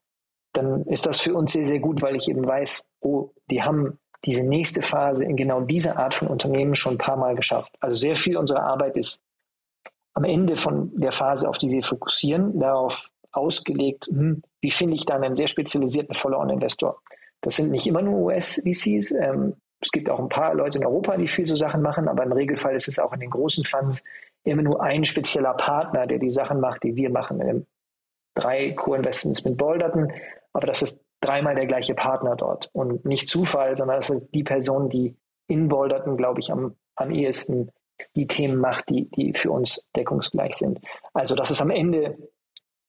dann 0.54 0.84
ist 0.86 1.08
das 1.08 1.20
für 1.20 1.34
uns 1.34 1.54
sehr, 1.54 1.66
sehr 1.66 1.80
gut, 1.80 2.02
weil 2.02 2.16
ich 2.16 2.30
eben 2.30 2.46
weiß, 2.46 2.86
oh, 3.02 3.32
die 3.50 3.64
haben 3.64 4.00
diese 4.26 4.44
nächste 4.44 4.84
Phase 4.84 5.26
in 5.26 5.36
genau 5.36 5.62
dieser 5.62 5.98
Art 5.98 6.14
von 6.14 6.28
Unternehmen 6.28 6.76
schon 6.76 6.96
ein 6.96 7.00
paar 7.00 7.18
Mal 7.18 7.36
geschafft. 7.36 7.76
Also 7.80 7.96
sehr 7.96 8.16
viel 8.16 8.38
unserer 8.38 8.64
Arbeit 8.64 8.96
ist 8.96 9.22
am 10.14 10.24
Ende 10.24 10.56
von 10.56 10.92
der 10.96 11.12
Phase, 11.12 11.50
auf 11.50 11.58
die 11.58 11.70
wir 11.70 11.84
fokussieren, 11.84 12.60
darauf 12.60 13.10
ausgelegt, 13.32 14.08
hm, 14.08 14.44
wie 14.62 14.72
finde 14.72 14.96
ich 14.96 15.06
dann 15.06 15.24
einen 15.24 15.36
sehr 15.36 15.48
spezialisierten 15.48 16.14
Follow-on-Investor. 16.14 17.02
Das 17.42 17.56
sind 17.56 17.72
nicht 17.72 17.88
immer 17.88 18.02
nur 18.02 18.20
US-VCs. 18.20 19.12
Ähm, 19.12 19.56
es 19.82 19.92
gibt 19.92 20.10
auch 20.10 20.20
ein 20.20 20.30
paar 20.30 20.54
Leute 20.54 20.78
in 20.78 20.86
Europa, 20.86 21.16
die 21.18 21.28
viel 21.28 21.46
so 21.46 21.56
Sachen 21.56 21.82
machen, 21.82 22.08
aber 22.08 22.24
im 22.24 22.32
Regelfall 22.32 22.76
ist 22.76 22.88
es 22.88 23.00
auch 23.00 23.14
in 23.14 23.22
den 23.22 23.30
großen 23.30 23.64
Funds 23.64 24.04
immer 24.44 24.62
nur 24.62 24.82
ein 24.82 25.06
spezieller 25.06 25.54
Partner, 25.54 26.06
der 26.06 26.20
die 26.20 26.30
Sachen 26.30 26.60
macht, 26.60 26.84
die 26.84 26.96
wir 26.96 27.10
machen. 27.10 27.40
Wir 27.40 27.48
haben 27.48 27.68
drei 28.36 28.72
Co-Investments 28.72 29.44
mit 29.46 29.58
Bolderton, 29.58 30.12
aber 30.54 30.68
das 30.68 30.82
ist 30.82 31.00
dreimal 31.22 31.56
der 31.56 31.66
gleiche 31.66 31.94
Partner 31.94 32.36
dort 32.36 32.70
und 32.74 33.06
nicht 33.06 33.28
Zufall, 33.30 33.78
sondern 33.78 33.98
das 33.98 34.10
ist 34.10 34.28
die 34.34 34.44
Person, 34.44 34.90
die 34.90 35.16
in 35.48 35.68
Bolderton, 35.68 36.18
glaube 36.18 36.40
ich, 36.40 36.52
am, 36.52 36.76
am 36.96 37.12
ehesten 37.12 37.72
die 38.16 38.28
Themen 38.28 38.58
macht, 38.58 38.90
die, 38.90 39.10
die 39.10 39.34
für 39.34 39.52
uns 39.52 39.88
deckungsgleich 39.96 40.56
sind. 40.56 40.80
Also 41.14 41.36
das 41.36 41.52
ist 41.52 41.62
am 41.62 41.70
Ende, 41.70 42.18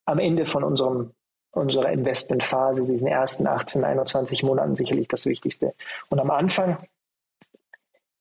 am 0.04 0.18
Ende 0.18 0.46
von 0.46 0.62
unserem 0.62 1.12
unserer 1.52 1.90
Investmentphase, 1.90 2.86
diesen 2.86 3.08
ersten 3.08 3.46
18, 3.46 3.84
21 3.84 4.42
Monaten 4.42 4.76
sicherlich 4.76 5.08
das 5.08 5.26
Wichtigste. 5.26 5.74
Und 6.08 6.20
am 6.20 6.30
Anfang, 6.30 6.78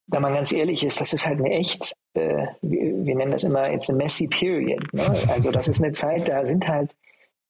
wenn 0.08 0.22
man 0.22 0.34
ganz 0.34 0.52
ehrlich 0.52 0.84
ist, 0.84 1.00
das 1.00 1.14
ist 1.14 1.28
halt 1.28 1.40
eine 1.40 1.52
echt, 1.52 1.94
äh, 2.16 2.48
wir, 2.62 3.06
wir, 3.06 3.16
nennen 3.16 3.32
das 3.32 3.44
immer 3.44 3.70
jetzt 3.70 3.90
eine 3.90 3.98
messy 3.98 4.28
period. 4.28 4.82
Ne? 4.94 5.04
Also 5.30 5.52
das 5.52 5.68
ist 5.68 5.82
eine 5.82 5.92
Zeit, 5.92 6.28
da 6.28 6.44
sind 6.44 6.68
halt, 6.68 6.96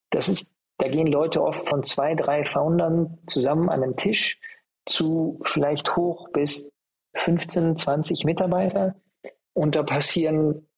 das 0.10 0.28
ist, 0.28 0.48
da 0.78 0.88
gehen 0.90 1.08
Leute 1.08 1.42
oft 1.42 1.68
von 1.68 1.84
zwei, 1.84 2.16
drei 2.16 2.44
Foundern 2.44 3.18
zusammen 3.28 3.70
an 3.70 3.84
einem 3.84 3.96
Tisch 3.96 4.40
zu 4.86 5.40
vielleicht 5.44 5.96
hoch 5.96 6.30
bis 6.30 6.70
15, 7.16 7.78
20 7.78 8.26
Mitarbeiter. 8.26 8.96
Und 9.54 9.76
da 9.76 9.84
passieren 9.84 10.69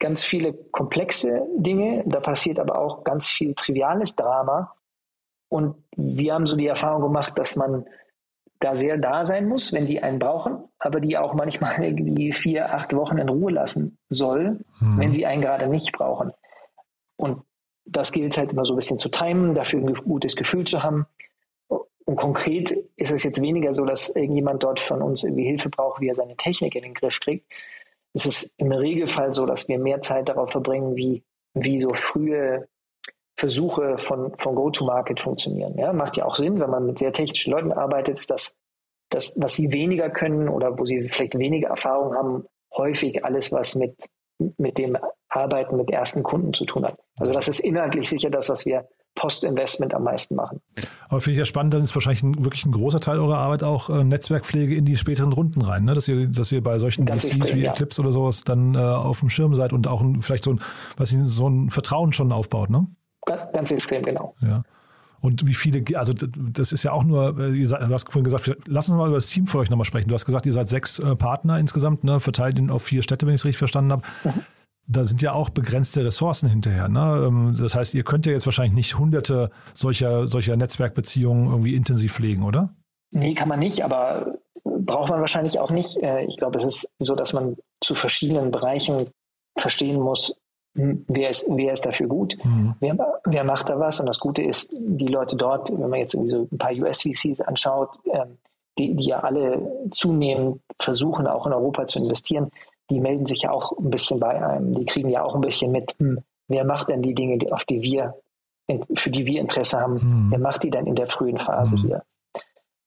ganz 0.00 0.24
viele 0.24 0.54
komplexe 0.54 1.46
Dinge, 1.56 2.02
da 2.06 2.18
passiert 2.20 2.58
aber 2.58 2.78
auch 2.78 3.04
ganz 3.04 3.28
viel 3.28 3.54
triviales 3.54 4.16
Drama. 4.16 4.74
Und 5.48 5.76
wir 5.96 6.34
haben 6.34 6.46
so 6.46 6.56
die 6.56 6.66
Erfahrung 6.66 7.02
gemacht, 7.02 7.38
dass 7.38 7.54
man 7.54 7.86
da 8.60 8.76
sehr 8.76 8.98
da 8.98 9.24
sein 9.24 9.46
muss, 9.46 9.72
wenn 9.72 9.86
die 9.86 10.02
einen 10.02 10.18
brauchen, 10.18 10.64
aber 10.78 11.00
die 11.00 11.16
auch 11.16 11.34
manchmal 11.34 11.82
irgendwie 11.84 12.32
vier, 12.32 12.74
acht 12.74 12.94
Wochen 12.94 13.18
in 13.18 13.28
Ruhe 13.28 13.52
lassen 13.52 13.98
soll, 14.08 14.60
mhm. 14.80 14.98
wenn 14.98 15.12
sie 15.12 15.26
einen 15.26 15.42
gerade 15.42 15.68
nicht 15.68 15.92
brauchen. 15.92 16.32
Und 17.16 17.42
das 17.84 18.12
gilt 18.12 18.36
halt 18.38 18.52
immer 18.52 18.64
so 18.64 18.72
ein 18.74 18.76
bisschen 18.76 18.98
zu 18.98 19.08
timen, 19.08 19.54
dafür 19.54 19.80
ein 19.80 19.94
gutes 19.94 20.36
Gefühl 20.36 20.64
zu 20.64 20.82
haben. 20.82 21.06
Und 21.68 22.16
konkret 22.16 22.70
ist 22.96 23.12
es 23.12 23.22
jetzt 23.22 23.40
weniger 23.40 23.74
so, 23.74 23.84
dass 23.84 24.14
irgendjemand 24.14 24.62
dort 24.62 24.80
von 24.80 25.02
uns 25.02 25.24
irgendwie 25.24 25.44
Hilfe 25.44 25.68
braucht, 25.68 26.00
wie 26.00 26.08
er 26.08 26.14
seine 26.14 26.36
Technik 26.36 26.74
in 26.74 26.82
den 26.82 26.94
Griff 26.94 27.20
kriegt, 27.20 27.46
ist 28.14 28.26
es 28.26 28.52
im 28.56 28.72
Regelfall 28.72 29.32
so, 29.32 29.46
dass 29.46 29.68
wir 29.68 29.78
mehr 29.78 30.00
Zeit 30.00 30.28
darauf 30.28 30.50
verbringen, 30.50 30.96
wie, 30.96 31.22
wie 31.54 31.80
so 31.80 31.90
frühe 31.94 32.68
Versuche 33.36 33.96
von, 33.98 34.36
von 34.36 34.54
Go-to-Market 34.54 35.20
funktionieren. 35.20 35.78
Ja, 35.78 35.92
macht 35.92 36.16
ja 36.16 36.26
auch 36.26 36.34
Sinn, 36.34 36.60
wenn 36.60 36.70
man 36.70 36.84
mit 36.86 36.98
sehr 36.98 37.12
technischen 37.12 37.52
Leuten 37.52 37.72
arbeitet, 37.72 38.18
ist 38.18 38.30
das, 38.30 38.54
das, 39.08 39.32
was 39.36 39.54
sie 39.54 39.72
weniger 39.72 40.10
können 40.10 40.48
oder 40.48 40.78
wo 40.78 40.84
sie 40.84 41.08
vielleicht 41.08 41.38
weniger 41.38 41.68
Erfahrung 41.68 42.14
haben, 42.14 42.44
häufig 42.76 43.24
alles, 43.24 43.50
was 43.50 43.74
mit, 43.74 43.94
mit 44.58 44.76
dem 44.78 44.98
Arbeiten 45.28 45.76
mit 45.76 45.90
ersten 45.90 46.22
Kunden 46.22 46.52
zu 46.52 46.64
tun 46.66 46.84
hat. 46.84 46.98
Also 47.18 47.32
das 47.32 47.48
ist 47.48 47.60
inhaltlich 47.60 48.08
sicher 48.08 48.30
das, 48.30 48.48
was 48.48 48.66
wir 48.66 48.88
Post-Investment 49.20 49.94
am 49.94 50.04
meisten 50.04 50.34
machen. 50.34 50.60
Aber 51.08 51.20
finde 51.20 51.32
ich 51.32 51.38
ja 51.38 51.44
spannend, 51.44 51.74
dann 51.74 51.82
ist 51.82 51.94
wahrscheinlich 51.94 52.22
ein, 52.22 52.44
wirklich 52.44 52.64
ein 52.64 52.72
großer 52.72 53.00
Teil 53.00 53.18
eurer 53.18 53.36
Arbeit 53.36 53.62
auch 53.62 53.90
äh, 53.90 54.02
Netzwerkpflege 54.02 54.74
in 54.74 54.86
die 54.86 54.96
späteren 54.96 55.32
Runden 55.32 55.60
rein, 55.60 55.84
ne? 55.84 55.94
dass, 55.94 56.08
ihr, 56.08 56.26
dass 56.26 56.50
ihr 56.52 56.62
bei 56.62 56.78
solchen 56.78 57.04
Ganz 57.04 57.24
VCs 57.24 57.36
extrem, 57.36 57.58
wie 57.58 57.62
ja. 57.64 57.72
Eclipse 57.72 58.00
oder 58.00 58.12
sowas 58.12 58.44
dann 58.44 58.74
äh, 58.74 58.78
auf 58.78 59.20
dem 59.20 59.28
Schirm 59.28 59.54
seid 59.54 59.74
und 59.74 59.86
auch 59.88 60.00
ein, 60.00 60.22
vielleicht 60.22 60.44
so 60.44 60.52
ein, 60.52 60.60
was 60.96 61.12
ich, 61.12 61.18
so 61.24 61.48
ein 61.48 61.68
Vertrauen 61.68 62.14
schon 62.14 62.32
aufbaut. 62.32 62.70
Ne? 62.70 62.86
Ganz, 63.26 63.42
ganz 63.52 63.70
extrem, 63.70 64.04
genau. 64.04 64.34
Ja. 64.40 64.62
Und 65.20 65.46
wie 65.46 65.52
viele, 65.52 65.84
also 65.98 66.14
das 66.14 66.72
ist 66.72 66.82
ja 66.82 66.92
auch 66.92 67.04
nur, 67.04 67.38
äh, 67.38 67.50
ihr 67.50 67.68
seid, 67.68 67.82
du 67.82 67.92
hast 67.92 68.10
vorhin 68.10 68.24
gesagt, 68.24 68.50
lass 68.66 68.88
uns 68.88 68.96
mal 68.96 69.08
über 69.08 69.18
das 69.18 69.26
Team 69.26 69.46
für 69.46 69.58
euch 69.58 69.68
nochmal 69.68 69.84
sprechen. 69.84 70.08
Du 70.08 70.14
hast 70.14 70.24
gesagt, 70.24 70.46
ihr 70.46 70.54
seid 70.54 70.68
sechs 70.68 70.98
äh, 70.98 71.14
Partner 71.14 71.58
insgesamt, 71.58 72.04
ne, 72.04 72.20
verteilt 72.20 72.58
auf 72.70 72.82
vier 72.82 73.02
Städte, 73.02 73.26
wenn 73.26 73.34
ich 73.34 73.42
es 73.42 73.44
richtig 73.44 73.58
verstanden 73.58 73.92
habe. 73.92 74.02
Mhm 74.24 74.44
da 74.86 75.04
sind 75.04 75.22
ja 75.22 75.32
auch 75.32 75.50
begrenzte 75.50 76.04
Ressourcen 76.04 76.48
hinterher. 76.48 76.88
Ne? 76.88 77.24
Ähm, 77.26 77.56
das 77.58 77.74
heißt, 77.74 77.94
ihr 77.94 78.02
könnt 78.02 78.26
ja 78.26 78.32
jetzt 78.32 78.46
wahrscheinlich 78.46 78.74
nicht 78.74 78.98
hunderte 78.98 79.50
solcher, 79.72 80.26
solcher 80.26 80.56
Netzwerkbeziehungen 80.56 81.46
irgendwie 81.46 81.74
intensiv 81.74 82.14
pflegen, 82.14 82.42
oder? 82.42 82.74
Nee, 83.12 83.34
kann 83.34 83.48
man 83.48 83.60
nicht, 83.60 83.82
aber 83.82 84.38
braucht 84.64 85.10
man 85.10 85.20
wahrscheinlich 85.20 85.58
auch 85.58 85.70
nicht. 85.70 85.96
Äh, 85.98 86.24
ich 86.24 86.36
glaube, 86.36 86.58
es 86.58 86.64
ist 86.64 86.88
so, 86.98 87.14
dass 87.14 87.32
man 87.32 87.56
zu 87.80 87.94
verschiedenen 87.94 88.50
Bereichen 88.50 89.08
verstehen 89.56 90.00
muss, 90.00 90.34
hm, 90.76 91.04
wer 91.08 91.30
ist, 91.30 91.46
wer 91.48 91.72
ist 91.72 91.84
dafür 91.84 92.06
gut, 92.06 92.36
mhm. 92.44 92.74
wer, 92.80 92.96
wer 93.24 93.44
macht 93.44 93.68
da 93.68 93.78
was. 93.78 94.00
Und 94.00 94.06
das 94.06 94.20
Gute 94.20 94.42
ist, 94.42 94.74
die 94.78 95.08
Leute 95.08 95.36
dort, 95.36 95.70
wenn 95.70 95.90
man 95.90 95.98
jetzt 95.98 96.14
irgendwie 96.14 96.30
so 96.30 96.48
ein 96.50 96.58
paar 96.58 96.72
US-VCs 96.72 97.40
anschaut, 97.40 97.98
ähm, 98.06 98.38
die, 98.78 98.94
die 98.94 99.08
ja 99.08 99.20
alle 99.20 99.88
zunehmend 99.90 100.60
versuchen, 100.80 101.26
auch 101.26 101.46
in 101.46 101.52
Europa 101.52 101.86
zu 101.86 101.98
investieren, 101.98 102.50
die 102.90 103.00
melden 103.00 103.26
sich 103.26 103.42
ja 103.42 103.50
auch 103.50 103.76
ein 103.78 103.90
bisschen 103.90 104.20
bei 104.20 104.44
einem. 104.44 104.74
Die 104.74 104.84
kriegen 104.84 105.08
ja 105.08 105.22
auch 105.22 105.34
ein 105.34 105.40
bisschen 105.40 105.72
mit, 105.72 105.94
hm, 105.98 106.20
wer 106.48 106.64
macht 106.64 106.88
denn 106.88 107.02
die 107.02 107.14
Dinge, 107.14 107.38
auf 107.52 107.64
die 107.64 107.82
wir, 107.82 108.14
für 108.94 109.10
die 109.10 109.26
wir 109.26 109.40
Interesse 109.40 109.80
haben, 109.80 110.00
hm. 110.00 110.26
wer 110.30 110.38
macht 110.38 110.64
die 110.64 110.70
denn 110.70 110.86
in 110.86 110.94
der 110.94 111.08
frühen 111.08 111.38
Phase 111.38 111.76
hm. 111.76 111.82
hier? 111.82 112.02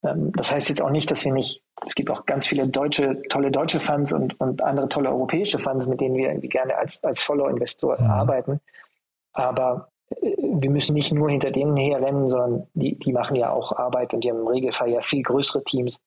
Ähm, 0.04 0.32
das 0.32 0.52
heißt 0.52 0.68
jetzt 0.68 0.82
auch 0.82 0.90
nicht, 0.90 1.10
dass 1.10 1.24
wir 1.24 1.32
nicht, 1.32 1.62
es 1.86 1.94
gibt 1.94 2.10
auch 2.10 2.26
ganz 2.26 2.46
viele 2.46 2.68
deutsche, 2.68 3.22
tolle 3.28 3.50
deutsche 3.50 3.80
Funds 3.80 4.12
und, 4.12 4.38
und 4.40 4.62
andere 4.62 4.88
tolle 4.88 5.10
europäische 5.10 5.58
Funds, 5.58 5.86
mit 5.86 6.00
denen 6.00 6.16
wir 6.16 6.34
gerne 6.40 6.76
als, 6.76 7.02
als 7.02 7.22
Follow-Investor 7.22 8.00
mhm. 8.00 8.10
arbeiten. 8.10 8.60
Aber 9.32 9.88
äh, 10.20 10.36
wir 10.38 10.70
müssen 10.70 10.94
nicht 10.94 11.12
nur 11.12 11.30
hinter 11.30 11.50
denen 11.50 11.76
herrennen, 11.76 12.28
sondern 12.28 12.66
die, 12.74 12.98
die 12.98 13.12
machen 13.12 13.36
ja 13.36 13.50
auch 13.50 13.72
Arbeit 13.72 14.14
und 14.14 14.22
die 14.22 14.30
haben 14.30 14.40
im 14.40 14.48
Regelfall 14.48 14.90
ja 14.90 15.00
viel 15.00 15.22
größere 15.22 15.64
Teams 15.64 16.00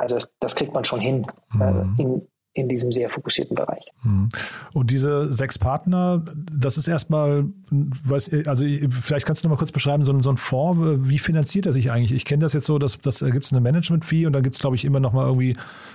also 0.00 0.14
das, 0.14 0.32
das 0.40 0.54
kriegt 0.54 0.72
man 0.72 0.84
schon 0.84 1.00
hin 1.00 1.26
mhm. 1.52 1.94
in, 1.98 2.28
in 2.52 2.68
diesem 2.68 2.90
sehr 2.90 3.08
fokussierten 3.08 3.54
Bereich. 3.54 3.84
Mhm. 4.02 4.28
Und 4.74 4.90
diese 4.90 5.32
sechs 5.32 5.58
Partner, 5.58 6.22
das 6.52 6.78
ist 6.78 6.88
erstmal, 6.88 7.44
weiß, 7.70 8.30
also 8.46 8.64
vielleicht 8.88 9.24
kannst 9.24 9.44
du 9.44 9.48
noch 9.48 9.54
mal 9.54 9.58
kurz 9.58 9.70
beschreiben, 9.70 10.04
so, 10.04 10.18
so 10.20 10.30
ein 10.30 10.36
Fonds, 10.36 11.08
wie 11.08 11.20
finanziert 11.20 11.66
er 11.66 11.72
sich 11.72 11.92
eigentlich? 11.92 12.12
Ich 12.12 12.24
kenne 12.24 12.42
das 12.42 12.52
jetzt 12.52 12.66
so, 12.66 12.78
dass 12.78 12.98
das 12.98 13.20
gibt 13.20 13.44
es 13.44 13.52
eine 13.52 13.60
Management-Fee 13.60 14.26
und 14.26 14.32
dann 14.32 14.42
gibt 14.42 14.56
es, 14.56 14.60
glaube 14.60 14.74
ich, 14.74 14.84
immer 14.84 14.98
noch 14.98 15.12
mal 15.12 15.26
irgendwie, 15.26 15.50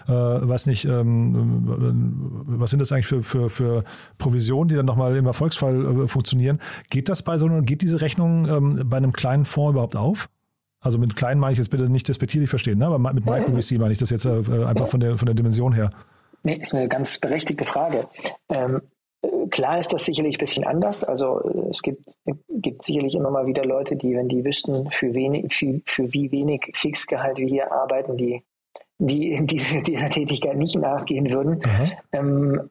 äh, 0.07 0.11
weiß 0.11 0.67
nicht, 0.67 0.85
ähm, 0.85 1.63
was 2.45 2.69
sind 2.69 2.79
das 2.79 2.91
eigentlich 2.93 3.07
für, 3.07 3.21
für, 3.23 3.49
für 3.49 3.83
Provisionen, 4.17 4.69
die 4.69 4.75
dann 4.75 4.85
noch 4.85 4.95
mal 4.95 5.15
im 5.17 5.25
Erfolgsfall 5.25 6.03
äh, 6.03 6.07
funktionieren? 6.07 6.59
Geht 6.89 7.09
das 7.09 7.21
bei 7.21 7.37
so 7.37 7.47
einer, 7.47 7.63
geht 7.63 7.81
diese 7.81 7.99
Rechnung 7.99 8.47
ähm, 8.47 8.89
bei 8.89 8.97
einem 8.97 9.11
kleinen 9.11 9.43
Fonds 9.43 9.73
überhaupt 9.73 9.97
auf? 9.97 10.29
Also 10.79 10.99
mit 10.99 11.15
klein 11.17 11.39
meine 11.39 11.51
ich 11.51 11.57
jetzt 11.57 11.69
bitte 11.69 11.89
nicht 11.89 12.07
despektierlich 12.07 12.49
verstehen, 12.49 12.77
ne? 12.77 12.85
aber 12.85 12.99
mit 12.99 13.25
Micro 13.25 13.51
VC 13.59 13.79
meine 13.79 13.91
ich 13.91 13.99
das 13.99 14.09
jetzt 14.09 14.25
äh, 14.25 14.63
einfach 14.65 14.87
von 14.87 14.99
der, 15.01 15.17
von 15.17 15.25
der 15.25 15.35
Dimension 15.35 15.73
her. 15.73 15.89
Nee, 16.45 16.59
ist 16.61 16.75
eine 16.75 16.87
ganz 16.87 17.17
berechtigte 17.17 17.65
Frage. 17.65 18.07
Ähm, 18.49 18.81
klar 19.49 19.79
ist 19.79 19.91
das 19.91 20.05
sicherlich 20.05 20.35
ein 20.35 20.39
bisschen 20.39 20.63
anders. 20.63 21.03
Also 21.03 21.41
äh, 21.41 21.69
es 21.71 21.81
gibt, 21.81 22.05
gibt 22.49 22.83
sicherlich 22.83 23.15
immer 23.15 23.31
mal 23.31 23.47
wieder 23.47 23.65
Leute, 23.65 23.95
die, 23.95 24.15
wenn 24.15 24.27
die 24.27 24.45
wüssten, 24.45 24.91
für, 24.91 25.13
wenig, 25.15 25.53
für, 25.53 25.81
für 25.85 26.13
wie 26.13 26.31
wenig 26.31 26.71
Fixgehalt 26.75 27.37
wir 27.37 27.47
hier 27.47 27.71
arbeiten, 27.71 28.15
die, 28.15 28.43
die 28.99 29.39
diese, 29.45 29.81
dieser 29.81 30.09
Tätigkeit 30.09 30.55
nicht 30.55 30.77
nachgehen 30.77 31.31
würden. 31.31 31.55
Mhm. 31.55 31.91
Ähm, 32.11 32.69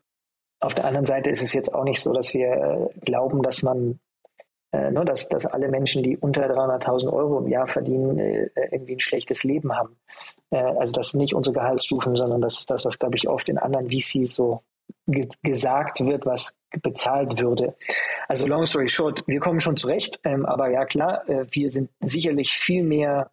auf 0.61 0.75
der 0.75 0.85
anderen 0.85 1.07
Seite 1.07 1.31
ist 1.31 1.43
es 1.43 1.53
jetzt 1.53 1.75
auch 1.75 1.85
nicht 1.85 2.01
so, 2.01 2.13
dass 2.13 2.33
wir 2.33 2.49
äh, 2.49 3.01
glauben, 3.01 3.43
dass 3.43 3.65
man 3.65 3.99
äh, 4.71 4.91
ne, 4.93 5.05
dass, 5.05 5.29
dass 5.29 5.47
alle 5.47 5.69
Menschen, 5.69 6.03
die 6.03 6.17
unter 6.17 6.47
300.000 6.47 7.13
Euro 7.13 7.39
im 7.39 7.49
Jahr 7.49 7.67
verdienen, 7.67 8.19
äh, 8.19 8.51
irgendwie 8.71 8.95
ein 8.95 9.01
schlechtes 9.01 9.45
Leben 9.45 9.77
haben. 9.77 9.97
Äh, 10.55 10.59
also 10.79 10.93
das 10.93 11.09
sind 11.09 11.21
nicht 11.21 11.35
unsere 11.35 11.55
Gehaltsstufen, 11.55 12.15
sondern 12.15 12.41
das 12.41 12.61
ist 12.61 12.71
das, 12.71 12.85
was, 12.85 12.99
glaube 12.99 13.17
ich, 13.17 13.29
oft 13.29 13.49
in 13.49 13.59
anderen 13.59 13.91
VCs 13.91 14.35
so 14.35 14.63
ge 15.07 15.29
gesagt 15.43 16.01
wird, 16.01 16.25
was 16.25 16.55
bezahlt 16.83 17.39
würde. 17.39 17.75
Also 18.29 18.47
long 18.47 18.67
story 18.67 18.89
short, 18.89 19.23
wir 19.27 19.41
kommen 19.41 19.61
schon 19.61 19.77
zurecht, 19.77 20.21
ähm, 20.25 20.47
aber 20.47 20.71
ja 20.71 20.85
klar, 20.85 21.29
äh, 21.29 21.47
wir 21.51 21.71
sind 21.71 21.91
sicherlich 22.01 22.53
viel 22.53 22.83
mehr, 22.83 23.31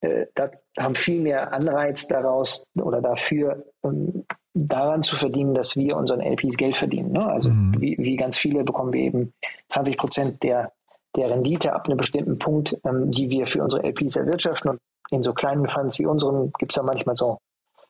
äh, 0.00 0.26
da 0.34 0.50
haben 0.78 0.94
viel 0.94 1.20
mehr 1.20 1.52
Anreiz 1.52 2.06
daraus 2.06 2.64
oder 2.74 3.00
dafür, 3.00 3.64
ähm, 3.84 4.24
daran 4.54 5.02
zu 5.02 5.16
verdienen, 5.16 5.54
dass 5.54 5.76
wir 5.76 5.96
unseren 5.96 6.20
LPs 6.20 6.56
Geld 6.56 6.76
verdienen. 6.76 7.12
Ne? 7.12 7.26
Also 7.26 7.50
mhm. 7.50 7.74
wie, 7.78 7.96
wie, 7.98 8.16
ganz 8.16 8.38
viele 8.38 8.64
bekommen 8.64 8.92
wir 8.92 9.02
eben 9.02 9.32
20 9.68 9.96
Prozent 9.96 10.42
der, 10.42 10.72
der 11.16 11.30
Rendite 11.30 11.72
ab 11.72 11.86
einem 11.86 11.96
bestimmten 11.96 12.38
Punkt, 12.38 12.76
ähm, 12.84 13.10
die 13.10 13.30
wir 13.30 13.46
für 13.46 13.62
unsere 13.62 13.84
LPs 13.84 14.16
erwirtschaften. 14.16 14.70
Und 14.70 14.80
in 15.10 15.22
so 15.22 15.32
kleinen 15.32 15.66
Funds 15.66 15.98
wie 15.98 16.06
unseren 16.06 16.52
gibt 16.58 16.72
es 16.72 16.76
ja 16.76 16.82
manchmal 16.82 17.16
so, 17.16 17.38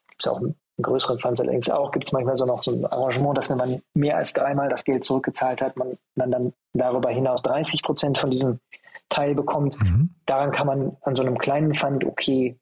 gibt 0.08 0.24
es 0.24 0.28
auch 0.28 0.40
in 0.40 0.54
größeren 0.80 1.18
Funds 1.18 1.40
allerdings 1.40 1.68
auch, 1.70 1.90
gibt 1.90 2.06
es 2.06 2.12
manchmal 2.12 2.36
so 2.36 2.44
noch 2.44 2.62
so 2.62 2.70
ein 2.70 2.86
Arrangement, 2.86 3.36
dass 3.36 3.50
wenn 3.50 3.58
man 3.58 3.82
mehr 3.94 4.16
als 4.16 4.32
dreimal 4.32 4.68
das 4.68 4.84
Geld 4.84 5.04
zurückgezahlt 5.04 5.60
hat, 5.62 5.76
man, 5.76 5.98
man 6.14 6.30
dann 6.30 6.52
darüber 6.72 7.10
hinaus 7.10 7.42
30 7.42 7.82
Prozent 7.82 8.18
von 8.18 8.30
diesem 8.30 8.60
Teil 9.08 9.34
bekommt. 9.34 9.80
Mhm. 9.82 10.10
Daran 10.26 10.52
kann 10.52 10.66
man 10.66 10.96
an 11.02 11.16
so 11.16 11.22
einem 11.22 11.38
kleinen 11.38 11.74
Fund 11.74 12.04
okay 12.04 12.56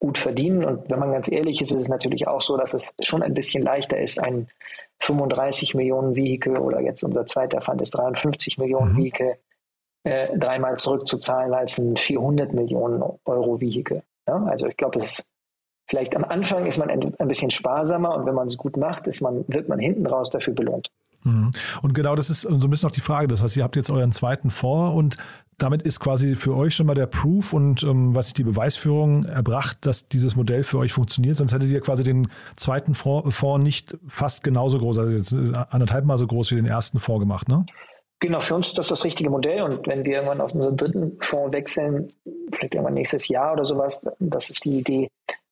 gut 0.00 0.18
verdienen. 0.18 0.64
Und 0.64 0.88
wenn 0.88 0.98
man 0.98 1.12
ganz 1.12 1.30
ehrlich 1.30 1.60
ist, 1.60 1.72
ist 1.72 1.82
es 1.82 1.88
natürlich 1.88 2.28
auch 2.28 2.40
so, 2.40 2.56
dass 2.56 2.72
es 2.72 2.94
schon 3.00 3.22
ein 3.22 3.34
bisschen 3.34 3.62
leichter 3.62 3.98
ist, 3.98 4.22
ein 4.22 4.48
35 5.00 5.74
Millionen 5.74 6.16
Vehikel 6.16 6.56
oder 6.56 6.80
jetzt 6.80 7.02
unser 7.02 7.26
zweiter 7.26 7.60
Fund 7.60 7.82
ist 7.82 7.90
53 7.90 8.58
Millionen 8.58 8.92
mhm. 8.92 8.98
Vehikel 8.98 9.38
äh, 10.04 10.36
dreimal 10.36 10.76
zurückzuzahlen 10.76 11.52
als 11.52 11.78
ein 11.78 11.96
400 11.96 12.52
Millionen 12.52 13.02
Euro 13.24 13.60
Vehikel. 13.60 14.02
Ja? 14.26 14.44
Also 14.44 14.66
ich 14.66 14.76
glaube, 14.76 15.00
es 15.00 15.26
vielleicht 15.88 16.14
am 16.14 16.24
Anfang 16.24 16.66
ist 16.66 16.78
man 16.78 16.90
ein, 16.90 17.28
bisschen 17.28 17.50
sparsamer 17.50 18.14
und 18.14 18.26
wenn 18.26 18.34
man 18.34 18.46
es 18.46 18.58
gut 18.58 18.76
macht, 18.76 19.06
ist 19.06 19.20
man, 19.20 19.44
wird 19.48 19.68
man 19.68 19.78
hinten 19.78 20.06
raus 20.06 20.30
dafür 20.30 20.54
belohnt. 20.54 20.90
Mhm. 21.24 21.50
Und 21.82 21.94
genau 21.94 22.14
das 22.14 22.30
ist 22.30 22.42
so 22.42 22.48
ein 22.48 22.70
bisschen 22.70 22.88
auch 22.88 22.94
die 22.94 23.00
Frage. 23.00 23.26
Das 23.26 23.42
heißt, 23.42 23.56
ihr 23.56 23.64
habt 23.64 23.76
jetzt 23.76 23.90
euren 23.90 24.12
zweiten 24.12 24.50
Fonds 24.50 24.94
und 24.94 25.16
damit 25.56 25.82
ist 25.82 25.98
quasi 25.98 26.36
für 26.36 26.54
euch 26.54 26.76
schon 26.76 26.86
mal 26.86 26.94
der 26.94 27.06
Proof 27.06 27.52
und 27.52 27.82
ähm, 27.82 28.14
was 28.14 28.28
ist 28.28 28.38
die 28.38 28.44
Beweisführung 28.44 29.24
erbracht, 29.24 29.78
dass 29.80 30.08
dieses 30.08 30.36
Modell 30.36 30.62
für 30.62 30.78
euch 30.78 30.92
funktioniert. 30.92 31.36
Sonst 31.36 31.52
hättet 31.52 31.68
ihr 31.70 31.80
quasi 31.80 32.04
den 32.04 32.28
zweiten 32.54 32.94
Fonds 32.94 33.64
nicht 33.64 33.96
fast 34.06 34.44
genauso 34.44 34.78
groß, 34.78 34.98
also 34.98 35.12
jetzt 35.12 35.32
äh, 35.32 35.52
anderthalb 35.70 36.04
Mal 36.04 36.16
so 36.16 36.28
groß 36.28 36.52
wie 36.52 36.56
den 36.56 36.66
ersten 36.66 37.00
Fonds 37.00 37.20
gemacht, 37.20 37.48
ne? 37.48 37.66
Genau, 38.20 38.40
für 38.40 38.56
uns 38.56 38.68
ist 38.68 38.78
das 38.78 38.88
das 38.88 39.04
richtige 39.04 39.30
Modell. 39.30 39.62
Und 39.62 39.86
wenn 39.86 40.04
wir 40.04 40.14
irgendwann 40.16 40.40
auf 40.40 40.54
unseren 40.54 40.76
dritten 40.76 41.18
Fonds 41.20 41.52
wechseln, 41.52 42.08
vielleicht 42.52 42.74
irgendwann 42.74 42.94
nächstes 42.94 43.28
Jahr 43.28 43.52
oder 43.52 43.64
sowas, 43.64 44.02
das 44.18 44.50
ist 44.50 44.64
die 44.64 44.78
Idee, 44.78 45.08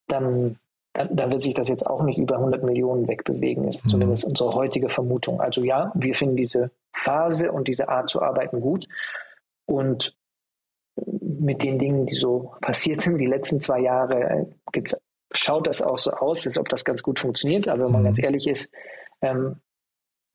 dann, 0.08 0.58
dann, 0.92 1.14
dann 1.14 1.30
wird 1.30 1.42
sich 1.42 1.54
das 1.54 1.68
jetzt 1.68 1.86
auch 1.86 2.02
nicht 2.02 2.18
über 2.18 2.36
100 2.36 2.64
Millionen 2.64 3.06
wegbewegen, 3.06 3.68
ist 3.68 3.84
mhm. 3.84 3.90
zumindest 3.90 4.24
unsere 4.24 4.52
heutige 4.54 4.88
Vermutung. 4.88 5.40
Also 5.40 5.62
ja, 5.62 5.92
wir 5.94 6.14
finden 6.14 6.36
diese 6.36 6.70
Phase 6.92 7.52
und 7.52 7.68
diese 7.68 7.88
Art 7.88 8.10
zu 8.10 8.20
arbeiten 8.20 8.60
gut. 8.60 8.86
Und 9.66 10.16
mit 10.96 11.62
den 11.62 11.78
Dingen, 11.78 12.06
die 12.06 12.14
so 12.14 12.54
passiert 12.60 13.00
sind, 13.00 13.18
die 13.18 13.26
letzten 13.26 13.60
zwei 13.60 13.80
Jahre, 13.80 14.48
gibt's, 14.72 14.96
schaut 15.30 15.66
das 15.66 15.82
auch 15.82 15.98
so 15.98 16.10
aus, 16.10 16.46
als 16.46 16.58
ob 16.58 16.68
das 16.68 16.84
ganz 16.84 17.02
gut 17.02 17.20
funktioniert. 17.20 17.68
Aber 17.68 17.84
wenn 17.84 17.92
man 17.92 18.00
mhm. 18.00 18.06
ganz 18.06 18.22
ehrlich 18.22 18.48
ist, 18.48 18.70
ähm, 19.20 19.56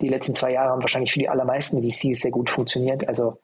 die 0.01 0.09
letzten 0.09 0.35
zwei 0.35 0.51
Jahre 0.51 0.71
haben 0.71 0.81
wahrscheinlich 0.81 1.11
für 1.11 1.19
die 1.19 1.29
allermeisten 1.29 1.81
VCs 1.81 2.21
sehr 2.21 2.31
gut 2.31 2.49
funktioniert. 2.49 3.07
Also 3.07 3.37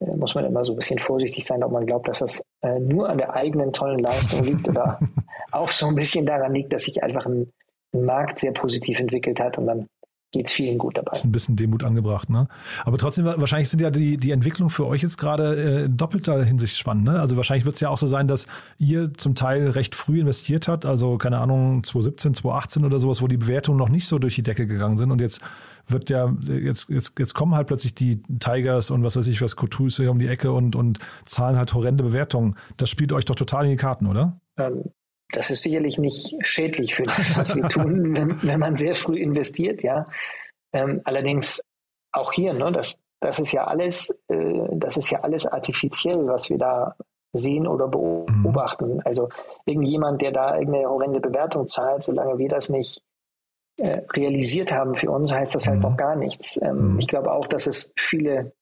äh, 0.00 0.16
muss 0.16 0.34
man 0.34 0.44
immer 0.44 0.64
so 0.64 0.72
ein 0.72 0.76
bisschen 0.76 0.98
vorsichtig 0.98 1.46
sein, 1.46 1.62
ob 1.62 1.72
man 1.72 1.86
glaubt, 1.86 2.08
dass 2.08 2.18
das 2.18 2.42
äh, 2.62 2.78
nur 2.78 3.08
an 3.08 3.18
der 3.18 3.34
eigenen 3.34 3.72
tollen 3.72 4.00
Leistung 4.00 4.44
liegt 4.44 4.68
oder 4.68 4.98
auch 5.52 5.70
so 5.70 5.86
ein 5.86 5.94
bisschen 5.94 6.26
daran 6.26 6.54
liegt, 6.54 6.72
dass 6.72 6.84
sich 6.84 7.02
einfach 7.02 7.26
ein, 7.26 7.52
ein 7.94 8.04
Markt 8.04 8.38
sehr 8.38 8.52
positiv 8.52 8.98
entwickelt 8.98 9.40
hat 9.40 9.58
und 9.58 9.66
dann 9.66 9.86
geht 10.32 10.46
es 10.46 10.52
vielen 10.52 10.78
gut 10.78 10.96
dabei. 10.96 11.12
Ist 11.12 11.24
ein 11.24 11.32
bisschen 11.32 11.56
Demut 11.56 11.82
angebracht, 11.82 12.30
ne? 12.30 12.46
Aber 12.84 12.98
trotzdem, 12.98 13.24
wahrscheinlich 13.24 13.68
sind 13.68 13.80
ja 13.80 13.90
die, 13.90 14.16
die 14.16 14.30
Entwicklungen 14.30 14.70
für 14.70 14.86
euch 14.86 15.02
jetzt 15.02 15.18
gerade 15.18 15.56
äh, 15.56 15.84
in 15.86 15.96
doppelter 15.96 16.42
Hinsicht 16.44 16.76
spannend, 16.76 17.04
ne? 17.04 17.20
Also 17.20 17.36
wahrscheinlich 17.36 17.64
wird 17.64 17.74
es 17.74 17.80
ja 17.80 17.88
auch 17.88 17.98
so 17.98 18.06
sein, 18.06 18.28
dass 18.28 18.46
ihr 18.78 19.12
zum 19.14 19.34
Teil 19.34 19.70
recht 19.70 19.94
früh 19.94 20.20
investiert 20.20 20.68
habt, 20.68 20.86
also 20.86 21.18
keine 21.18 21.38
Ahnung, 21.38 21.82
2017, 21.82 22.34
2018 22.34 22.84
oder 22.84 22.98
sowas, 22.98 23.22
wo 23.22 23.26
die 23.26 23.38
Bewertungen 23.38 23.78
noch 23.78 23.88
nicht 23.88 24.06
so 24.06 24.18
durch 24.18 24.36
die 24.36 24.42
Decke 24.42 24.66
gegangen 24.66 24.96
sind 24.96 25.10
und 25.10 25.20
jetzt 25.20 25.40
wird 25.88 26.10
ja, 26.10 26.32
jetzt, 26.46 26.88
jetzt, 26.88 27.18
jetzt 27.18 27.34
kommen 27.34 27.54
halt 27.54 27.66
plötzlich 27.66 27.94
die 27.94 28.22
Tigers 28.38 28.90
und 28.90 29.02
was 29.02 29.16
weiß 29.16 29.26
ich 29.26 29.42
was, 29.42 29.56
Coutus 29.56 29.98
um 30.00 30.18
die 30.18 30.28
Ecke 30.28 30.52
und, 30.52 30.76
und 30.76 30.98
zahlen 31.24 31.56
halt 31.56 31.74
horrende 31.74 32.04
Bewertungen. 32.04 32.54
Das 32.76 32.88
spielt 32.88 33.12
euch 33.12 33.24
doch 33.24 33.34
total 33.34 33.64
in 33.64 33.72
die 33.72 33.76
Karten, 33.76 34.06
oder? 34.06 34.40
Ähm, 34.56 34.84
das 35.32 35.50
ist 35.50 35.62
sicherlich 35.62 35.98
nicht 35.98 36.34
schädlich 36.40 36.94
für 36.94 37.04
das, 37.04 37.36
was 37.36 37.54
wir 37.56 37.68
tun, 37.68 38.14
wenn, 38.14 38.42
wenn 38.42 38.60
man 38.60 38.76
sehr 38.76 38.94
früh 38.94 39.18
investiert, 39.18 39.82
ja. 39.82 40.06
Ähm, 40.72 41.00
allerdings 41.04 41.62
auch 42.12 42.32
hier, 42.32 42.52
ne, 42.52 42.72
das, 42.72 42.98
das 43.20 43.38
ist 43.38 43.52
ja 43.52 43.64
alles, 43.64 44.10
äh, 44.28 44.68
das 44.72 44.96
ist 44.96 45.10
ja 45.10 45.20
alles 45.20 45.46
artifiziell, 45.46 46.26
was 46.26 46.50
wir 46.50 46.58
da 46.58 46.96
sehen 47.32 47.66
oder 47.66 47.86
mhm. 47.86 48.42
beobachten. 48.42 48.94
Mhm. 48.94 49.02
Also 49.04 49.28
irgendjemand, 49.66 50.22
der 50.22 50.32
da 50.32 50.56
irgendeine 50.56 50.88
horrende 50.88 51.20
Bewertung 51.20 51.68
zahlt, 51.68 52.02
solange 52.02 52.38
wir 52.38 52.48
das 52.48 52.68
nicht 52.68 53.02
äh, 53.78 54.02
realisiert 54.14 54.72
haben 54.72 54.94
für 54.94 55.10
uns, 55.10 55.32
heißt 55.32 55.54
das 55.54 55.66
halt 55.66 55.78
mhm. 55.78 55.82
noch 55.82 55.96
gar 55.96 56.16
nichts. 56.16 56.60
Ähm, 56.62 56.94
mhm. 56.94 56.98
Ich 56.98 57.08
glaube 57.08 57.32
auch, 57.32 57.46
dass 57.46 57.66
es 57.66 57.92
viele, 57.96 58.52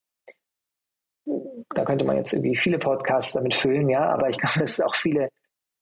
da 1.74 1.84
könnte 1.84 2.04
man 2.04 2.16
jetzt 2.16 2.32
irgendwie 2.32 2.56
viele 2.56 2.78
Podcasts 2.78 3.32
damit 3.32 3.54
füllen, 3.54 3.88
ja, 3.88 4.08
aber 4.10 4.28
ich 4.28 4.38
glaube, 4.38 4.60
dass 4.60 4.72
es 4.72 4.80
auch 4.80 4.94
viele 4.94 5.30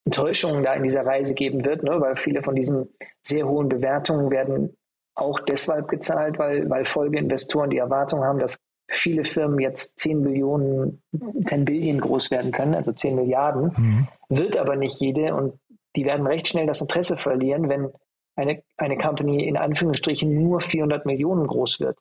Enttäuschungen 0.07 0.63
da 0.63 0.73
in 0.75 0.85
dieser 0.85 1.05
Reise 1.05 1.35
geben 1.35 1.65
wird, 1.65 1.83
ne? 1.83 2.01
weil 2.01 2.17
viele 2.17 2.43
von 2.43 2.55
diesen 2.55 2.89
sehr 3.23 3.47
hohen 3.47 3.69
Bewertungen 3.69 4.31
werden 4.31 4.77
auch 5.17 5.41
deshalb 5.41 5.89
gezahlt, 5.89 6.39
weil, 6.39 6.71
weil 6.71 6.85
Folgeinvestoren 6.85 7.71
die 7.71 7.79
Erwartung 7.79 8.23
haben, 8.23 8.39
dass 8.39 8.57
viele 8.89 9.25
Firmen 9.25 9.59
jetzt 9.59 9.99
10 9.99 10.23
Billionen, 10.23 11.03
10 11.47 11.65
Billionen 11.65 12.01
groß 12.01 12.31
werden 12.31 12.53
können, 12.53 12.75
also 12.75 12.93
10 12.93 13.17
Milliarden, 13.17 13.73
mhm. 13.77 14.09
wird 14.29 14.57
aber 14.57 14.77
nicht 14.77 15.01
jede 15.01 15.35
und 15.35 15.59
die 15.97 16.05
werden 16.05 16.27
recht 16.27 16.49
schnell 16.49 16.67
das 16.67 16.81
Interesse 16.81 17.17
verlieren, 17.17 17.69
wenn 17.69 17.91
eine, 18.37 18.63
eine 18.77 18.99
Company 18.99 19.49
in 19.49 19.57
Anführungsstrichen 19.57 20.33
nur 20.33 20.61
400 20.61 21.07
Millionen 21.07 21.47
groß 21.47 21.81
wird. 21.81 21.99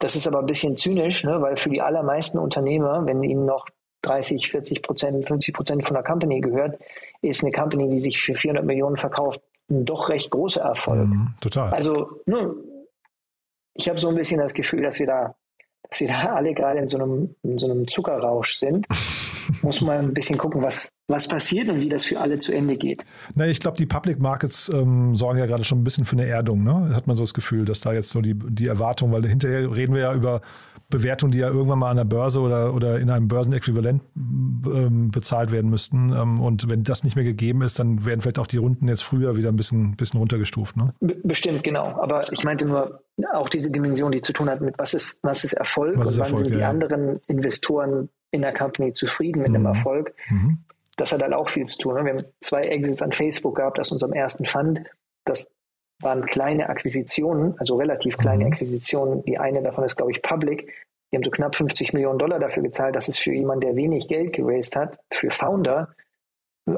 Das 0.00 0.16
ist 0.16 0.26
aber 0.26 0.40
ein 0.40 0.46
bisschen 0.46 0.76
zynisch, 0.76 1.22
ne, 1.22 1.40
weil 1.40 1.56
für 1.56 1.68
die 1.68 1.82
allermeisten 1.82 2.38
Unternehmer, 2.38 3.06
wenn 3.06 3.22
ihnen 3.22 3.44
noch 3.44 3.66
30, 4.02 4.50
40 4.50 4.82
Prozent, 4.82 5.26
50 5.26 5.54
Prozent 5.54 5.84
von 5.84 5.94
der 5.94 6.02
Company 6.02 6.40
gehört, 6.40 6.80
ist 7.22 7.42
eine 7.42 7.52
Company, 7.52 7.88
die 7.88 7.98
sich 7.98 8.20
für 8.20 8.34
400 8.34 8.64
Millionen 8.64 8.96
verkauft, 8.96 9.40
ein 9.70 9.84
doch 9.84 10.08
recht 10.08 10.30
großer 10.30 10.62
Erfolg. 10.62 11.08
Mhm, 11.08 11.34
total. 11.40 11.72
Also, 11.72 12.20
nun, 12.26 12.56
ich 13.74 13.88
habe 13.88 13.98
so 13.98 14.08
ein 14.08 14.14
bisschen 14.14 14.40
das 14.40 14.54
Gefühl, 14.54 14.82
dass 14.82 14.98
wir 14.98 15.06
da, 15.06 15.34
dass 15.88 16.00
wir 16.00 16.08
da 16.08 16.14
alle 16.34 16.54
gerade 16.54 16.80
in 16.80 16.88
so 16.88 16.98
einem, 16.98 17.34
in 17.42 17.58
so 17.58 17.70
einem 17.70 17.88
Zuckerrausch 17.88 18.58
sind. 18.58 18.86
Muss 19.62 19.80
man 19.80 20.06
ein 20.06 20.12
bisschen 20.12 20.38
gucken, 20.38 20.60
was, 20.60 20.90
was 21.06 21.28
passiert 21.28 21.68
und 21.68 21.80
wie 21.80 21.88
das 21.88 22.04
für 22.04 22.18
alle 22.18 22.40
zu 22.40 22.52
Ende 22.52 22.76
geht. 22.76 23.04
Na, 23.36 23.46
ich 23.46 23.60
glaube, 23.60 23.76
die 23.76 23.86
Public 23.86 24.18
Markets 24.18 24.68
ähm, 24.74 25.14
sorgen 25.14 25.38
ja 25.38 25.46
gerade 25.46 25.62
schon 25.62 25.78
ein 25.78 25.84
bisschen 25.84 26.04
für 26.04 26.16
eine 26.16 26.26
Erdung. 26.26 26.64
Ne? 26.64 26.90
Hat 26.92 27.06
man 27.06 27.14
so 27.14 27.22
das 27.22 27.32
Gefühl, 27.32 27.64
dass 27.64 27.80
da 27.80 27.92
jetzt 27.92 28.10
so 28.10 28.20
die, 28.20 28.34
die 28.34 28.66
Erwartung, 28.66 29.12
weil 29.12 29.24
hinterher 29.24 29.74
reden 29.74 29.94
wir 29.94 30.00
ja 30.00 30.14
über 30.14 30.40
Bewertungen, 30.88 31.32
die 31.32 31.38
ja 31.38 31.48
irgendwann 31.48 31.78
mal 31.78 31.90
an 31.90 31.96
der 31.96 32.04
Börse 32.04 32.40
oder, 32.40 32.72
oder 32.74 32.98
in 33.00 33.10
einem 33.10 33.28
Börsenäquivalent 33.28 34.02
ähm, 34.16 35.10
bezahlt 35.10 35.50
werden 35.50 35.70
müssten. 35.70 36.12
Ähm, 36.12 36.40
und 36.40 36.68
wenn 36.70 36.84
das 36.84 37.02
nicht 37.02 37.16
mehr 37.16 37.24
gegeben 37.24 37.62
ist, 37.62 37.78
dann 37.78 38.04
werden 38.04 38.20
vielleicht 38.20 38.38
auch 38.38 38.46
die 38.46 38.58
Runden 38.58 38.86
jetzt 38.88 39.02
früher 39.02 39.36
wieder 39.36 39.48
ein 39.48 39.56
bisschen, 39.56 39.96
bisschen 39.96 40.20
runtergestuft. 40.20 40.76
Ne? 40.76 40.94
Bestimmt, 41.24 41.64
genau. 41.64 42.00
Aber 42.00 42.30
ich 42.32 42.44
meinte 42.44 42.66
nur 42.66 43.00
auch 43.32 43.48
diese 43.48 43.70
Dimension, 43.70 44.12
die 44.12 44.20
zu 44.20 44.32
tun 44.32 44.48
hat 44.48 44.60
mit, 44.60 44.78
was 44.78 44.94
ist, 44.94 45.18
was 45.22 45.42
ist 45.44 45.54
Erfolg 45.54 45.96
Was 45.98 46.10
ist 46.10 46.14
und 46.14 46.20
wann 46.20 46.24
Erfolg, 46.32 46.44
sind 46.46 46.54
die 46.54 46.60
ja. 46.60 46.68
anderen 46.70 47.20
Investoren 47.26 48.08
in 48.30 48.42
der 48.42 48.52
Company 48.54 48.92
zufrieden 48.92 49.40
mit 49.42 49.54
dem 49.54 49.62
Mhm. 49.62 49.66
Erfolg. 49.66 50.14
Mhm. 50.28 50.58
das 50.98 51.12
hat 51.12 51.22
halt 51.22 51.34
auch 51.34 51.48
viel 51.50 51.66
zu 51.66 51.76
tun. 51.78 51.94
Ne? 51.94 52.04
Wir 52.04 52.12
haben 52.12 52.24
zwei 52.40 52.62
Exits 52.62 53.02
an 53.02 53.12
Facebook 53.12 53.56
gehabt 53.56 53.78
aus 53.78 53.92
unserem 53.92 54.12
ersten 54.14 54.44
Fund. 54.46 54.80
Das 55.24 55.50
waren 56.02 56.26
kleine 56.26 56.68
Akquisitionen, 56.68 57.58
also 57.58 57.76
relativ 57.76 58.16
kleine 58.18 58.44
Mhm. 58.46 58.52
Akquisitionen. 58.52 59.24
Die 59.24 59.38
eine 59.38 59.62
davon 59.62 59.84
ist, 59.84 59.96
glaube 59.96 60.12
ich, 60.12 60.22
Public. 60.22 60.72
Die 61.10 61.16
haben 61.16 61.24
so 61.24 61.30
knapp 61.30 61.54
50 61.54 61.92
Millionen 61.92 62.18
Dollar 62.18 62.38
dafür 62.38 62.62
gezahlt. 62.62 62.96
Das 62.96 63.08
ist 63.08 63.18
für 63.18 63.32
jemanden, 63.32 63.60
der 63.62 63.76
wenig 63.76 64.08
Geld 64.08 64.32
geraced 64.34 64.76
hat, 64.76 64.98
für 65.12 65.30
Founder 65.30 65.88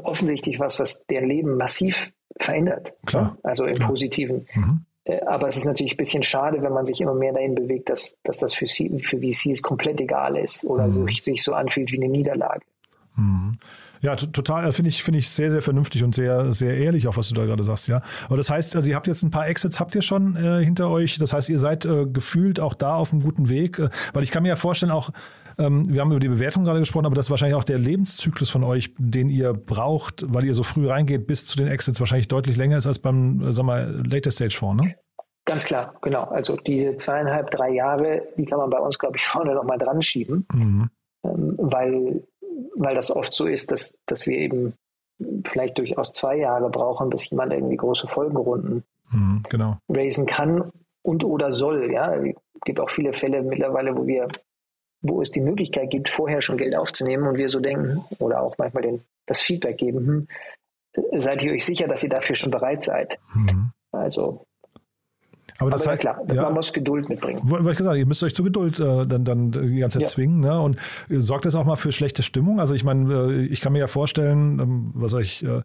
offensichtlich 0.02 0.60
was, 0.60 0.78
was 0.78 1.04
deren 1.06 1.28
Leben 1.28 1.56
massiv 1.56 2.12
verändert. 2.38 2.92
Klar. 3.06 3.32
Ne? 3.32 3.38
Also 3.42 3.64
im 3.64 3.76
Klar. 3.76 3.88
Positiven. 3.88 4.46
Mhm. 4.54 4.84
Äh, 5.04 5.20
Aber 5.22 5.48
es 5.48 5.56
ist 5.56 5.64
natürlich 5.64 5.94
ein 5.94 5.96
bisschen 5.96 6.22
schade, 6.22 6.60
wenn 6.62 6.72
man 6.74 6.84
sich 6.86 7.00
immer 7.00 7.14
mehr 7.14 7.32
dahin 7.32 7.54
bewegt, 7.54 7.88
dass, 7.88 8.16
dass 8.22 8.36
das 8.36 8.52
für, 8.54 8.66
C- 8.66 8.98
für 9.00 9.18
VCs 9.18 9.62
komplett 9.62 10.00
egal 10.00 10.36
ist 10.36 10.64
oder 10.64 10.84
Mhm. 10.86 10.90
sich, 10.90 11.22
sich 11.24 11.42
so 11.42 11.54
anfühlt 11.54 11.90
wie 11.90 11.96
eine 11.96 12.08
Niederlage. 12.08 12.60
Ja, 14.01 14.16
total, 14.16 14.68
äh, 14.68 14.72
finde 14.72 14.88
ich, 14.90 15.03
finde 15.03 15.18
ich 15.18 15.28
sehr, 15.28 15.51
sehr 15.51 15.62
vernünftig 15.62 16.05
und 16.05 16.14
sehr, 16.14 16.53
sehr 16.53 16.76
ehrlich, 16.76 17.09
auch 17.09 17.16
was 17.16 17.28
du 17.28 17.34
da 17.34 17.44
gerade 17.44 17.62
sagst, 17.62 17.88
ja. 17.88 18.01
Aber 18.26 18.36
das 18.36 18.51
heißt, 18.51 18.76
also 18.76 18.88
ihr 18.88 18.96
habt 18.96 19.07
jetzt 19.07 19.22
ein 19.22 19.30
paar 19.30 19.49
Exits, 19.49 19.80
habt 19.80 19.94
ihr 19.94 20.03
schon 20.03 20.36
äh, 20.36 20.64
hinter 20.64 20.90
euch. 20.90 21.18
Das 21.18 21.32
heißt, 21.32 21.49
ihr 21.49 21.59
seid 21.59 21.84
äh, 21.84 22.07
gefühlt 22.07 22.61
auch 22.61 22.74
da 22.74 22.94
auf 22.96 23.12
einem 23.12 23.22
guten 23.22 23.49
Weg. 23.49 23.78
Äh, 23.78 23.88
weil 24.12 24.22
ich 24.22 24.30
kann 24.30 24.42
mir 24.42 24.51
ja 24.51 24.57
vorstellen, 24.57 24.92
auch, 24.92 25.11
ähm, 25.59 25.82
wir 25.92 26.01
haben 26.01 26.11
über 26.12 26.20
die 26.20 26.28
Bewertung 26.28 26.64
gerade 26.64 26.78
gesprochen, 26.78 27.07
aber 27.07 27.16
das 27.16 27.26
ist 27.26 27.30
wahrscheinlich 27.30 27.57
auch 27.57 27.64
der 27.64 27.78
Lebenszyklus 27.78 28.49
von 28.51 28.62
euch, 28.62 28.94
den 28.99 29.28
ihr 29.28 29.53
braucht, 29.53 30.24
weil 30.32 30.44
ihr 30.44 30.55
so 30.55 30.62
früh 30.62 30.88
reingeht, 30.88 31.26
bis 31.26 31.46
zu 31.46 31.57
den 31.57 31.66
Exits 31.66 31.99
wahrscheinlich 31.99 32.28
deutlich 32.28 32.57
länger 32.57 32.76
ist 32.76 32.86
als 32.86 33.01
beim, 33.01 33.40
äh, 33.49 33.53
sag 33.53 33.64
mal, 33.64 34.03
Later 34.09 34.30
Stage 34.30 34.57
Fonds, 34.57 34.84
ne? 34.84 34.94
Ganz 35.44 35.64
klar, 35.64 35.94
genau. 36.03 36.24
Also 36.24 36.57
diese 36.57 36.96
zweieinhalb, 36.99 37.51
drei 37.51 37.70
Jahre, 37.70 38.22
die 38.36 38.44
kann 38.44 38.59
man 38.59 38.68
bei 38.70 38.78
uns, 38.78 38.99
glaube 38.99 39.16
ich, 39.16 39.22
vorne 39.26 39.55
nochmal 39.55 39.78
dran 39.78 40.03
schieben, 40.03 40.46
Mhm. 40.53 40.90
ähm, 41.24 41.55
weil, 41.59 42.22
weil 42.76 42.94
das 42.94 43.11
oft 43.11 43.32
so 43.32 43.46
ist, 43.46 43.70
dass, 43.70 43.96
dass 44.06 44.26
wir 44.26 44.38
eben 44.38 44.74
vielleicht 45.44 45.78
durchaus 45.78 46.12
zwei 46.12 46.36
Jahre 46.36 46.70
brauchen, 46.70 47.11
bis 47.11 47.28
jemand 47.30 47.52
irgendwie 47.52 47.76
große 47.76 48.06
Folgenrunden 48.06 48.84
Mhm. 49.11 49.42
Genau. 49.48 49.78
raisen 49.88 50.26
kann 50.26 50.70
und 51.02 51.24
oder 51.24 51.50
soll. 51.52 51.92
Ja, 51.92 52.14
es 52.14 52.34
gibt 52.64 52.80
auch 52.80 52.90
viele 52.90 53.12
Fälle 53.12 53.42
mittlerweile, 53.42 53.96
wo 53.96 54.06
wir, 54.06 54.28
wo 55.00 55.22
es 55.22 55.30
die 55.30 55.40
Möglichkeit 55.40 55.90
gibt, 55.90 56.09
vorher 56.09 56.42
schon 56.42 56.59
Geld 56.59 56.76
aufzunehmen 56.76 57.26
und 57.26 57.38
wir 57.38 57.48
so 57.48 57.61
denken 57.61 58.04
oder 58.18 58.42
auch 58.42 58.56
manchmal 58.59 58.82
den, 58.82 59.00
das 59.26 59.40
Feedback 59.40 59.78
geben, 59.78 60.28
hm, 60.94 61.18
seid 61.18 61.42
ihr 61.42 61.52
euch 61.52 61.64
sicher, 61.64 61.88
dass 61.88 62.02
ihr 62.02 62.11
dafür 62.11 62.34
schon 62.34 62.50
bereit 62.50 62.82
seid? 62.84 63.18
Mhm. 63.34 63.70
Also, 63.92 64.44
Aber 65.61 65.70
das 65.70 65.82
aber 65.82 65.92
heißt, 65.92 66.04
ja 66.04 66.14
klar, 66.14 66.36
ja, 66.36 66.42
man 66.42 66.54
muss 66.54 66.72
Geduld 66.72 67.09
mitbringen. 67.09 67.40
Wollte 67.42 67.70
ich 67.70 67.76
gesagt, 67.76 67.96
ihr 67.96 68.06
müsst 68.06 68.22
euch 68.22 68.34
zur 68.34 68.44
Geduld 68.44 68.78
äh, 68.78 69.06
dann, 69.06 69.24
dann 69.24 69.50
die 69.50 69.78
ganze 69.80 69.98
Zeit 69.98 70.02
Ja. 70.02 70.09
zwingen. 70.09 70.40
Ne? 70.40 70.61
Und 70.61 70.76
äh, 71.11 71.20
sorgt 71.20 71.44
das 71.46 71.54
auch 71.54 71.64
mal 71.64 71.76
für 71.76 71.90
schlechte 71.92 72.22
Stimmung? 72.22 72.61
Also 72.61 72.74
ich 72.74 72.84
meine, 72.84 73.12
äh, 73.12 73.44
ich 73.46 73.61
kann 73.61 73.72
mir 73.72 73.80
ja 73.80 73.88
vorstellen, 73.88 74.61
ähm, 74.61 74.90
was 74.94 75.14
ich, 75.14 75.44
äh, 75.44 75.62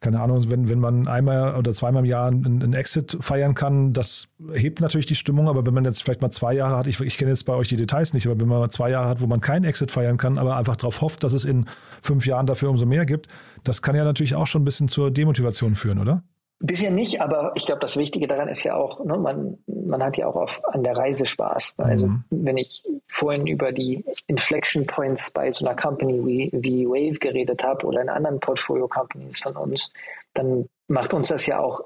keine 0.00 0.20
Ahnung, 0.20 0.50
wenn, 0.50 0.68
wenn 0.68 0.80
man 0.80 1.08
einmal 1.08 1.56
oder 1.56 1.72
zweimal 1.72 2.02
im 2.04 2.06
Jahr 2.06 2.28
einen, 2.28 2.62
einen 2.62 2.72
Exit 2.74 3.16
feiern 3.20 3.54
kann, 3.54 3.92
das 3.92 4.26
hebt 4.52 4.80
natürlich 4.80 5.06
die 5.06 5.14
Stimmung, 5.14 5.48
aber 5.48 5.64
wenn 5.66 5.72
man 5.74 5.84
jetzt 5.84 6.02
vielleicht 6.02 6.20
mal 6.22 6.30
zwei 6.30 6.54
Jahre 6.54 6.76
hat, 6.76 6.86
ich, 6.86 7.00
ich 7.00 7.16
kenne 7.16 7.30
jetzt 7.30 7.44
bei 7.44 7.54
euch 7.54 7.68
die 7.68 7.76
Details 7.76 8.12
nicht, 8.12 8.26
aber 8.26 8.38
wenn 8.40 8.48
man 8.48 8.60
mal 8.60 8.70
zwei 8.70 8.90
Jahre 8.90 9.08
hat, 9.08 9.20
wo 9.20 9.26
man 9.26 9.40
keinen 9.40 9.64
Exit 9.64 9.90
feiern 9.90 10.16
kann, 10.18 10.36
aber 10.38 10.56
einfach 10.56 10.76
darauf 10.76 11.00
hofft, 11.00 11.22
dass 11.22 11.32
es 11.32 11.44
in 11.44 11.66
fünf 12.02 12.26
Jahren 12.26 12.46
dafür 12.46 12.70
umso 12.70 12.84
mehr 12.86 13.06
gibt, 13.06 13.28
das 13.62 13.80
kann 13.80 13.94
ja 13.94 14.04
natürlich 14.04 14.34
auch 14.34 14.46
schon 14.46 14.62
ein 14.62 14.66
bisschen 14.66 14.88
zur 14.88 15.10
Demotivation 15.10 15.74
führen, 15.74 15.98
oder? 15.98 16.22
Bisher 16.66 16.90
nicht, 16.90 17.20
aber 17.20 17.52
ich 17.56 17.66
glaube, 17.66 17.80
das 17.82 17.98
Wichtige 17.98 18.26
daran 18.26 18.48
ist 18.48 18.62
ja 18.64 18.74
auch, 18.74 19.04
ne, 19.04 19.18
man, 19.18 19.58
man 19.66 20.02
hat 20.02 20.16
ja 20.16 20.26
auch 20.26 20.36
auf, 20.36 20.62
an 20.72 20.82
der 20.82 20.96
Reise 20.96 21.26
Spaß. 21.26 21.76
Ne? 21.78 21.84
Also 21.84 22.06
Mhm. 22.06 22.24
wenn 22.30 22.56
ich 22.56 22.82
vorhin 23.06 23.46
über 23.46 23.70
die 23.70 24.02
Inflection 24.28 24.86
Points 24.86 25.30
bei 25.30 25.52
so 25.52 25.66
einer 25.66 25.76
Company 25.76 26.24
wie, 26.24 26.50
wie 26.54 26.86
Wave 26.88 27.18
geredet 27.18 27.62
habe 27.62 27.86
oder 27.86 28.00
in 28.00 28.08
anderen 28.08 28.40
Portfolio-Companies 28.40 29.40
von 29.40 29.56
uns, 29.56 29.92
dann 30.32 30.66
macht 30.88 31.12
uns 31.12 31.28
das 31.28 31.44
ja 31.46 31.58
auch 31.60 31.84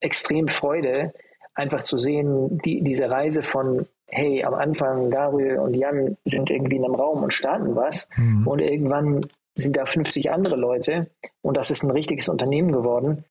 extrem 0.00 0.48
Freude, 0.48 1.12
einfach 1.54 1.82
zu 1.82 1.96
sehen, 1.98 2.58
die, 2.64 2.82
diese 2.82 3.08
Reise 3.08 3.42
von, 3.42 3.86
hey, 4.08 4.42
am 4.42 4.54
Anfang 4.54 5.10
Gabriel 5.10 5.58
und 5.58 5.74
Jan 5.74 6.16
sind 6.24 6.50
irgendwie 6.50 6.76
in 6.76 6.84
einem 6.84 6.94
Raum 6.96 7.22
und 7.22 7.32
starten 7.32 7.76
was 7.76 8.08
Mhm. 8.16 8.46
und 8.48 8.58
irgendwann 8.60 9.26
sind 9.54 9.76
da 9.76 9.84
50 9.84 10.30
andere 10.32 10.56
Leute 10.56 11.08
und 11.42 11.56
das 11.56 11.70
ist 11.70 11.82
ein 11.84 11.90
richtiges 11.90 12.28
Unternehmen 12.28 12.72
geworden. 12.72 13.24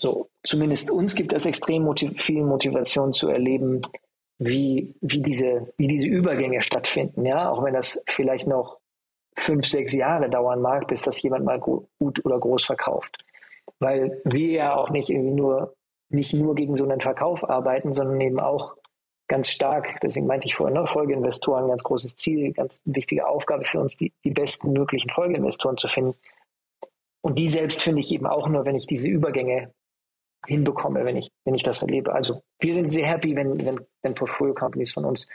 So, 0.00 0.28
zumindest 0.44 0.90
uns 0.90 1.14
gibt 1.14 1.32
es 1.32 1.44
extrem 1.44 1.82
motiv 1.82 2.22
viel 2.22 2.44
Motivation 2.44 3.12
zu 3.12 3.28
erleben, 3.28 3.82
wie, 4.38 4.94
wie, 5.00 5.20
diese, 5.20 5.72
wie 5.76 5.88
diese 5.88 6.06
Übergänge 6.06 6.62
stattfinden, 6.62 7.26
ja, 7.26 7.50
auch 7.50 7.64
wenn 7.64 7.74
das 7.74 8.02
vielleicht 8.06 8.46
noch 8.46 8.78
fünf, 9.36 9.66
sechs 9.66 9.92
Jahre 9.92 10.30
dauern 10.30 10.60
mag, 10.60 10.86
bis 10.86 11.02
das 11.02 11.20
jemand 11.22 11.44
mal 11.44 11.58
gu- 11.58 11.86
gut 11.98 12.24
oder 12.24 12.38
groß 12.38 12.64
verkauft. 12.64 13.24
Weil 13.80 14.20
wir 14.24 14.50
ja 14.50 14.76
auch 14.76 14.90
nicht 14.90 15.10
irgendwie 15.10 15.34
nur, 15.34 15.74
nicht 16.10 16.32
nur 16.32 16.54
gegen 16.54 16.76
so 16.76 16.84
einen 16.84 17.00
Verkauf 17.00 17.48
arbeiten, 17.48 17.92
sondern 17.92 18.20
eben 18.20 18.40
auch 18.40 18.76
ganz 19.28 19.50
stark, 19.50 20.00
deswegen 20.00 20.26
meinte 20.26 20.46
ich 20.46 20.54
vorhin, 20.54 20.74
ne, 20.74 20.86
Folgeinvestoren, 20.86 21.68
ganz 21.68 21.82
großes 21.82 22.16
Ziel, 22.16 22.52
ganz 22.52 22.80
wichtige 22.84 23.26
Aufgabe 23.26 23.64
für 23.64 23.78
uns, 23.80 23.96
die, 23.96 24.12
die 24.24 24.30
besten 24.30 24.72
möglichen 24.72 25.10
Folgeinvestoren 25.10 25.76
zu 25.76 25.88
finden. 25.88 26.14
Und 27.20 27.38
die 27.38 27.48
selbst 27.48 27.82
finde 27.82 28.00
ich 28.00 28.12
eben 28.12 28.26
auch 28.26 28.48
nur, 28.48 28.64
wenn 28.64 28.76
ich 28.76 28.86
diese 28.86 29.08
Übergänge 29.08 29.72
hinbekomme, 30.46 31.04
wenn 31.04 31.16
ich, 31.16 31.30
wenn 31.44 31.54
ich 31.54 31.62
das 31.62 31.82
erlebe. 31.82 32.12
Also 32.12 32.42
wir 32.60 32.74
sind 32.74 32.92
sehr 32.92 33.06
happy, 33.06 33.34
wenn, 33.36 33.58
wenn, 33.64 33.80
wenn 34.02 34.14
Portfolio-Companies 34.14 34.92
von 34.92 35.04
uns 35.04 35.26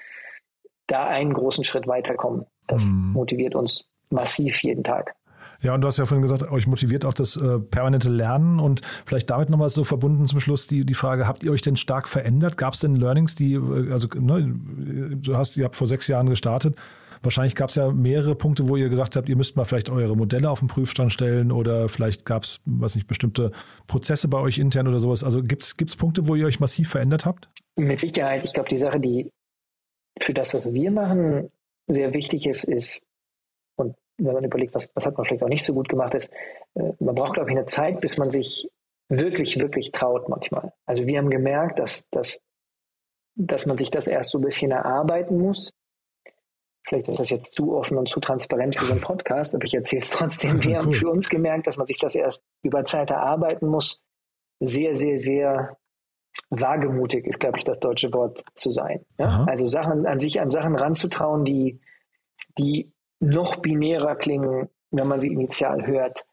da 0.88 1.06
einen 1.08 1.34
großen 1.34 1.64
Schritt 1.64 1.88
weiterkommen. 1.88 2.46
Das 2.68 2.86
Mhm. 2.86 3.14
motiviert 3.14 3.56
uns 3.56 3.86
massiv 4.12 4.62
jeden 4.64 4.84
Tag. 4.84 5.16
Ja, 5.62 5.74
und 5.74 5.82
du 5.82 5.88
hast 5.88 5.98
ja 5.98 6.06
vorhin 6.06 6.22
gesagt, 6.22 6.50
euch 6.52 6.68
motiviert 6.68 7.06
auch 7.06 7.14
das 7.14 7.38
äh, 7.38 7.60
permanente 7.60 8.10
Lernen 8.10 8.60
und 8.60 8.82
vielleicht 9.06 9.30
damit 9.30 9.50
nochmal 9.50 9.70
so 9.70 9.86
verbunden 9.86 10.26
zum 10.26 10.42
Schluss 10.42 10.68
die, 10.68 10.86
die 10.86 10.94
Frage, 10.94 11.26
habt 11.26 11.42
ihr 11.44 11.52
euch 11.52 11.62
denn 11.62 11.78
stark 11.78 12.10
verändert? 12.10 12.58
Gab 12.58 12.74
es 12.74 12.82
denn 12.82 12.98
Learnings, 12.98 13.36
die, 13.36 13.54
äh, 13.54 13.92
also 13.92 14.08
ne, 14.20 14.54
du 15.16 15.38
hast, 15.38 15.56
ihr 15.56 15.64
habt 15.64 15.76
vor 15.76 15.88
sechs 15.88 16.08
Jahren 16.08 16.30
gestartet, 16.30 16.76
wahrscheinlich 17.24 17.56
gab 17.56 17.70
es 17.70 17.76
ja 17.76 17.92
mehrere 17.92 18.36
Punkte, 18.36 18.70
wo 18.70 18.76
ihr 18.76 18.90
gesagt 18.90 19.16
habt, 19.16 19.30
ihr 19.30 19.36
müsst 19.36 19.56
mal 19.56 19.66
vielleicht 19.66 19.90
eure 19.90 20.16
Modelle 20.16 20.50
auf 20.50 20.60
den 20.60 20.68
Prüfstand 20.68 21.12
stellen 21.12 21.52
oder 21.52 21.90
vielleicht 21.90 22.26
gab 22.26 22.44
es, 22.44 22.62
weiß 22.66 22.96
nicht, 22.96 23.08
bestimmte 23.08 23.52
Prozesse 23.88 24.28
bei 24.28 24.40
euch 24.40 24.58
intern 24.58 24.88
oder 24.88 25.00
sowas. 25.00 25.24
Also 25.24 25.42
gibt 25.42 25.64
es 25.64 25.96
Punkte, 25.96 26.28
wo 26.28 26.36
ihr 26.36 26.46
euch 26.46 26.60
massiv 26.60 26.90
verändert 26.90 27.26
habt? 27.26 27.50
Mit 27.76 28.00
Sicherheit, 28.00 28.44
ich 28.44 28.54
glaube, 28.54 28.70
die 28.70 28.80
Sache, 28.80 29.00
die 29.00 29.30
für 30.22 30.34
das, 30.34 30.54
was 30.54 30.72
wir 30.74 30.92
machen, 30.92 31.50
sehr 31.88 32.14
wichtig 32.14 32.46
ist, 32.46 32.64
ist, 32.64 33.04
und 33.76 33.96
wenn 34.18 34.34
man 34.34 34.44
überlegt, 34.44 34.76
was, 34.76 34.90
was 34.94 35.06
hat 35.06 35.18
man 35.18 35.26
vielleicht 35.26 35.44
auch 35.44 35.50
nicht 35.50 35.66
so 35.66 35.74
gut 35.74 35.90
gemacht, 35.90 36.14
ist, 36.14 36.32
äh, 36.76 36.94
man 37.00 37.16
braucht, 37.16 37.34
glaube 37.34 37.50
ich, 37.50 37.58
eine 37.58 37.66
Zeit, 37.66 38.00
bis 38.00 38.18
man 38.18 38.32
sich 38.32 38.70
wirklich, 39.10 39.60
wirklich 39.60 39.92
traut 39.92 40.30
manchmal. 40.30 40.74
Also 40.86 41.06
wir 41.06 41.18
haben 41.18 41.30
gemerkt, 41.30 41.80
dass, 41.80 42.08
dass, 42.10 42.40
dass 43.36 43.66
man 43.66 43.78
sich 43.78 43.92
das 43.92 44.08
erst 44.08 44.32
so 44.32 44.40
ein 44.40 44.44
bisschen 44.44 44.72
erarbeiten 44.72 45.38
muss. 45.38 45.74
Vielleicht 46.86 47.08
ist 47.08 47.20
das 47.20 47.30
jetzt 47.30 47.54
zu 47.54 47.76
offen 47.76 47.98
und 47.98 48.10
zu 48.10 48.20
transparent 48.20 48.76
für 48.76 48.86
so 48.86 48.92
einen 48.92 49.02
Podcast, 49.02 49.56
aber 49.56 49.64
ich 49.66 49.74
erzähle 49.74 50.02
es 50.02 50.10
trotzdem. 50.10 50.64
Wir 50.64 50.78
haben 50.78 50.92
für 50.92 51.10
uns 51.10 51.30
gemerkt, 51.30 51.68
dass 51.68 51.78
man 51.78 51.88
sich 51.88 51.98
das 51.98 52.16
erst 52.16 52.44
über 52.62 52.84
Zeit 52.86 53.10
erarbeiten 53.10 53.68
muss. 53.68 54.02
Sehr, 54.60 54.96
sehr, 54.96 55.20
sehr 55.20 55.78
wagemutig 56.50 57.26
ist, 57.26 57.40
glaube 57.40 57.58
ich, 57.58 57.64
das 57.64 57.80
deutsche 57.80 58.14
Wort 58.14 58.44
zu 58.56 58.72
sein. 58.72 59.06
Ja? 59.18 59.46
Also 59.48 59.66
Sachen 59.66 60.06
an 60.06 60.20
sich 60.20 60.42
an 60.42 60.52
Sachen 60.52 60.76
ranzutrauen, 60.76 61.46
die, 61.46 61.80
die 62.58 62.92
noch 63.20 63.58
binärer 63.58 64.16
klingen, 64.16 64.70
wenn 64.92 65.08
man 65.08 65.22
sie 65.22 65.32
initial 65.32 65.88
hört. 65.88 66.26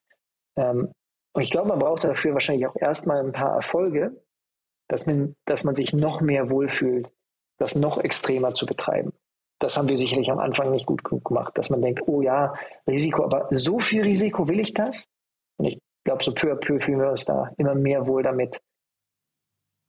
Ähm, 0.57 0.92
und 1.32 1.42
ich 1.42 1.51
glaube, 1.51 1.68
man 1.68 1.78
braucht 1.78 2.05
dafür 2.05 2.34
wahrscheinlich 2.34 2.66
auch 2.66 2.76
erstmal 2.76 3.24
ein 3.24 3.32
paar 3.32 3.55
Erfolge, 3.55 4.20
dass 4.88 5.07
man, 5.07 5.36
dass 5.44 5.64
man 5.64 5.76
sich 5.76 5.92
noch 5.92 6.20
mehr 6.20 6.51
wohlfühlt, 6.51 7.12
das 7.59 7.76
noch 7.76 7.98
extremer 7.98 8.55
zu 8.55 8.66
betreiben. 8.66 9.12
Das 9.61 9.76
haben 9.76 9.88
wir 9.88 9.98
sicherlich 9.98 10.30
am 10.30 10.38
Anfang 10.40 10.72
nicht 10.72 10.86
gut 10.86 11.04
genug 11.04 11.24
gemacht, 11.26 11.56
dass 11.56 11.70
man 11.70 11.80
denkt, 11.82 12.02
oh 12.06 12.22
ja, 12.22 12.54
Risiko, 12.88 13.24
aber 13.24 13.46
so 13.50 13.78
viel 13.78 14.02
Risiko 14.02 14.48
will 14.48 14.58
ich 14.58 14.74
das? 14.74 15.06
Und 15.58 15.66
ich 15.66 15.78
glaube, 16.04 16.24
so 16.24 16.32
peu 16.32 16.50
à 16.50 16.56
peu 16.56 16.80
fühlen 16.80 16.98
wir 16.98 17.11
uns 17.11 17.24
da 17.26 17.50
immer 17.58 17.74
mehr 17.74 18.06
wohl 18.06 18.22
damit, 18.22 18.58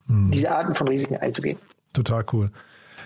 Hm. 0.08 0.30
diese 0.30 0.50
Arten 0.50 0.74
von 0.74 0.88
Risiken 0.88 1.16
einzugehen. 1.16 1.58
Total 1.92 2.24
cool. 2.32 2.50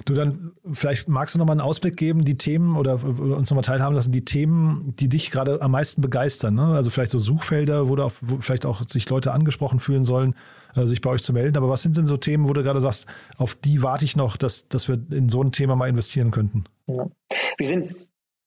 Du 0.04 0.14
dann, 0.14 0.52
vielleicht 0.72 1.08
magst 1.08 1.34
du 1.34 1.38
nochmal 1.38 1.54
einen 1.54 1.60
Ausblick 1.60 1.96
geben, 1.96 2.24
die 2.24 2.36
Themen 2.36 2.76
oder, 2.76 2.94
oder 3.04 3.36
uns 3.36 3.50
nochmal 3.50 3.64
teilhaben 3.64 3.94
lassen, 3.94 4.12
die 4.12 4.24
Themen, 4.24 4.94
die 4.98 5.08
dich 5.08 5.30
gerade 5.30 5.62
am 5.62 5.70
meisten 5.70 6.02
begeistern. 6.02 6.54
Ne? 6.54 6.74
Also 6.74 6.90
vielleicht 6.90 7.12
so 7.12 7.18
Suchfelder, 7.18 7.88
wo, 7.88 7.96
da 7.96 8.04
auch, 8.04 8.12
wo 8.20 8.38
vielleicht 8.40 8.66
auch 8.66 8.82
sich 8.86 9.08
Leute 9.08 9.32
angesprochen 9.32 9.80
fühlen 9.80 10.04
sollen, 10.04 10.34
äh, 10.74 10.84
sich 10.84 11.00
bei 11.00 11.10
euch 11.10 11.22
zu 11.22 11.32
melden. 11.32 11.56
Aber 11.56 11.68
was 11.68 11.82
sind 11.82 11.96
denn 11.96 12.06
so 12.06 12.16
Themen, 12.16 12.48
wo 12.48 12.52
du 12.52 12.62
gerade 12.62 12.80
sagst, 12.80 13.06
auf 13.38 13.54
die 13.54 13.82
warte 13.82 14.04
ich 14.04 14.16
noch, 14.16 14.36
dass, 14.36 14.68
dass 14.68 14.88
wir 14.88 15.00
in 15.10 15.28
so 15.28 15.42
ein 15.42 15.52
Thema 15.52 15.76
mal 15.76 15.88
investieren 15.88 16.30
könnten? 16.30 16.64
Ja. 16.86 17.08
Wir 17.56 17.66
sind 17.66 17.96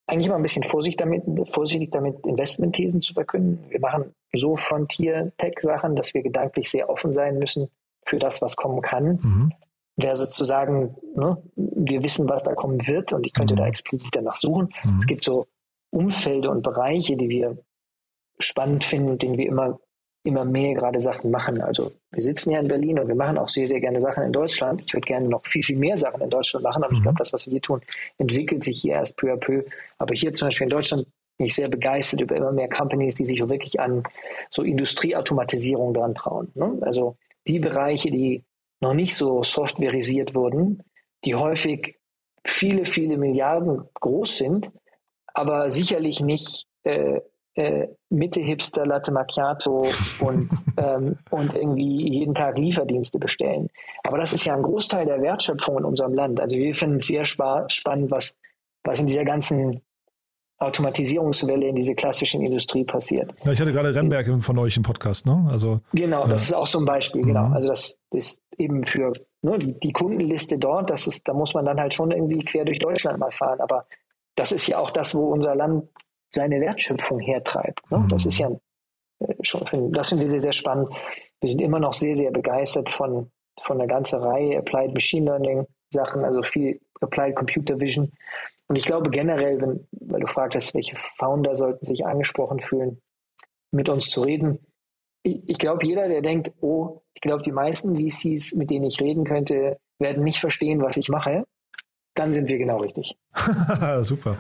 eigentlich 0.08 0.28
immer 0.28 0.38
ein 0.38 0.42
bisschen 0.42 0.64
vorsichtig 0.64 0.98
damit, 0.98 1.24
vorsichtig 1.52 1.92
damit, 1.92 2.26
Investmentthesen 2.26 3.02
zu 3.02 3.14
verkünden. 3.14 3.60
Wir 3.70 3.80
machen 3.80 4.14
so 4.34 4.56
Frontier-Tech-Sachen, 4.56 5.96
dass 5.96 6.14
wir 6.14 6.24
gedanklich 6.24 6.70
sehr 6.70 6.90
offen 6.90 7.14
sein 7.14 7.38
müssen 7.38 7.70
für 8.06 8.18
das, 8.18 8.42
was 8.42 8.56
kommen 8.56 8.82
kann. 8.82 9.20
Mhm. 9.22 9.54
Versus 10.00 10.30
zu 10.30 10.44
sagen, 10.44 10.96
ne, 11.16 11.42
wir 11.56 12.04
wissen, 12.04 12.30
was 12.30 12.44
da 12.44 12.54
kommen 12.54 12.88
wird 12.88 13.14
und 13.14 13.26
ich 13.26 13.34
könnte 13.34 13.54
mhm. 13.54 13.60
da 13.60 13.68
explizit 13.68 14.16
danach 14.16 14.38
suchen. 14.38 14.70
Mhm. 14.84 15.00
Es 15.00 15.08
gibt 15.08 15.24
so 15.24 15.48
Umfelder 15.92 16.52
und 16.52 16.62
Bereiche, 16.62 17.18
die 17.18 17.30
wir 17.30 17.58
spannend 18.40 18.84
finden, 18.84 19.18
denen 19.18 19.38
wir 19.38 19.48
immer 19.48 19.80
immer 20.24 20.46
mehr 20.46 20.74
gerade 20.74 21.02
Sachen 21.02 21.32
machen. 21.32 21.62
Also 21.62 21.92
wir 22.12 22.24
sitzen 22.24 22.52
ja 22.52 22.60
in 22.60 22.68
Berlin 22.68 23.00
und 23.00 23.08
wir 23.08 23.16
machen 23.16 23.38
auch 23.38 23.48
sehr, 23.48 23.68
sehr 23.68 23.80
gerne 23.80 24.02
Sachen 24.02 24.24
in 24.24 24.34
Deutschland. 24.34 24.82
Ich 24.86 24.94
würde 24.94 25.06
gerne 25.06 25.28
noch 25.28 25.46
viel, 25.46 25.64
viel 25.64 25.78
mehr 25.78 25.98
Sachen 25.98 26.22
in 26.22 26.30
Deutschland 26.30 26.64
machen, 26.64 26.84
aber 26.84 26.92
mhm. 26.92 26.98
ich 26.98 27.04
glaube, 27.04 27.18
das, 27.20 27.34
was 27.34 27.46
wir 27.46 27.52
hier 27.52 27.62
tun, 27.62 27.82
entwickelt 28.18 28.64
sich 28.64 28.82
hier 28.82 28.96
erst 28.96 29.18
peu 29.18 29.32
à 29.32 29.38
peu. 29.38 29.64
Aber 29.98 30.14
hier 30.14 30.34
zum 30.34 30.48
Beispiel 30.48 30.66
in 30.66 30.72
Deutschland 30.72 31.08
bin 31.38 31.48
ich 31.48 31.56
sehr 31.56 31.70
begeistert 31.70 32.20
über 32.20 32.36
immer 32.36 32.52
mehr 32.52 32.68
Companies, 32.68 33.16
die 33.16 33.26
sich 33.26 33.40
wirklich 33.48 33.80
an 33.80 34.04
so 34.50 34.62
Industrieautomatisierung 34.62 35.94
dran 35.94 36.16
trauen. 36.16 36.52
Ne? 36.54 36.78
Also 36.82 37.16
die 37.48 37.60
Bereiche, 37.60 38.12
die 38.12 38.44
noch 38.80 38.94
nicht 38.94 39.16
so 39.16 39.44
softwareisiert 39.44 40.36
wurden, 40.36 40.84
die 41.26 41.36
häufig 41.36 41.98
viele, 42.46 42.86
viele 42.86 43.18
Milliarden 43.18 43.82
groß 43.96 44.38
sind, 44.38 44.72
aber 45.34 45.72
sicherlich 45.72 46.22
nicht 46.22 46.66
äh, 46.84 47.20
äh, 47.56 47.88
Mitte-Hipster 48.10 48.86
Latte 48.86 49.12
Macchiato 49.12 49.86
und, 50.20 50.50
ähm, 50.78 51.18
und 51.30 51.58
irgendwie 51.58 52.10
jeden 52.10 52.34
Tag 52.34 52.58
Lieferdienste 52.58 53.20
bestellen. 53.20 53.70
Aber 54.04 54.18
das 54.18 54.34
ist 54.34 54.46
ja 54.46 54.56
ein 54.56 54.64
Großteil 54.64 55.06
der 55.06 55.22
Wertschöpfung 55.22 55.78
in 55.78 55.86
unserem 55.86 56.14
Land. 56.14 56.40
Also 56.40 56.56
wir 56.56 56.74
finden 56.74 57.00
es 57.00 57.08
sehr 57.08 57.26
spannend, 57.26 58.12
was, 58.12 58.36
was 58.84 59.00
in 59.00 59.08
dieser 59.08 59.26
ganzen 59.26 59.82
Automatisierungswelle 60.60 61.68
in 61.68 61.76
diese 61.76 61.96
klassischen 61.96 62.42
Industrie 62.42 62.84
passiert. 62.84 63.34
Ja, 63.46 63.52
ich 63.54 63.62
hatte 63.62 63.72
gerade 63.72 63.96
Remberg 63.96 64.28
von 64.44 64.58
euch 64.58 64.76
im 64.76 64.84
Podcast, 64.84 65.26
ne? 65.26 65.48
Also, 65.50 65.78
genau, 65.94 66.28
das 66.28 66.44
ist 66.44 66.54
auch 66.54 66.68
so 66.68 66.80
ein 66.80 66.86
Beispiel, 66.86 67.22
genau. 67.22 67.48
Mhm. 67.48 67.54
Also 67.54 67.68
das 67.70 67.96
ist 68.12 68.42
eben 68.58 68.86
für 68.86 69.14
ne, 69.42 69.58
die, 69.58 69.80
die 69.80 69.94
Kundenliste 69.94 70.58
dort, 70.58 70.90
das 70.90 71.08
ist, 71.08 71.28
da 71.28 71.34
muss 71.34 71.54
man 71.54 71.66
dann 71.66 71.80
halt 71.80 71.94
schon 71.94 72.12
irgendwie 72.12 72.40
quer 72.40 72.66
durch 72.66 72.80
Deutschland 72.80 73.20
mal 73.20 73.32
fahren. 73.32 73.62
Aber 73.62 73.86
das 74.36 74.52
ist 74.52 74.68
ja 74.68 74.80
auch 74.80 74.92
das, 74.92 75.16
wo 75.16 75.32
unser 75.32 75.56
Land 75.56 75.88
seine 76.34 76.60
Wertschöpfung 76.60 77.20
hertreibt. 77.20 77.90
Ne? 77.90 78.06
Das 78.10 78.26
ist 78.26 78.38
ja 78.38 78.50
äh, 79.20 79.34
schon, 79.42 79.92
das 79.92 80.10
finden 80.10 80.24
wir 80.24 80.30
sehr, 80.30 80.42
sehr 80.42 80.52
spannend. 80.52 80.90
Wir 81.40 81.52
sind 81.52 81.62
immer 81.62 81.80
noch 81.80 81.94
sehr, 81.94 82.16
sehr 82.16 82.32
begeistert 82.32 82.90
von, 82.90 83.32
von 83.62 83.78
der 83.78 83.88
ganzen 83.88 84.22
Reihe 84.22 84.58
Applied 84.58 84.94
Machine 84.94 85.26
Learning 85.26 85.66
Sachen, 85.92 86.24
also 86.24 86.44
viel 86.44 86.80
Applied 87.02 87.36
Computer 87.36 87.80
Vision. 87.80 88.12
Und 88.70 88.76
ich 88.76 88.86
glaube 88.86 89.10
generell, 89.10 89.60
wenn, 89.60 89.88
weil 89.92 90.22
du 90.22 90.28
fragtest, 90.28 90.76
welche 90.76 90.96
Founder 91.18 91.56
sollten 91.56 91.86
sich 91.86 92.06
angesprochen 92.06 92.60
fühlen, 92.60 93.02
mit 93.72 93.90
uns 93.90 94.10
zu 94.10 94.22
reden. 94.22 94.60
Ich, 95.24 95.42
ich 95.50 95.58
glaube, 95.58 95.86
jeder, 95.86 96.08
der 96.08 96.22
denkt, 96.22 96.54
oh, 96.62 97.02
ich 97.14 97.22
glaube, 97.22 97.44
die 97.44 97.52
meisten 97.52 97.96
VCs, 97.96 98.54
mit 98.54 98.70
denen 98.70 98.86
ich 98.86 99.02
reden 99.02 99.26
könnte, 99.26 99.80
werden 99.98 100.24
nicht 100.24 100.40
verstehen, 100.40 100.82
was 100.82 100.98
ich 100.98 101.10
mache, 101.10 101.46
dann 102.14 102.32
sind 102.32 102.48
wir 102.48 102.58
genau 102.58 102.78
richtig. 102.78 103.18
Super. 104.02 104.38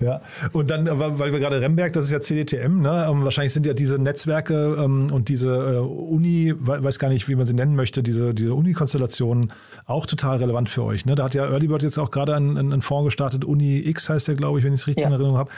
Ja, 0.00 0.20
und 0.52 0.70
dann, 0.70 0.88
weil 0.90 1.32
wir 1.32 1.40
gerade 1.40 1.60
Remberg, 1.60 1.92
das 1.92 2.04
ist 2.04 2.12
ja 2.12 2.20
CDTM, 2.20 2.80
ne? 2.80 3.08
Ähm, 3.10 3.24
wahrscheinlich 3.24 3.52
sind 3.52 3.66
ja 3.66 3.74
diese 3.74 3.98
Netzwerke 3.98 4.76
ähm, 4.78 5.12
und 5.12 5.28
diese 5.28 5.56
äh, 5.56 5.78
Uni, 5.78 6.54
weiß 6.56 6.98
gar 6.98 7.08
nicht, 7.08 7.28
wie 7.28 7.34
man 7.34 7.46
sie 7.46 7.54
nennen 7.54 7.74
möchte, 7.74 8.02
diese, 8.02 8.32
diese 8.32 8.54
Uni-Konstellationen 8.54 9.52
auch 9.86 10.06
total 10.06 10.38
relevant 10.38 10.68
für 10.68 10.84
euch. 10.84 11.04
Ne? 11.04 11.16
Da 11.16 11.24
hat 11.24 11.34
ja 11.34 11.46
Earlybird 11.46 11.82
jetzt 11.82 11.98
auch 11.98 12.10
gerade 12.10 12.36
einen, 12.36 12.56
einen 12.56 12.82
Fonds 12.82 13.06
gestartet, 13.06 13.44
Uni 13.44 13.78
X 13.88 14.08
heißt 14.08 14.28
der, 14.28 14.36
glaube 14.36 14.58
ich, 14.58 14.64
wenn 14.64 14.72
ich 14.72 14.80
es 14.80 14.86
richtig 14.86 15.02
ja. 15.02 15.08
in 15.08 15.14
Erinnerung 15.14 15.38
habe. 15.38 15.50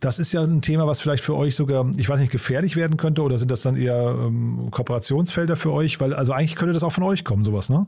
Das 0.00 0.20
ist 0.20 0.32
ja 0.32 0.42
ein 0.42 0.62
Thema, 0.62 0.86
was 0.86 1.00
vielleicht 1.00 1.24
für 1.24 1.34
euch 1.34 1.56
sogar, 1.56 1.84
ich 1.96 2.08
weiß 2.08 2.20
nicht, 2.20 2.30
gefährlich 2.30 2.76
werden 2.76 2.96
könnte 2.96 3.22
oder 3.22 3.36
sind 3.36 3.50
das 3.50 3.62
dann 3.62 3.76
eher 3.76 4.14
ähm, 4.16 4.68
Kooperationsfelder 4.70 5.56
für 5.56 5.72
euch? 5.72 6.00
Weil 6.00 6.14
also 6.14 6.32
eigentlich 6.32 6.54
könnte 6.54 6.72
das 6.72 6.84
auch 6.84 6.92
von 6.92 7.04
euch 7.04 7.24
kommen, 7.24 7.42
sowas, 7.42 7.68
ne? 7.68 7.86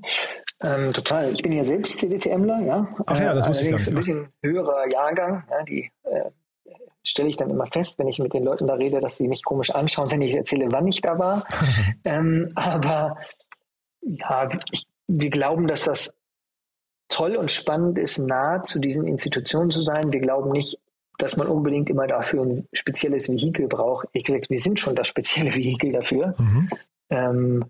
Ähm, 0.63 0.91
total. 0.91 1.33
Ich 1.33 1.43
bin 1.43 1.53
ja 1.53 1.65
selbst 1.65 1.99
CDTMler, 1.99 2.61
ja. 2.67 2.89
Ach 3.07 3.19
ja, 3.19 3.33
das 3.33 3.49
wusste 3.49 3.65
ich 3.65 3.71
gar 3.71 3.79
nicht. 3.79 3.89
ein 3.89 3.95
bisschen 3.95 4.29
höherer 4.43 4.91
Jahrgang. 4.93 5.45
Ja, 5.51 5.65
die 5.65 5.91
äh, 6.11 6.31
stelle 7.03 7.29
ich 7.29 7.37
dann 7.37 7.51
immer 7.51 7.67
fest, 7.67 7.99
wenn 7.99 8.09
ich 8.09 8.19
mit 8.19 8.35
den 8.35 8.45
Leuten 8.45 8.67
da 8.67 8.75
rede, 8.75 9.01
dass 9.01 9.17
sie 9.17 9.29
mich 9.29 9.43
komisch 9.43 9.71
anschauen, 9.71 10.11
wenn 10.11 10.23
ich 10.23 10.35
erzähle, 10.35 10.71
wann 10.71 10.87
ich 10.87 11.01
da 11.01 11.19
war. 11.19 11.45
ähm, 12.05 12.53
aber 12.55 13.17
ja, 14.03 14.49
ich, 14.71 14.87
wir 15.07 15.31
glauben, 15.31 15.67
dass 15.67 15.85
das 15.85 16.15
toll 17.09 17.37
und 17.37 17.51
spannend 17.51 17.99
ist, 17.99 18.19
nah 18.19 18.63
zu 18.63 18.79
diesen 18.79 19.07
Institutionen 19.07 19.71
zu 19.71 19.83
sein. 19.83 20.13
Wir 20.13 20.21
glauben 20.21 20.51
nicht, 20.51 20.79
dass 21.19 21.37
man 21.37 21.49
unbedingt 21.49 21.91
immer 21.91 22.07
dafür 22.07 22.43
ein 22.43 22.69
spezielles 22.73 23.29
Vehikel 23.29 23.67
braucht. 23.67 24.09
Ich 24.13 24.25
gesagt, 24.25 24.49
wir 24.49 24.61
sind 24.61 24.79
schon 24.79 24.95
das 24.95 25.09
spezielle 25.09 25.55
Vehikel 25.55 25.93
dafür. 25.93 26.35
Mhm. 26.39 26.71
Ähm, 27.11 27.65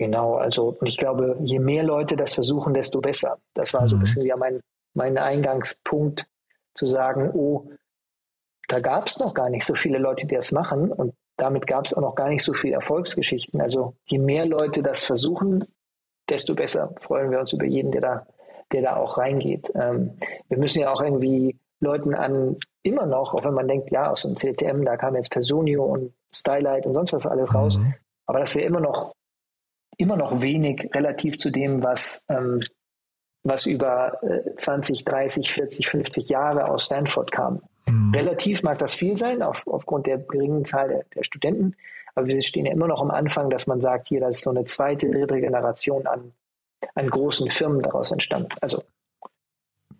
Genau, 0.00 0.36
also 0.36 0.76
und 0.80 0.86
ich 0.86 0.96
glaube, 0.96 1.36
je 1.42 1.58
mehr 1.58 1.82
Leute 1.82 2.16
das 2.16 2.32
versuchen, 2.32 2.72
desto 2.72 3.02
besser. 3.02 3.38
Das 3.52 3.74
war 3.74 3.82
mhm. 3.82 3.86
so 3.86 3.96
ein 3.96 3.98
mhm. 3.98 4.04
bisschen 4.04 4.24
ja 4.24 4.36
mein, 4.36 4.60
mein 4.94 5.18
Eingangspunkt, 5.18 6.26
zu 6.74 6.86
sagen, 6.86 7.30
oh, 7.32 7.70
da 8.68 8.80
gab 8.80 9.06
es 9.06 9.18
noch 9.18 9.34
gar 9.34 9.50
nicht 9.50 9.64
so 9.64 9.74
viele 9.74 9.98
Leute, 9.98 10.26
die 10.26 10.34
das 10.34 10.52
machen 10.52 10.92
und 10.92 11.14
damit 11.36 11.66
gab 11.66 11.86
es 11.86 11.94
auch 11.94 12.02
noch 12.02 12.14
gar 12.14 12.28
nicht 12.28 12.44
so 12.44 12.52
viele 12.52 12.74
Erfolgsgeschichten. 12.74 13.60
Also 13.60 13.94
je 14.04 14.18
mehr 14.18 14.46
Leute 14.46 14.82
das 14.82 15.04
versuchen, 15.04 15.64
desto 16.28 16.54
besser 16.54 16.94
freuen 17.00 17.30
wir 17.30 17.40
uns 17.40 17.52
über 17.52 17.64
jeden, 17.64 17.90
der 17.90 18.00
da, 18.00 18.26
der 18.72 18.82
da 18.82 18.96
auch 18.96 19.18
reingeht. 19.18 19.72
Ähm, 19.74 20.18
wir 20.48 20.58
müssen 20.58 20.80
ja 20.80 20.92
auch 20.92 21.00
irgendwie 21.00 21.58
Leuten 21.80 22.14
an, 22.14 22.56
immer 22.82 23.06
noch, 23.06 23.34
auch 23.34 23.44
wenn 23.44 23.54
man 23.54 23.68
denkt, 23.68 23.90
ja, 23.90 24.10
aus 24.10 24.22
dem 24.22 24.36
CTM, 24.36 24.84
da 24.84 24.96
kam 24.96 25.16
jetzt 25.16 25.30
Personio 25.30 25.84
und 25.84 26.12
Stylight 26.34 26.86
und 26.86 26.94
sonst 26.94 27.12
was 27.12 27.26
alles 27.26 27.54
raus, 27.54 27.78
mhm. 27.78 27.94
aber 28.26 28.40
dass 28.40 28.54
wir 28.54 28.64
immer 28.64 28.80
noch 28.80 29.14
immer 30.00 30.16
noch 30.16 30.40
wenig 30.40 30.88
relativ 30.94 31.36
zu 31.36 31.50
dem, 31.50 31.82
was, 31.82 32.24
ähm, 32.28 32.60
was 33.42 33.66
über 33.66 34.22
äh, 34.22 34.54
20, 34.56 35.04
30, 35.04 35.50
40, 35.50 35.88
50 35.88 36.28
Jahre 36.28 36.68
aus 36.68 36.84
Stanford 36.84 37.32
kam. 37.32 37.62
Mhm. 37.86 38.14
Relativ 38.14 38.62
mag 38.62 38.78
das 38.78 38.94
viel 38.94 39.16
sein, 39.16 39.42
auf, 39.42 39.66
aufgrund 39.66 40.06
der 40.06 40.18
geringen 40.18 40.64
Zahl 40.64 40.88
der, 40.88 41.04
der, 41.14 41.24
Studenten, 41.24 41.74
aber 42.14 42.26
wir 42.26 42.42
stehen 42.42 42.66
ja 42.66 42.72
immer 42.72 42.88
noch 42.88 43.00
am 43.00 43.10
Anfang, 43.10 43.50
dass 43.50 43.66
man 43.66 43.80
sagt, 43.80 44.08
hier, 44.08 44.20
das 44.20 44.38
ist 44.38 44.44
so 44.44 44.50
eine 44.50 44.64
zweite, 44.64 45.10
dritte 45.10 45.40
Generation 45.40 46.06
an, 46.06 46.32
an 46.94 47.08
großen 47.08 47.50
Firmen 47.50 47.80
daraus 47.80 48.10
entstanden. 48.10 48.50
Also 48.60 48.82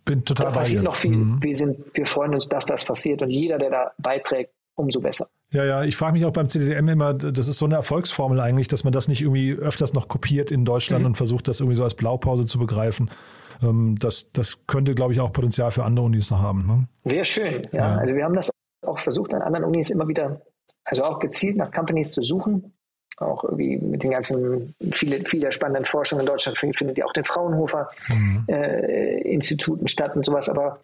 bin 0.05 0.25
total 0.25 0.47
da 0.47 0.53
passiert 0.53 0.83
noch 0.83 0.97
viel. 0.97 1.13
Mhm. 1.13 1.43
Wir, 1.43 1.55
sind, 1.55 1.97
wir 1.97 2.07
freuen 2.07 2.35
uns, 2.35 2.49
dass 2.49 2.67
das 2.67 2.85
passiert 2.85 3.23
und 3.23 3.31
jeder, 3.31 3.59
der 3.59 3.71
da 3.71 3.93
beiträgt, 3.99 4.53
umso 4.75 5.01
besser. 5.01 5.29
Ja, 5.53 5.65
ja, 5.65 5.83
ich 5.83 5.97
frage 5.97 6.13
mich 6.13 6.25
auch 6.25 6.33
beim 6.33 6.49
CDM 6.49 6.89
immer, 6.89 7.13
das 7.13 7.49
ist 7.49 7.59
so 7.59 7.65
eine 7.65 7.75
Erfolgsformel 7.75 8.39
eigentlich, 8.39 8.69
dass 8.69 8.85
man 8.85 8.93
das 8.93 9.09
nicht 9.09 9.21
irgendwie 9.21 9.53
öfters 9.53 9.95
noch 9.95 10.07
kopiert 10.07 10.53
in 10.53 10.65
Deutschland 10.65 11.03
mhm. 11.03 11.07
und 11.09 11.17
versucht, 11.17 11.49
das 11.49 11.59
irgendwie 11.59 11.77
so 11.77 11.83
als 11.83 11.95
Blaupause 11.95 12.47
zu 12.47 12.59
begreifen. 12.59 13.11
Ähm, 13.63 13.97
das, 13.99 14.31
das 14.33 14.65
könnte, 14.67 14.95
glaube 14.95 15.13
ich, 15.13 15.21
auch 15.21 15.33
Potenzial 15.33 15.73
für 15.73 15.85
andere 15.85 16.07
Unis 16.07 16.31
noch 16.31 16.41
haben. 16.41 16.67
Ne? 16.67 17.13
Wäre 17.13 17.25
schön, 17.25 17.63
ja. 17.73 17.95
ja. 17.95 17.97
Also 17.97 18.15
wir 18.15 18.25
haben 18.25 18.35
das 18.35 18.51
auch 18.87 18.99
versucht, 19.01 19.35
an 19.35 19.43
anderen 19.43 19.65
Unis 19.65 19.91
immer 19.91 20.07
wieder, 20.07 20.41
also 20.85 21.05
auch 21.05 21.19
gezielt 21.19 21.57
nach 21.57 21.73
Companies 21.73 22.13
zu 22.13 22.23
suchen. 22.23 22.73
Auch 23.17 23.45
irgendwie 23.45 23.77
mit 23.77 24.03
den 24.03 24.13
ganzen, 24.13 24.75
viele, 24.93 25.23
viele 25.27 25.53
spannenden 25.53 25.85
Forschungen 25.85 26.21
in 26.21 26.27
Deutschland 26.27 26.57
findet 26.57 26.97
ja 26.97 27.05
auch 27.05 27.13
den 27.13 27.25
Fraunhofer 27.25 27.91
mhm. 28.09 28.47
äh, 28.49 29.21
Instituten 29.23 29.89
statt 29.89 30.17
und 30.17 30.25
sowas. 30.25 30.49
Aber 30.49 30.81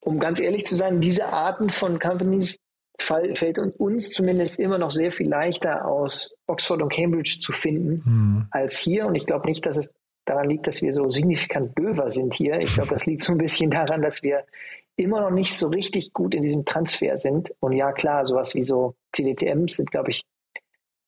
um 0.00 0.20
ganz 0.20 0.40
ehrlich 0.40 0.64
zu 0.64 0.74
sein, 0.74 1.02
diese 1.02 1.26
Arten 1.26 1.70
von 1.70 1.98
Companies, 1.98 2.56
fällt 3.00 3.58
uns 3.58 4.10
zumindest 4.10 4.58
immer 4.58 4.78
noch 4.78 4.90
sehr 4.90 5.12
viel 5.12 5.28
leichter 5.28 5.86
aus 5.86 6.34
Oxford 6.46 6.82
und 6.82 6.92
Cambridge 6.92 7.38
zu 7.40 7.52
finden 7.52 8.02
mhm. 8.04 8.46
als 8.50 8.78
hier. 8.78 9.06
Und 9.06 9.14
ich 9.14 9.26
glaube 9.26 9.46
nicht, 9.46 9.64
dass 9.66 9.78
es 9.78 9.90
daran 10.24 10.48
liegt, 10.48 10.66
dass 10.66 10.82
wir 10.82 10.92
so 10.92 11.08
signifikant 11.08 11.78
döver 11.78 12.10
sind 12.10 12.34
hier. 12.34 12.58
Ich 12.58 12.74
glaube, 12.74 12.90
das 12.90 13.06
liegt 13.06 13.22
so 13.22 13.32
ein 13.32 13.38
bisschen 13.38 13.70
daran, 13.70 14.02
dass 14.02 14.22
wir 14.22 14.44
immer 14.96 15.20
noch 15.20 15.30
nicht 15.30 15.56
so 15.56 15.68
richtig 15.68 16.12
gut 16.12 16.34
in 16.34 16.42
diesem 16.42 16.64
Transfer 16.64 17.16
sind. 17.18 17.54
Und 17.60 17.72
ja, 17.72 17.92
klar, 17.92 18.26
sowas 18.26 18.54
wie 18.54 18.64
so 18.64 18.94
CDTMs 19.12 19.76
sind, 19.76 19.90
glaube 19.90 20.10
ich, 20.10 20.24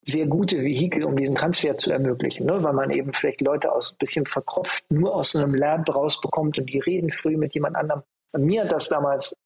sehr 0.02 0.26
gute 0.26 0.62
Vehikel, 0.62 1.04
um 1.04 1.16
diesen 1.16 1.34
Transfer 1.34 1.76
zu 1.76 1.90
ermöglichen, 1.90 2.46
ne? 2.46 2.62
weil 2.62 2.72
man 2.72 2.90
eben 2.90 3.12
vielleicht 3.12 3.42
Leute 3.42 3.70
aus 3.70 3.92
ein 3.92 3.98
bisschen 3.98 4.24
verkropft 4.24 4.84
nur 4.90 5.14
aus 5.14 5.32
so 5.32 5.38
einem 5.38 5.54
Lab 5.54 5.94
rausbekommt 5.94 6.58
und 6.58 6.70
die 6.70 6.78
reden 6.78 7.10
früh 7.10 7.36
mit 7.36 7.52
jemand 7.52 7.76
anderem. 7.76 8.02
Und 8.32 8.44
mir 8.44 8.62
hat 8.62 8.72
das 8.72 8.88
damals 8.88 9.36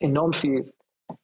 enorm 0.00 0.32
viel 0.34 0.72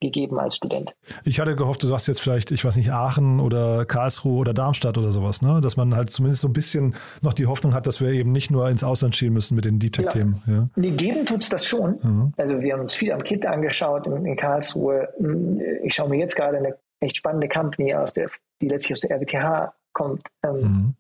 gegeben 0.01 0.39
als 0.39 0.57
Student. 0.57 0.95
Ich 1.25 1.41
hatte 1.41 1.57
gehofft, 1.57 1.83
du 1.83 1.87
sagst 1.87 2.09
jetzt 2.09 2.21
vielleicht, 2.21 2.51
ich 2.51 2.65
weiß 2.65 2.77
nicht, 2.77 2.93
Aachen 2.93 3.41
oder 3.41 3.85
Karlsruhe 3.85 4.39
oder 4.39 4.55
Darmstadt 4.55 4.99
oder 4.99 5.11
sowas, 5.11 5.43
ne? 5.43 5.61
Dass 5.61 5.77
man 5.77 5.95
halt 5.95 6.11
zumindest 6.11 6.43
so 6.43 6.49
ein 6.49 6.53
bisschen 6.53 6.95
noch 7.23 7.33
die 7.33 7.47
Hoffnung 7.47 7.75
hat, 7.75 7.87
dass 7.87 8.01
wir 8.01 8.11
eben 8.11 8.33
nicht 8.33 8.51
nur 8.51 8.69
ins 8.69 8.85
Ausland 8.85 9.17
schielen 9.17 9.33
müssen 9.33 9.55
mit 9.55 9.65
den 9.65 9.79
Deep 9.79 9.93
Tech-Themen. 9.93 10.43
Ja. 10.47 10.53
Ja. 10.53 10.69
Nee, 10.77 10.91
geben 10.91 11.27
tut 11.27 11.43
es 11.43 11.49
das 11.49 11.67
schon. 11.67 11.99
Mhm. 12.03 12.33
Also 12.37 12.61
wir 12.61 12.73
haben 12.73 12.81
uns 12.81 12.95
viel 12.95 13.13
am 13.13 13.23
Kit 13.23 13.47
angeschaut 13.47 14.07
in, 14.07 14.25
in 14.25 14.37
Karlsruhe. 14.37 15.09
Ich 15.83 15.95
schaue 15.95 16.09
mir 16.09 16.19
jetzt 16.19 16.37
gerade 16.37 16.59
eine 16.59 16.77
echt 17.01 17.17
spannende 17.17 17.49
Company 17.49 17.95
aus, 17.95 18.13
der, 18.13 18.31
die 18.61 18.69
letztlich 18.69 18.95
aus 18.95 19.01
der 19.01 19.17
RWTH 19.17 19.73
kommt, 19.93 20.23
ähm, 20.45 20.61
mhm. 20.61 20.95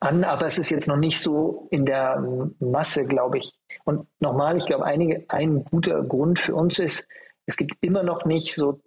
an, 0.00 0.24
aber 0.24 0.46
es 0.46 0.58
ist 0.58 0.70
jetzt 0.70 0.88
noch 0.88 0.96
nicht 0.96 1.20
so 1.20 1.68
in 1.70 1.84
der 1.84 2.22
Masse, 2.60 3.04
glaube 3.04 3.38
ich. 3.38 3.52
Und 3.84 4.06
nochmal, 4.20 4.56
ich 4.56 4.66
glaube, 4.66 4.84
einige, 4.84 5.24
ein 5.28 5.64
guter 5.64 6.02
Grund 6.02 6.38
für 6.38 6.54
uns 6.54 6.78
ist, 6.78 7.06
es 7.46 7.56
gibt 7.56 7.76
immer 7.80 8.02
noch 8.02 8.24
nicht 8.24 8.54
so 8.54 8.80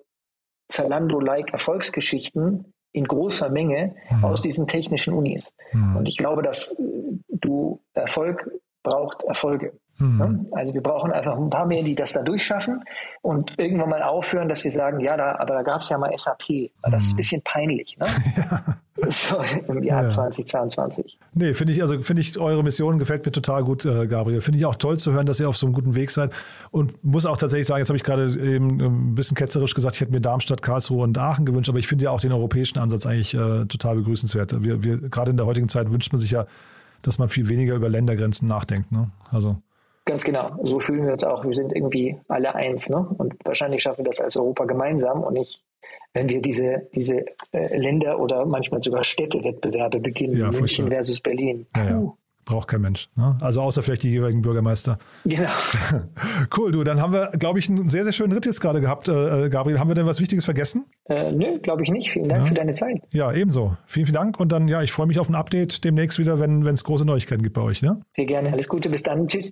Zalando-like 0.70 1.53
Erfolgsgeschichten 1.53 2.74
in 2.91 3.05
großer 3.05 3.49
Menge 3.49 3.95
mhm. 4.10 4.26
aus 4.26 4.41
diesen 4.41 4.68
technischen 4.68 5.14
Unis. 5.14 5.53
Mhm. 5.72 5.97
Und 5.97 6.08
ich 6.08 6.18
glaube, 6.18 6.41
dass 6.41 6.76
du 7.30 7.82
Erfolg 7.93 8.49
braucht 8.84 9.24
Erfolge. 9.24 9.80
Mhm. 9.99 10.47
Also 10.51 10.73
wir 10.73 10.81
brauchen 10.81 11.11
einfach 11.11 11.37
ein 11.37 11.49
paar 11.49 11.65
mehr, 11.65 11.83
die 11.83 11.95
das 11.95 12.13
da 12.13 12.21
durchschaffen 12.21 12.83
und 13.21 13.51
irgendwann 13.57 13.89
mal 13.89 14.03
aufhören, 14.03 14.47
dass 14.47 14.63
wir 14.63 14.71
sagen, 14.71 14.99
ja, 14.99 15.17
da, 15.17 15.35
aber 15.39 15.55
da 15.55 15.61
gab 15.63 15.81
es 15.81 15.89
ja 15.89 15.97
mal 15.97 16.11
SAP. 16.15 16.71
Das 16.83 17.03
ist 17.03 17.09
ein 17.09 17.13
mhm. 17.13 17.17
bisschen 17.17 17.41
peinlich. 17.43 17.97
Ne? 17.97 18.07
Ja. 18.37 19.11
So 19.11 19.37
im 19.67 19.83
Jahr 19.83 20.03
ja. 20.03 20.09
2022. 20.09 21.19
Nee, 21.33 21.53
finde 21.53 21.73
ich, 21.73 21.83
also 21.83 22.01
finde 22.01 22.21
ich, 22.21 22.37
eure 22.39 22.63
Mission 22.63 22.97
gefällt 22.97 23.25
mir 23.25 23.31
total 23.31 23.63
gut, 23.63 23.85
äh, 23.85 24.07
Gabriel. 24.07 24.41
Finde 24.41 24.57
ich 24.57 24.65
auch 24.65 24.75
toll 24.75 24.97
zu 24.97 25.11
hören, 25.13 25.27
dass 25.27 25.39
ihr 25.39 25.47
auf 25.47 25.55
so 25.55 25.67
einem 25.67 25.75
guten 25.75 25.93
Weg 25.93 26.09
seid. 26.09 26.31
Und 26.71 27.03
muss 27.03 27.27
auch 27.27 27.37
tatsächlich 27.37 27.67
sagen, 27.67 27.79
jetzt 27.79 27.89
habe 27.89 27.97
ich 27.97 28.03
gerade 28.03 28.23
eben 28.23 28.81
ein 28.81 29.15
bisschen 29.15 29.37
ketzerisch 29.37 29.75
gesagt, 29.75 29.95
ich 29.95 30.01
hätte 30.01 30.11
mir 30.11 30.21
Darmstadt, 30.21 30.63
Karlsruhe 30.63 31.03
und 31.03 31.15
Aachen 31.17 31.45
gewünscht, 31.45 31.69
aber 31.69 31.77
ich 31.77 31.87
finde 31.87 32.05
ja 32.05 32.11
auch 32.11 32.21
den 32.21 32.31
europäischen 32.31 32.79
Ansatz 32.79 33.05
eigentlich 33.05 33.35
äh, 33.35 33.65
total 33.65 33.97
begrüßenswert. 33.97 34.63
Wir, 34.63 34.83
wir, 34.83 34.97
gerade 34.97 35.29
in 35.29 35.37
der 35.37 35.45
heutigen 35.45 35.67
Zeit 35.67 35.91
wünscht 35.91 36.11
man 36.11 36.19
sich 36.19 36.31
ja, 36.31 36.45
dass 37.03 37.19
man 37.19 37.29
viel 37.29 37.49
weniger 37.49 37.75
über 37.75 37.89
Ländergrenzen 37.89 38.47
nachdenkt. 38.47 38.91
Ne? 38.91 39.11
Also 39.31 39.61
Ganz 40.08 40.24
genau. 40.24 40.58
So 40.64 40.80
fühlen 40.80 41.05
wir 41.05 41.14
uns 41.14 41.24
auch. 41.26 41.43
Wir 41.43 41.53
sind 41.53 41.76
irgendwie 41.76 42.18
alle 42.30 42.55
eins. 42.55 42.89
Ne? 42.89 43.05
Und 43.18 43.36
wahrscheinlich 43.43 43.84
schaffen 43.84 43.99
wir 43.99 44.05
das 44.05 44.22
als 44.22 44.38
Europa 44.38 44.64
gemeinsam 44.64 45.22
und 45.22 45.34
nicht, 45.34 45.66
wenn 46.14 46.30
wir 46.30 46.41
diese, 46.41 46.88
diese 46.95 47.26
äh, 47.51 47.78
Länder 47.78 48.18
oder 48.18 48.45
manchmal 48.45 48.82
sogar 48.82 49.03
Städtewettbewerbe 49.03 49.99
beginnen. 49.99 50.38
Ja, 50.38 50.49
München 50.49 50.88
versus 50.88 51.20
Berlin. 51.20 51.68
Ja, 51.76 51.89
ja. 51.89 52.14
Braucht 52.45 52.70
kein 52.70 52.80
Mensch. 52.80 53.10
Ne? 53.18 53.36
Also 53.41 53.62
außer 53.62 53.84
vielleicht 53.84 54.03
die 54.03 54.10
jeweiligen 54.12 54.41
Bürgermeister. 54.41 54.97
Genau. 55.26 55.51
cool, 56.58 56.72
du. 56.72 56.86
Dann 56.86 57.01
haben 57.01 57.12
wir, 57.12 57.32
glaube 57.38 57.60
ich, 57.60 57.70
einen 57.70 57.89
sehr, 57.89 58.05
sehr 58.05 58.14
schönen 58.14 58.32
Ritt 58.32 58.45
jetzt 58.45 58.62
gerade 58.62 58.80
gehabt. 58.80 59.10
Äh, 59.10 59.47
äh, 59.47 59.49
Gabriel, 59.49 59.78
haben 59.78 59.89
wir 59.89 59.95
denn 59.95 60.05
was 60.05 60.22
Wichtiges 60.22 60.45
vergessen? 60.45 60.86
Äh, 61.10 61.34
nö, 61.34 61.60
glaube 61.60 61.84
ich 61.84 61.89
nicht. 61.89 62.12
Vielen 62.12 62.30
Dank 62.30 62.43
ja. 62.43 62.47
für 62.47 62.53
deine 62.53 62.74
Zeit. 62.76 63.01
Ja, 63.12 63.34
ebenso. 63.34 63.76
Vielen, 63.86 64.05
vielen 64.05 64.16
Dank. 64.16 64.39
Und 64.39 64.53
dann, 64.53 64.70
ja, 64.70 64.82
ich 64.82 64.93
freue 64.93 65.08
mich 65.08 65.20
auf 65.20 65.28
ein 65.28 65.36
Update 65.36 65.84
demnächst 65.84 66.18
wieder, 66.18 66.39
wenn 66.39 66.66
es 66.66 66.86
große 66.86 67.03
Neuigkeiten 67.03 67.43
gibt 67.43 67.55
bei 67.55 67.62
euch. 67.62 67.82
Ne? 67.82 67.99
Sehr 68.16 68.26
gerne. 68.26 68.53
Alles 68.53 68.70
Gute. 68.70 68.89
Bis 68.89 69.03
dann. 69.03 69.28
Tschüss. 69.28 69.51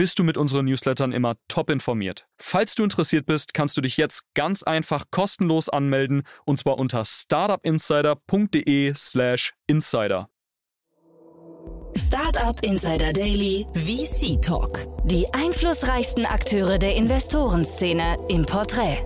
bist 0.00 0.18
du 0.18 0.24
mit 0.24 0.36
unseren 0.38 0.64
Newslettern 0.64 1.12
immer 1.12 1.36
top 1.46 1.68
informiert. 1.68 2.26
Falls 2.38 2.74
du 2.74 2.84
interessiert 2.84 3.26
bist, 3.26 3.52
kannst 3.52 3.76
du 3.76 3.82
dich 3.82 3.98
jetzt 3.98 4.22
ganz 4.32 4.62
einfach 4.62 5.04
kostenlos 5.10 5.68
anmelden 5.68 6.22
und 6.46 6.58
zwar 6.58 6.78
unter 6.78 7.04
startupinsider.de/slash 7.04 9.52
insider. 9.66 10.30
Startup 11.94 12.58
Insider 12.62 13.12
Daily 13.12 13.66
VC 13.74 14.40
Talk. 14.40 14.86
Die 15.04 15.26
einflussreichsten 15.34 16.24
Akteure 16.24 16.78
der 16.78 16.96
Investorenszene 16.96 18.16
im 18.30 18.46
Porträt. 18.46 19.02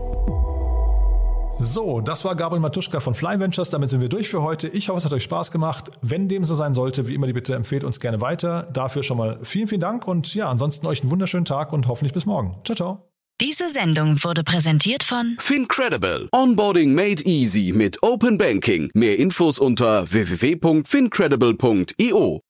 So, 1.61 2.01
das 2.01 2.25
war 2.25 2.35
Gabriel 2.35 2.61
Matuschka 2.61 3.01
von 3.01 3.15
Fly 3.15 3.41
Ventures. 3.41 3.71
Damit 3.71 3.91
sind 3.91 4.01
wir 4.01 4.09
durch 4.09 4.29
für 4.29 4.43
heute. 4.43 4.69
Ich 4.69 4.89
hoffe, 4.89 4.99
es 4.99 5.05
hat 5.05 5.13
euch 5.13 5.23
Spaß 5.23 5.51
gemacht. 5.51 5.91
Wenn 6.03 6.29
dem 6.29 6.45
so 6.45 6.55
sein 6.55 6.75
sollte, 6.75 7.09
wie 7.09 7.15
immer 7.15 7.27
die 7.27 7.33
Bitte, 7.33 7.55
empfehlt 7.55 7.85
uns 7.85 8.01
gerne 8.01 8.21
weiter. 8.21 8.69
Dafür 8.73 9.03
schon 9.03 9.19
mal 9.19 9.39
vielen, 9.43 9.69
vielen 9.69 9.81
Dank 9.81 10.07
und 10.07 10.35
ja, 10.35 10.51
ansonsten 10.51 10.87
euch 10.87 11.03
einen 11.03 11.11
wunderschönen 11.11 11.45
Tag 11.45 11.73
und 11.73 11.89
hoffentlich 11.89 12.13
bis 12.13 12.27
morgen. 12.27 12.57
Ciao, 12.65 12.77
ciao. 12.77 13.09
Diese 13.41 13.71
Sendung 13.71 14.23
wurde 14.23 14.45
präsentiert 14.45 15.03
von 15.03 15.37
Fincredible. 15.41 16.29
Onboarding 16.33 16.95
made 16.95 17.25
easy 17.25 17.73
mit 17.75 18.01
Open 18.03 18.39
Banking. 18.39 18.91
Mehr 18.95 19.19
Infos 19.19 19.59
unter 19.59 20.13
www.fincredible.io. 20.13 22.41